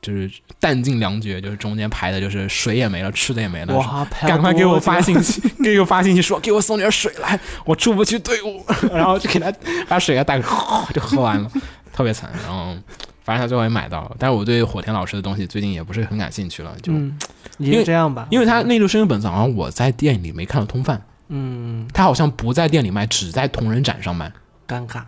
[0.00, 3.74] 就是弹尽粮绝，就是中间排的就是水也没了，吃的也没了。
[3.76, 5.20] 哇，赶快给我发信。
[5.22, 9.52] 息， 给我发信息说给我送点水来，我出不去队伍，然后就给他
[9.88, 10.48] 把水给他带过
[10.86, 11.50] 来，就喝完了，
[11.92, 12.30] 特别惨。
[12.44, 12.76] 然后
[13.24, 17.18] 反正他最后也买到了，但是我对火田老师的东西最近也不是很感兴趣了，就、嗯，
[17.58, 18.28] 因为这样吧。
[18.30, 24.32] 因为他内陆声优本子好像我在店里没看到通贩，嗯，他好像不在店里卖，只在同人展上卖。
[24.68, 25.02] 尴尬。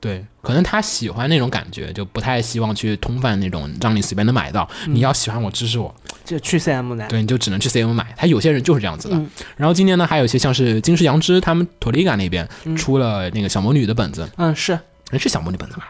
[0.00, 4.66] 对，可能他喜欢那种感觉，就不太希望去通贩那种让你随便能买到。
[4.86, 5.94] 嗯你要喜欢我，支持我，
[6.24, 7.06] 就去 CM 买。
[7.06, 8.14] 对，你就只能去 CM 买。
[8.16, 9.16] 他有些人就是这样子的。
[9.16, 9.28] 嗯
[9.58, 14.72] 然后今年呢，还有一些像是金石羊之他们托利嘎那边嗯出了那个小魔女的本子，嗯，是，
[15.10, 15.82] 哎是小魔女本子吗？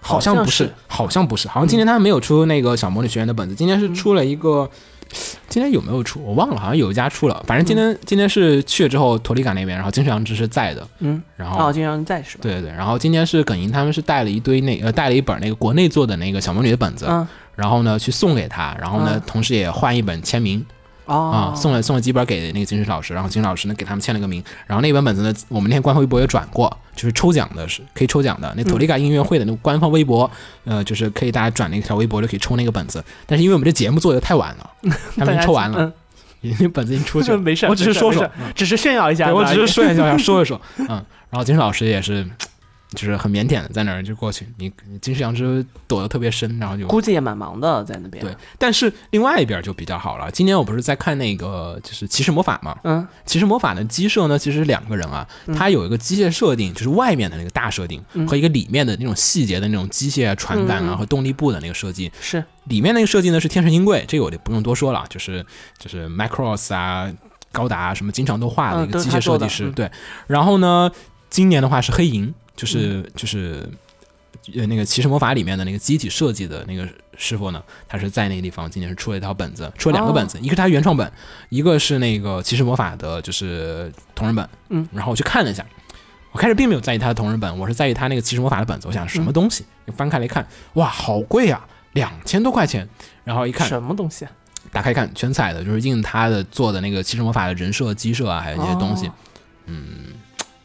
[0.00, 4.70] 好好像不是，好像不是，好像今年他们没有出那个小魔女学院的本子，今年是出了一个，
[5.48, 6.22] 今天有没有出？
[6.22, 12.42] 我忘了，好像有一家出了，反正今天、今天是去了之后，托里卡那边，然后金石阳之是在的，嗯，然后、哦，经常在是吧？
[12.42, 17.26] 对对对，然后今天是耿莹他们是带了一堆那呃带了一本那个国内做的那个小魔女的本子，嗯，
[17.56, 19.22] 然后呢去送给他，然后呢、嗯。
[19.26, 20.64] 同时也换一本签名
[21.10, 30.30] 哦啊、，送了送了几本给那个金石老师，然后金石老师呢给他们签了个名，然后那本本子呢我们那天官方微博也转过，就是抽奖的是可以抽奖的，那托利嘎音乐会的那个官方微博，
[30.64, 34.70] 呃就是可以大家转那条微博就可以抽那个本子，但是因为我们这节目做的太晚了，
[35.18, 35.92] 他们抽完了，嗯，
[36.42, 40.86] 已经本子已经出去了， 没事，我只是说说，只是炫耀一下对，我只是炫耀一下， 说一说，嗯，
[41.28, 42.24] 然后金石老师也是，
[42.92, 48.24] 就是很腼腆的在那儿就过去，你你金石阳之躲得特别深，然后就估计也蛮忙的，在那边。
[48.24, 50.30] 对，但是另外一边就比较好了。
[50.30, 62.10] 今年我不是在看那个就是骑士魔法嘛，嗯骑士魔法的机设呢，其实两个人啊，它有一个机械设定，就是外面的那个大设定、嗯和一个里面的那种细节的那种机械啊、传感啊和动力部的那个设计。
[62.20, 65.44] 是，里面那个设计呢是天神鹰贵，这个我就不用多说了，就是
[65.78, 67.10] 就是 Macross 啊、
[67.50, 69.66] 高达啊什么经常都画的嗯一个机械设计师。
[69.66, 69.90] 嗯对，
[70.26, 70.90] 然后呢，
[71.28, 73.66] 今年的话是黑银，就是、嗯就是
[74.54, 81.10] 呃那个骑士魔法里面的那个机体设计的那个师傅呢，他是在那个地方今年是出了一套本子，出了两个哦本子，一个是他原创本，
[81.48, 84.46] 一个是那个骑士魔法的就是同人本。
[84.68, 85.64] 嗯，然后我去看了一下。
[86.32, 88.86] 我开始并没有在意他的同人本，我是在意他那个骑士魔法的本子。
[88.86, 89.64] 我想什么东西？
[89.96, 92.88] 翻开来一看，哇，好贵啊，两千多块钱。
[93.24, 94.30] 然后一看，什么东西啊？
[94.70, 99.08] 打开看，全彩的，就是印他的做的那个骑士魔法的人设、机设啊，还有一些东西。
[99.08, 99.12] 哦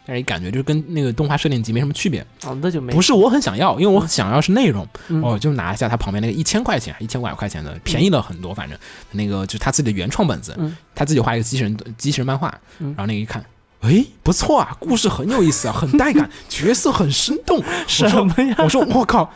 [0.05, 2.25] 但是感觉就是跟那个动画设定集没什么区别。
[2.45, 8.53] 哦，那就没不是我很想要，因为我想要是内容，嗯我就拿一下他旁边那个一千块钱、一千五百块钱的，便宜了很多。
[8.53, 8.77] 反正
[9.11, 13.43] 那个就是他自己的原创本子，嗯他自己画一个机器人机器人漫画，嗯然后那个一看。
[13.81, 17.61] 哎，不错啊，故事很有意思啊，很带感， 角色很生动。
[17.85, 18.55] 什我说么呀？
[18.57, 19.31] 我说我靠，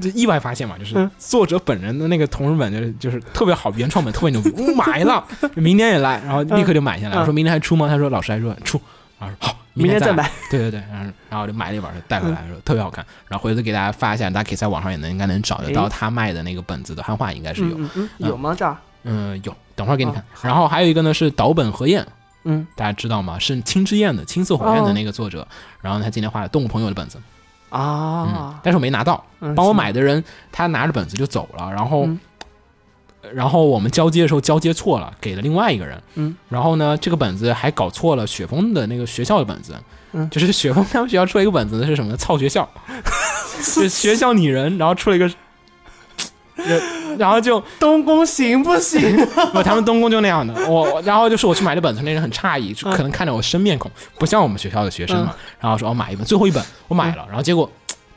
[0.00, 5.22] 这意外发现嘛，就是嗯作者本人的那个同人本就是就是特别好，原创本特别牛逼， 我买了，
[5.56, 7.16] 明年也来，然后立刻就买下来。
[7.16, 7.86] 嗯我说明年还出吗？
[7.86, 8.80] 他说老师还说出，
[9.22, 10.28] 然后说好，明天再买。
[10.50, 17.62] 对对对，然后然后就买了一本带回来，说特别好看，然后回头给大家发一下，大家可以在网上也能应该能找得到他卖的那个本子的汉化，应该是
[18.18, 18.54] 有，有吗？
[18.58, 18.76] 这儿？
[19.04, 20.24] 嗯有，等会儿给你看哦。
[20.42, 22.04] 然后还有一个呢是岛本和彦，
[22.44, 23.38] 嗯大家知道吗？
[23.38, 25.46] 是青之焰的青色火焰的哦那个作者，
[25.80, 27.18] 然后他今天画了动物朋友的本子，
[27.70, 32.08] 嗯啊，，但是我没拿到，嗯帮我买的人他拿着本子就走了，然后。
[33.22, 36.02] 嗯然后我们交接的时候交接错了，给了另外一个人。
[36.16, 39.74] 嗯，然后呢，这个本子还搞错了雪峰的那个学校的本子。
[40.14, 42.16] 嗯就是雪峰他们学校出了一个本子，是什么呢？
[42.16, 42.68] 操学校，
[43.58, 45.26] 就 是学校拟人，然后出了一个，
[46.56, 46.80] 呃
[47.18, 49.00] 然后就东宫行不行？
[49.54, 50.52] 不，他们东宫就那样的。
[50.68, 55.34] 我我然后就是我去买的本子，那人很诧异，就可能看着我生面孔，不像我们学校的学生嘛。
[55.60, 57.70] 然后说我买一本，最后一本我买了，然后结果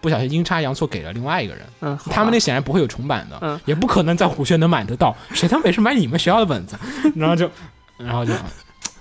[0.05, 1.97] 不小心阴差阳错给了另外一个人。
[2.11, 6.77] 他们那显然不会有重版的，嗯也不可能在虎穴能买得到，谁他妈也是买你们学校的本子？
[7.17, 7.49] 然后就，
[7.97, 8.31] 然后就，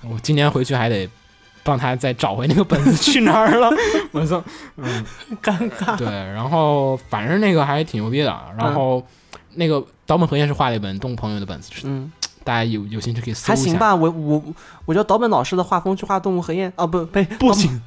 [0.08, 1.06] 我今年回去还得
[1.62, 3.70] 帮他再找回那个本子去哪儿了。
[4.12, 4.42] 我说，
[4.78, 5.04] 嗯，
[5.42, 5.94] 尴尬。
[5.98, 9.06] 对，然后反正那个还挺牛逼的，然后
[9.54, 12.10] 那个岛本和彦是画了一本动物朋友的本子，嗯，
[12.44, 13.62] 大家有有兴趣可以搜一下。
[13.62, 13.94] 还行吧。
[13.94, 14.42] 我我
[14.84, 17.80] 我觉得岛本老师的画风去画动物和燕啊不，呸，不行，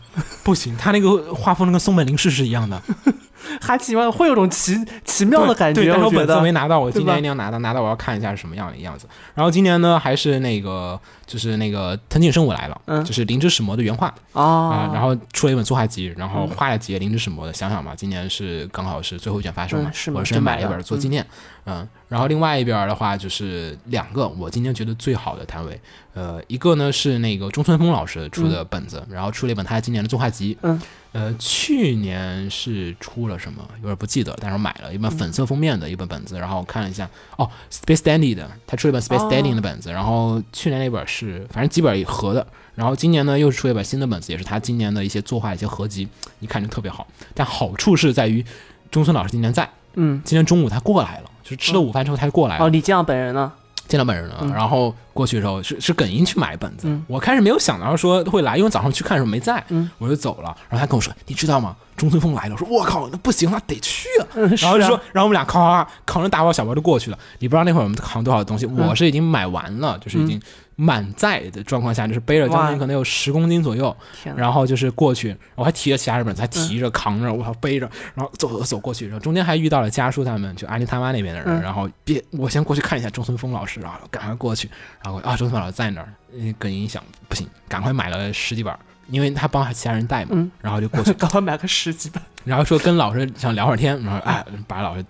[0.43, 2.81] 不行，他那个画风那跟松本零士是一样的，
[3.61, 4.09] 还奇怪？
[4.09, 4.75] 会有种奇
[5.05, 9.07] 奇妙的感觉，对，但是我本子没拿到，我今年一定要拿到，拿到我要看一下是什么样的样子。
[9.35, 13.05] 然后今年呢，还是那个就是那个藤井圣武来了，嗯。
[13.05, 16.55] 就是灵之使魔的原画啊、啊，然后出了一本作画集，然后嗯。
[16.55, 21.23] 画了几页灵之使魔的，想想吧，今年是刚好是最后一卷发售嘛，我是真买了一本做纪念，
[21.65, 21.87] 嗯。
[22.07, 25.77] 然后另外一边的话就是两个我今年觉得最好的摊位，
[26.13, 30.81] 呃，一个呢是那个中村丰老师出的本子，然后出了一本他今年的作画集，嗯，
[31.11, 41.16] 呃，去年是出了什么，有点不记得，但是我买了一本粉色封面的一本本子，然后我看了一下，哦，Space Dandy 的，他出了一本 Space 哦 Dandy 的本子，然后去年那本是
[41.49, 42.45] 反正几本合的，
[42.75, 46.07] 然后今年呢又是出了一本新的本子，也是他今年的一些作画一些合集，
[46.39, 48.45] 一看就特别好，但好处是在于
[48.91, 53.53] 中村老师今年在，嗯，今天中午他过来了，就是吃了午饭之后他就过来了，哦，见到本人了？
[53.87, 54.51] 见到本人了，嗯。
[54.53, 57.03] 然后过去的时候是是耿英去买本子，嗯。
[57.07, 59.89] 我开始没有想到说会来，因为早上去看的时候没在，嗯。
[59.97, 60.55] 我就走了。
[60.69, 61.75] 然后他跟我说：“你知道吗？
[61.95, 64.69] 中村峰来了。”我说：“我靠，那不行，了得去啊。”嗯，是啊。
[64.69, 67.17] 然后就说，然后我们俩扛扛扛着大包小包就过去了。
[67.39, 68.87] 你不知道那会儿我们扛多少东西，嗯。
[68.87, 70.39] 我是已经买完了，就是已经
[70.75, 73.95] 满载的状况下，就是背着将近可能有十公斤左右，
[74.35, 81.61] 然后就是过去，我还提着其他日本子，还提着扛着，我靠背着，然后走走走过去，然后中间还遇到了家叔他们，就阿尼他妈那边的人，嗯。
[81.63, 84.69] 然后别我先过去看一下中村峰老师，然后赶快过去，
[85.07, 88.73] 然后啊中村丰老师在那儿，嗯耿音想不行，赶快买了十几本。
[89.09, 92.21] 因为他帮其他人带嘛，嗯然后就过去，赶快买个十几本。
[92.43, 95.05] 然后说跟老师想聊会儿天，然后哎把老师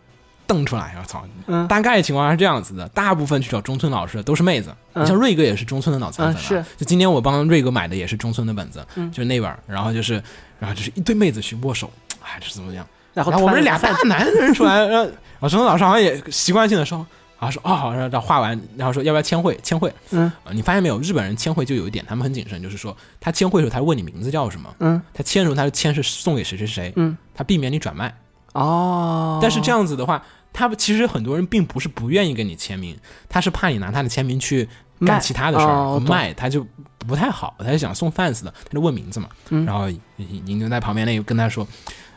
[0.45, 1.25] 瞪出来，我操！
[1.47, 10.21] 嗯大概情况是这样子的，大部分去找中村老师的都是妹子，像瑞哥也是中村的脑残粉、是就今天我帮瑞哥买的也是中村的本子，嗯就是那本儿，然后就是
[10.59, 11.91] 然后就是一堆妹子去握手，
[12.21, 12.85] 哎，这是怎么样？
[13.15, 17.03] 然后我们俩大大男人出来，然后然后中村老师好像也习惯性的说。
[17.39, 19.55] 然后说哦，然后画完，然后说要不要签会？
[19.61, 20.99] 签会，嗯呃你发现没有？
[20.99, 28.13] 日本人签会就有一点，他们很谨慎，就是说他签会的时候，他问你名字叫什么，嗯他签的时候他就签是送给谁谁谁，嗯他避免你转卖。
[28.53, 32.97] 哦，但是这样子的话，他其实很多人并不是不愿意跟你签名，
[33.29, 34.67] 他是怕你拿他的签名去
[35.05, 35.65] 干其他的事
[36.09, 36.65] 卖，他就
[36.97, 37.53] 不太好。
[37.59, 39.29] 他就想送 fans 的，他就问名字嘛。
[39.49, 39.87] 嗯然后
[40.17, 41.67] 银就在旁边那个跟他说，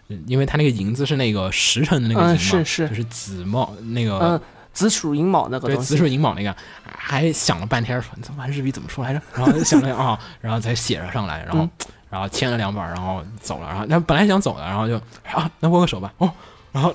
[0.08, 4.40] 嗯因为他那个银子是那个时辰的那个银嘛，嗯是是就是子帽那个。
[4.70, 6.54] 嗯，子鼠寅卯那个对，东西，子鼠银卯那个，
[6.96, 9.20] 还想了半天，说你这玩日语怎么说来着？
[9.34, 11.70] 然后就想了啊、然后才写了上来，然后、嗯
[12.10, 13.68] 然后签了两本，然后走了。
[13.68, 14.96] 然后他本来想走的，然后就
[15.32, 16.12] 啊，那握个手吧。
[16.18, 16.28] 哦，
[16.72, 16.92] 然后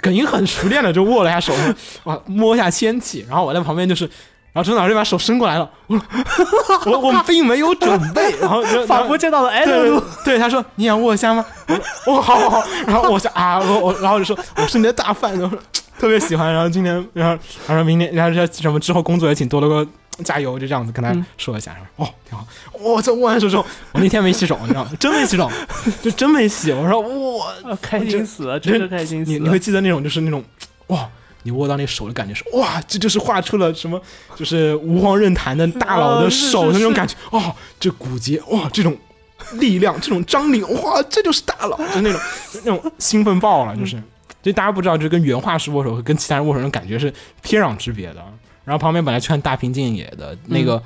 [0.00, 1.52] 耿英很熟练的就握了一下手，
[2.10, 3.26] 啊，摸一下仙气。
[3.28, 4.06] 然后我在旁边就是，
[4.54, 6.00] 然后陈老师就把手伸过来了， 我
[6.86, 11.44] 我我并没有准备，然后就仿佛见到了哎，对对露露对，他说你想握一下吗？
[11.68, 11.84] 我说
[12.16, 12.64] 哦，好好好。
[12.86, 15.54] 然后我想啊，我我然后就说我是你的大饭，然后
[15.98, 16.52] 特别喜欢。
[16.52, 19.90] 然后今年，然后然后明年，然后说什么之后工作也请多多哥
[20.24, 21.72] 加油，就这样子跟他嗯说一下。
[21.72, 22.46] 然后哦，挺好。
[22.72, 24.90] 我这握完手之后，我那天没洗手，你知道吗？
[24.98, 25.50] 真没洗手，
[26.02, 26.72] 就真没洗。
[26.72, 29.38] 我说我啊开心死了，真的 开心死了。
[29.38, 30.42] 你你会记得那种就是那种
[30.88, 31.08] 哇。
[31.46, 34.00] 你握到那手的感觉是哇，这就是画出了什么，
[34.34, 38.96] 就是吾皇任坛的大佬的手的是是那种感觉哦，这骨节哇，这种
[39.60, 42.18] 力量，这种张力，哇，这就是大佬，就是那种
[42.64, 44.02] 那种兴奋爆了，就是，
[44.44, 47.12] 就大家不知道，就跟原画师握手和跟其他人握手那种感觉是
[47.42, 48.22] 天壤之别的。
[48.64, 50.82] 然后旁边本来劝大平静野的那个，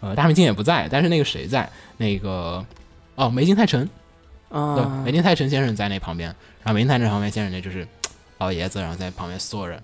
[0.00, 2.64] 呃，大平静野不在，但是那个谁在，那个
[3.16, 3.88] 哦，梅津泰臣，
[4.48, 6.28] 对，啊梅津泰臣先生在那旁边，
[6.62, 7.86] 然后梅津泰臣旁边先生呢就是
[8.38, 9.82] 老爷子，然后在旁边所有人，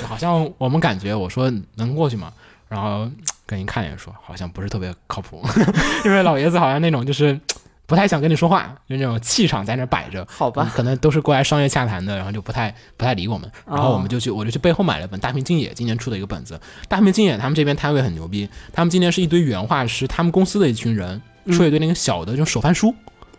[0.00, 2.32] 就好像我们感觉我说能过去吗？
[2.68, 3.08] 然后
[3.46, 5.40] 跟您看一眼说好像不是特别靠谱，
[6.04, 7.38] 因为老爷子好像那种就是
[7.86, 10.26] 不太想跟你说话，就那种气场在那摆着。
[10.28, 16.60] 好吧，可能都是过来商业洽谈的，然后就不太不太理我们，然后我们就去，我就去背后买了本大平静野今年出的一个本子。
[16.88, 21.20] 大平静野他们这边摊位很牛逼，他们今年是一堆原画师，他们公司的一群人
[21.52, 22.94] 出了一堆那个小的这种手翻书，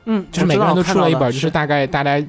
[0.06, 2.26] 嗯，就是每个人都出了一本，就是大概大概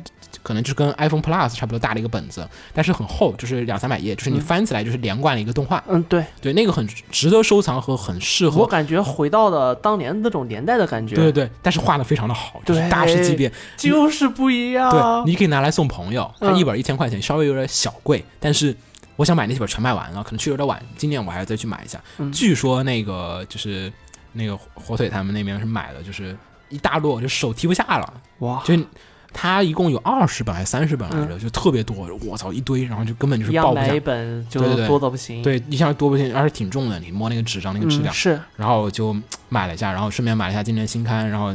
[0.48, 5.84] 可能就是跟 iPhone Plus 差不多大的一个本子，但是很厚，就是两三百页，就是你嗯翻起来就是连贯的一个动画。
[5.86, 8.62] 嗯，对对，那个很值得收藏和很适合。
[8.62, 13.52] 我感觉回到了当年那种年代的感觉，对对对，但是画的非常的好，就是大师级别。
[13.76, 14.90] 就是不一样。
[14.90, 18.74] 对，你可以拿来送朋友，它嗯一本一千块钱，稍微有点小贵，但是
[19.16, 22.00] 我想买那几本全卖完了，可能去有点晚，今年我还要再去买一下。
[22.16, 23.92] 嗯据说那个就是
[24.32, 26.34] 那个火腿他们那边是买了，就是
[26.70, 28.74] 一大摞，就手提不下了，哇，就。
[29.32, 34.00] 它一共有二十本还是三十本来着，就特别多，我操一堆，然后就根本就是抱不下一样买一。
[34.00, 35.42] 本就对对对多的不行。
[35.42, 39.16] 对，一下多不行，而且挺重的，你摸那个纸张那个质嗯，量，是然后就
[39.48, 41.52] 买了一下，然后顺便买了一下今年新刊，然后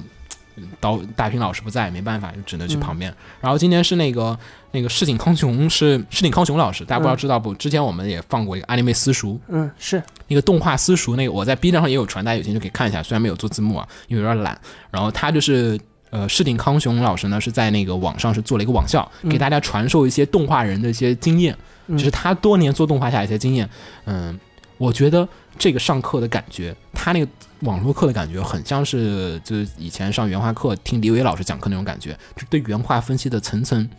[0.56, 3.14] 嗯刀大平老师不在，没办法，就只能去嗯旁边。
[3.42, 4.38] 然后今天是那个
[4.72, 7.54] 那个市井康雄是市井康雄老师，大家不知道嗯知道不？
[7.56, 14.56] 之前我们也放过一个 anime 私塾，嗯是那个动画私塾，那个我在 B 站上也有传，大家有兴趣可以看一下，虽然没有做字幕啊，因为有点懒。
[14.92, 15.80] 然后他就是
[16.14, 21.58] 呃，世井康雄老师呢是在那个网上是做了一个网校，嗯给大家传授一些动画人的一些经验，
[21.88, 23.68] 嗯就是他多年做动画下一些经验。
[24.06, 24.40] 嗯，
[24.78, 25.28] 我觉得
[25.58, 27.28] 这个上课的感觉，他那个
[27.62, 33.90] 网络课的感觉，很像是就是以前上原画课听李伟老师讲课那种感觉，就对原画分析的层层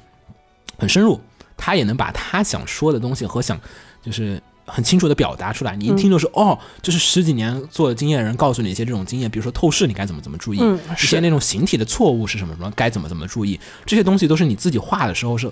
[0.78, 1.20] 很深入，
[1.56, 3.60] 他也能把他想说的东西和想
[4.00, 4.40] 就是。
[4.66, 15.50] 很清楚的表达出来，你一听就是、哦，就是十几年做的经验人告诉你一些这种经验，比如说透视你该怎么怎么注意，嗯，一些那种形体的错误是什么什么，该怎么怎么注意，这些东西都是你自己画的时候是，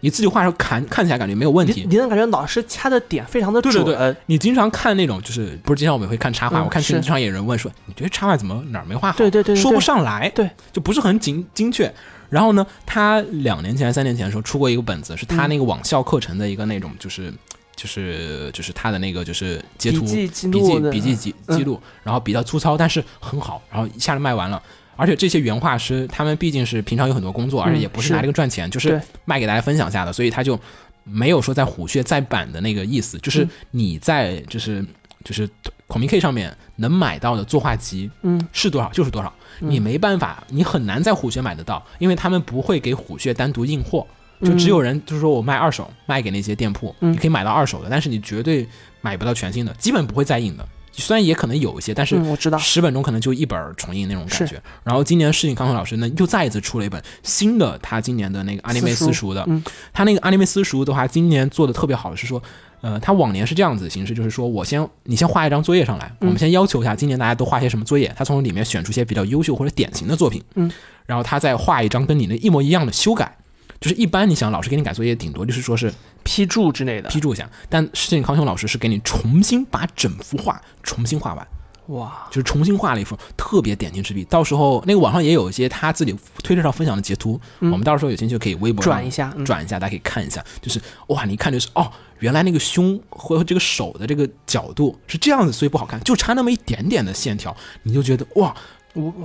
[0.00, 1.86] 你自己画的时候看看起来感觉没有问题。
[1.88, 9.18] 你能感觉老师掐的点非常的准，对对对你经常看那种就是不是经常我们会看插画，嗯我看经常有人问说，你觉得插画怎么哪儿没画好？
[9.18, 11.92] 对对对对说不上来，对，就不是很精精确。
[12.28, 17.32] 然后呢，他两年前、三年前的时候出过一个本子，是他嗯那个网校课程的一个那种，就是、
[17.76, 24.60] 就是就是他的那个就是截图笔记记笔记笔记记录，然后比较粗糙，但是很好，然后一下就卖完了。
[24.96, 30.58] 而且这些原画师，他们毕竟是平常有很多工作，而且也不是拿这个赚钱，就是卖给大家分享下的，所以他就
[31.04, 33.50] 没有说在虎穴再版的那个意思，就是嗯。
[33.72, 34.82] 你在就是
[35.22, 35.46] 就是
[35.86, 38.40] 孔明 K 上面能买到的作画集嗯。
[38.52, 39.30] 是多少就是多少，
[39.60, 39.70] 嗯。
[39.70, 44.06] 你没办法，你很难在虎穴买得到，因为他们不会给虎穴单独印货，
[44.42, 48.66] 就只有人就是说我卖二手，卖给那些店铺，嗯你可以买到二手的，但是你绝对
[49.00, 50.66] 买不到全新的，基本不会再印的。
[50.98, 54.58] 虽然也可能有一些，但是嗯，我知道，十本中可能就一本重印那种感是觉。
[54.82, 62.42] 然后今年世井康辉老师呢，又再一次出了一本新的，他今年的那个阿尼梅私塾的，嗯他那个阿尼梅私塾的话，今年做的特别好的是说，
[62.80, 70.72] 呃，他往年是这样子的形式，就是说我先你先画一张作业上来，我嗯们先要求一下今年大家都画些什么作业，他从里面选出一些比较优秀或者典型的作品，嗯，
[71.04, 73.36] 然后他再画一张跟你那一模一样的修改。
[73.80, 75.92] 就是一般你想老师给你改作业，顶多就是说是
[76.24, 81.46] 批注之类的，批注一下，但世井康雄老师是给你重新把整幅画重新画完。
[81.88, 84.24] 哇，就是重新画了一幅特别点睛之笔。
[84.24, 86.12] 到时候那个网上也有一些他自己
[86.42, 90.44] 推特上分享的截图，嗯我们到时候有兴趣可以微博转一下，嗯转一下，大家可以看一下。
[90.60, 91.88] 就是哇，你一看就是哦，
[92.18, 98.52] 原来那个胸和这个手的这个角度是这样子，所以不好看，就差那么一点点的线条，你就觉得哇，我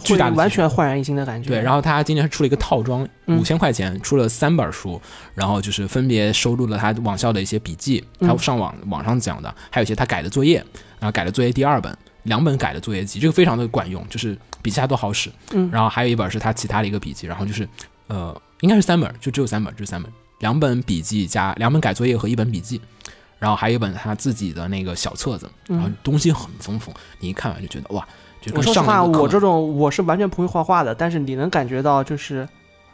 [0.04, 1.50] 巨大的完全焕然一新的感觉。
[1.50, 1.62] 对。
[1.62, 5.02] 然后他今年出了一个套装，嗯五千块钱出了三本书，
[5.34, 10.58] 然后就是分别收录了他网校的一些笔记，嗯他上网网上讲的，还有一些他改的作业，
[11.00, 11.98] 然后改的作业第二本。
[12.26, 15.28] 两本改的作业集，这个非常的管用，就是比其他都好使。
[15.54, 17.68] 嗯然后还有一本是他其他的一个笔记，然后就是
[18.06, 22.80] 呃，应该是三本，就只有三本，这是三本，两本笔记加两本改作业和一本笔记，
[23.40, 28.08] 然后还有一本他自己的那个小册子，然后嗯东西很丰富，你一看完就觉得哇，
[28.56, 32.48] 我说实话，我这种我是完全不会画画的，但是你能感觉到就是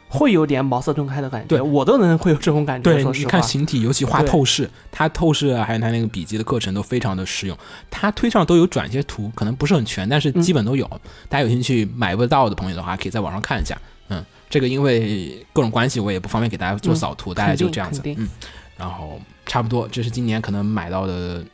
[0.08, 2.92] 会有点茅塞顿开的感觉，对我都能会有这种感觉。
[2.92, 7.56] 对，你看，形体，尤其画透视，他透视啊还有他那个笔记的课程都非常的实用。
[7.90, 10.86] 他推上都有转一些图，可能不是很全，但是嗯基本都有。
[11.28, 13.78] 大家有兴趣买不到的朋友的话，可以在网上看一下。
[14.10, 18.00] 嗯，这个因为各种关系，我也不方便给大家做嗯扫图，大概就这样子。
[18.04, 18.28] 嗯，
[18.76, 21.44] 然后差不多，这是今年可能买到的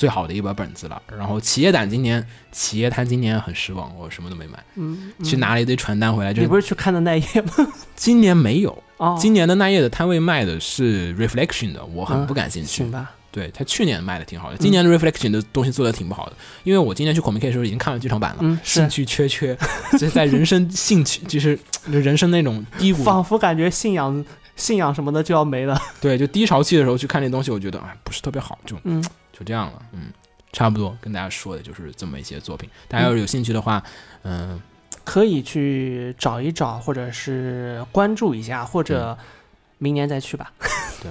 [0.00, 1.02] 最好的一本本子了。
[1.14, 7.70] 然后企业胆今年，企业他今年很失望，我什么都没买，嗯，去拿了一堆传单回来，就你不是去看的那一页吗？
[7.94, 8.82] 今年没有。
[8.96, 12.68] 哦，今年的奈叶的摊位卖的是 Reflection 的，我很嗯不感兴趣。
[12.68, 16.32] 行吧，对他去年卖的挺好的，今年的 Reflection 的东西做的挺不好的，
[16.64, 19.54] 因为我今年去孔明 K 的时候已经看了剧场版了，嗯，兴趣缺缺，
[19.92, 24.24] 就是在人生兴趣就是人生那种低谷，仿佛感觉信仰
[24.56, 25.80] 信仰什么的就要没了。
[26.00, 29.02] 对，就低潮期的时候去看那东西，我觉得哎不是特别好，就嗯，
[29.40, 30.12] 就这样了，嗯，
[30.52, 33.82] 差不多跟大家说的就是这么一些作品，大家要是有兴趣的话，
[34.22, 34.60] 嗯，
[35.02, 39.16] 可以去找一找，或者是关注一下，或者
[39.78, 40.52] 明年再去吧。
[41.02, 41.10] 对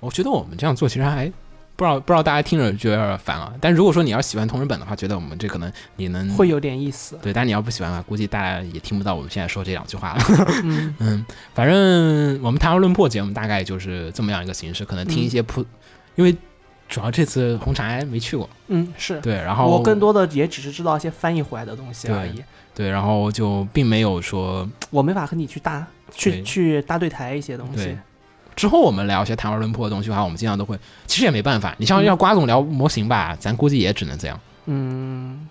[0.00, 1.30] 我觉得我们这样做其实还。
[1.76, 7.16] 不知道不知道大家听着觉得有点烦啊，但如果说你要喜欢同人本的话，觉得我们这可能你能会有点意思。
[7.22, 10.20] 对，但你要不喜欢的话，估计大家也听不到我们现在说这两句话了。
[10.64, 15.64] 嗯嗯，反正我们谈话论破节目大概就是这么样一个形式，可能听一些普，
[16.16, 16.36] 因为
[16.88, 19.20] 主要这次红茶没去过，嗯，是。
[19.20, 22.42] 对，然后我更多的也只是知道一些翻译回来的东西而已，
[22.74, 27.98] 对，然后就并没有说我没法和你去搭去去搭对台一些东西对。
[28.56, 34.40] 之后我们聊一些谈而论破的东西的话，我们经常都会，其实也没办法，你像嗯要瓜总聊模型吧，咱估计也只能这样。
[34.66, 35.46] 嗯，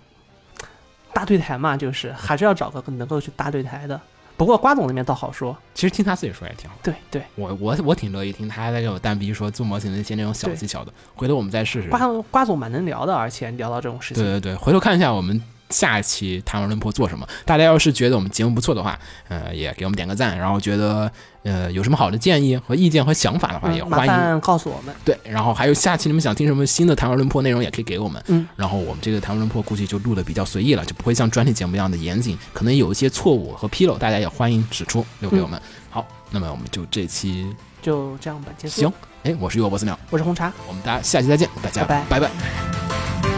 [1.14, 3.98] 搭对台嘛，就是还是要找个能够去搭对台的。
[4.38, 11.88] 不过瓜总那边倒好说，其实听他自己说也挺好，对对，我我我挺乐意听他在给我单逼说做模型的一些那种小技巧的，回头我们再试试。
[11.88, 17.26] 瓜瓜总蛮能聊的，而且聊到这种事情，对对对，回头看一下我们下一期谈完论破做什么。
[17.44, 20.36] 大家要是觉得我们节目不错的话，呃，也给我们点个赞。
[20.38, 21.10] 然后觉得
[21.42, 24.40] 呃有什么好的建议和意见和想法的话，也欢迎。
[24.40, 24.94] 告诉我们。
[25.04, 28.22] 对，然后还有下期你们想听什么新的谈完论破内容，也可以给我们。
[28.28, 35.60] 嗯，然后我们这个谈完论破估计就录的比较随意了，就不会像专题节目一样的严谨，可能有一些错误和纰漏，大家也欢迎指出，留给我们。
[35.90, 37.46] 好，那么我们就这期
[37.82, 38.80] 就这样吧，结束。
[38.80, 38.92] 行，，
[39.24, 40.52] 哎，我是尤波斯鸟，我是红茶。
[40.66, 43.37] 我们大家下期再见，大家拜拜拜拜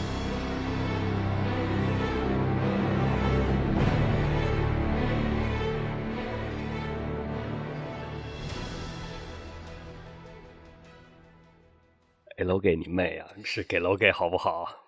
[12.41, 13.27] 给楼给你妹啊！
[13.43, 14.80] 是给楼给好不好？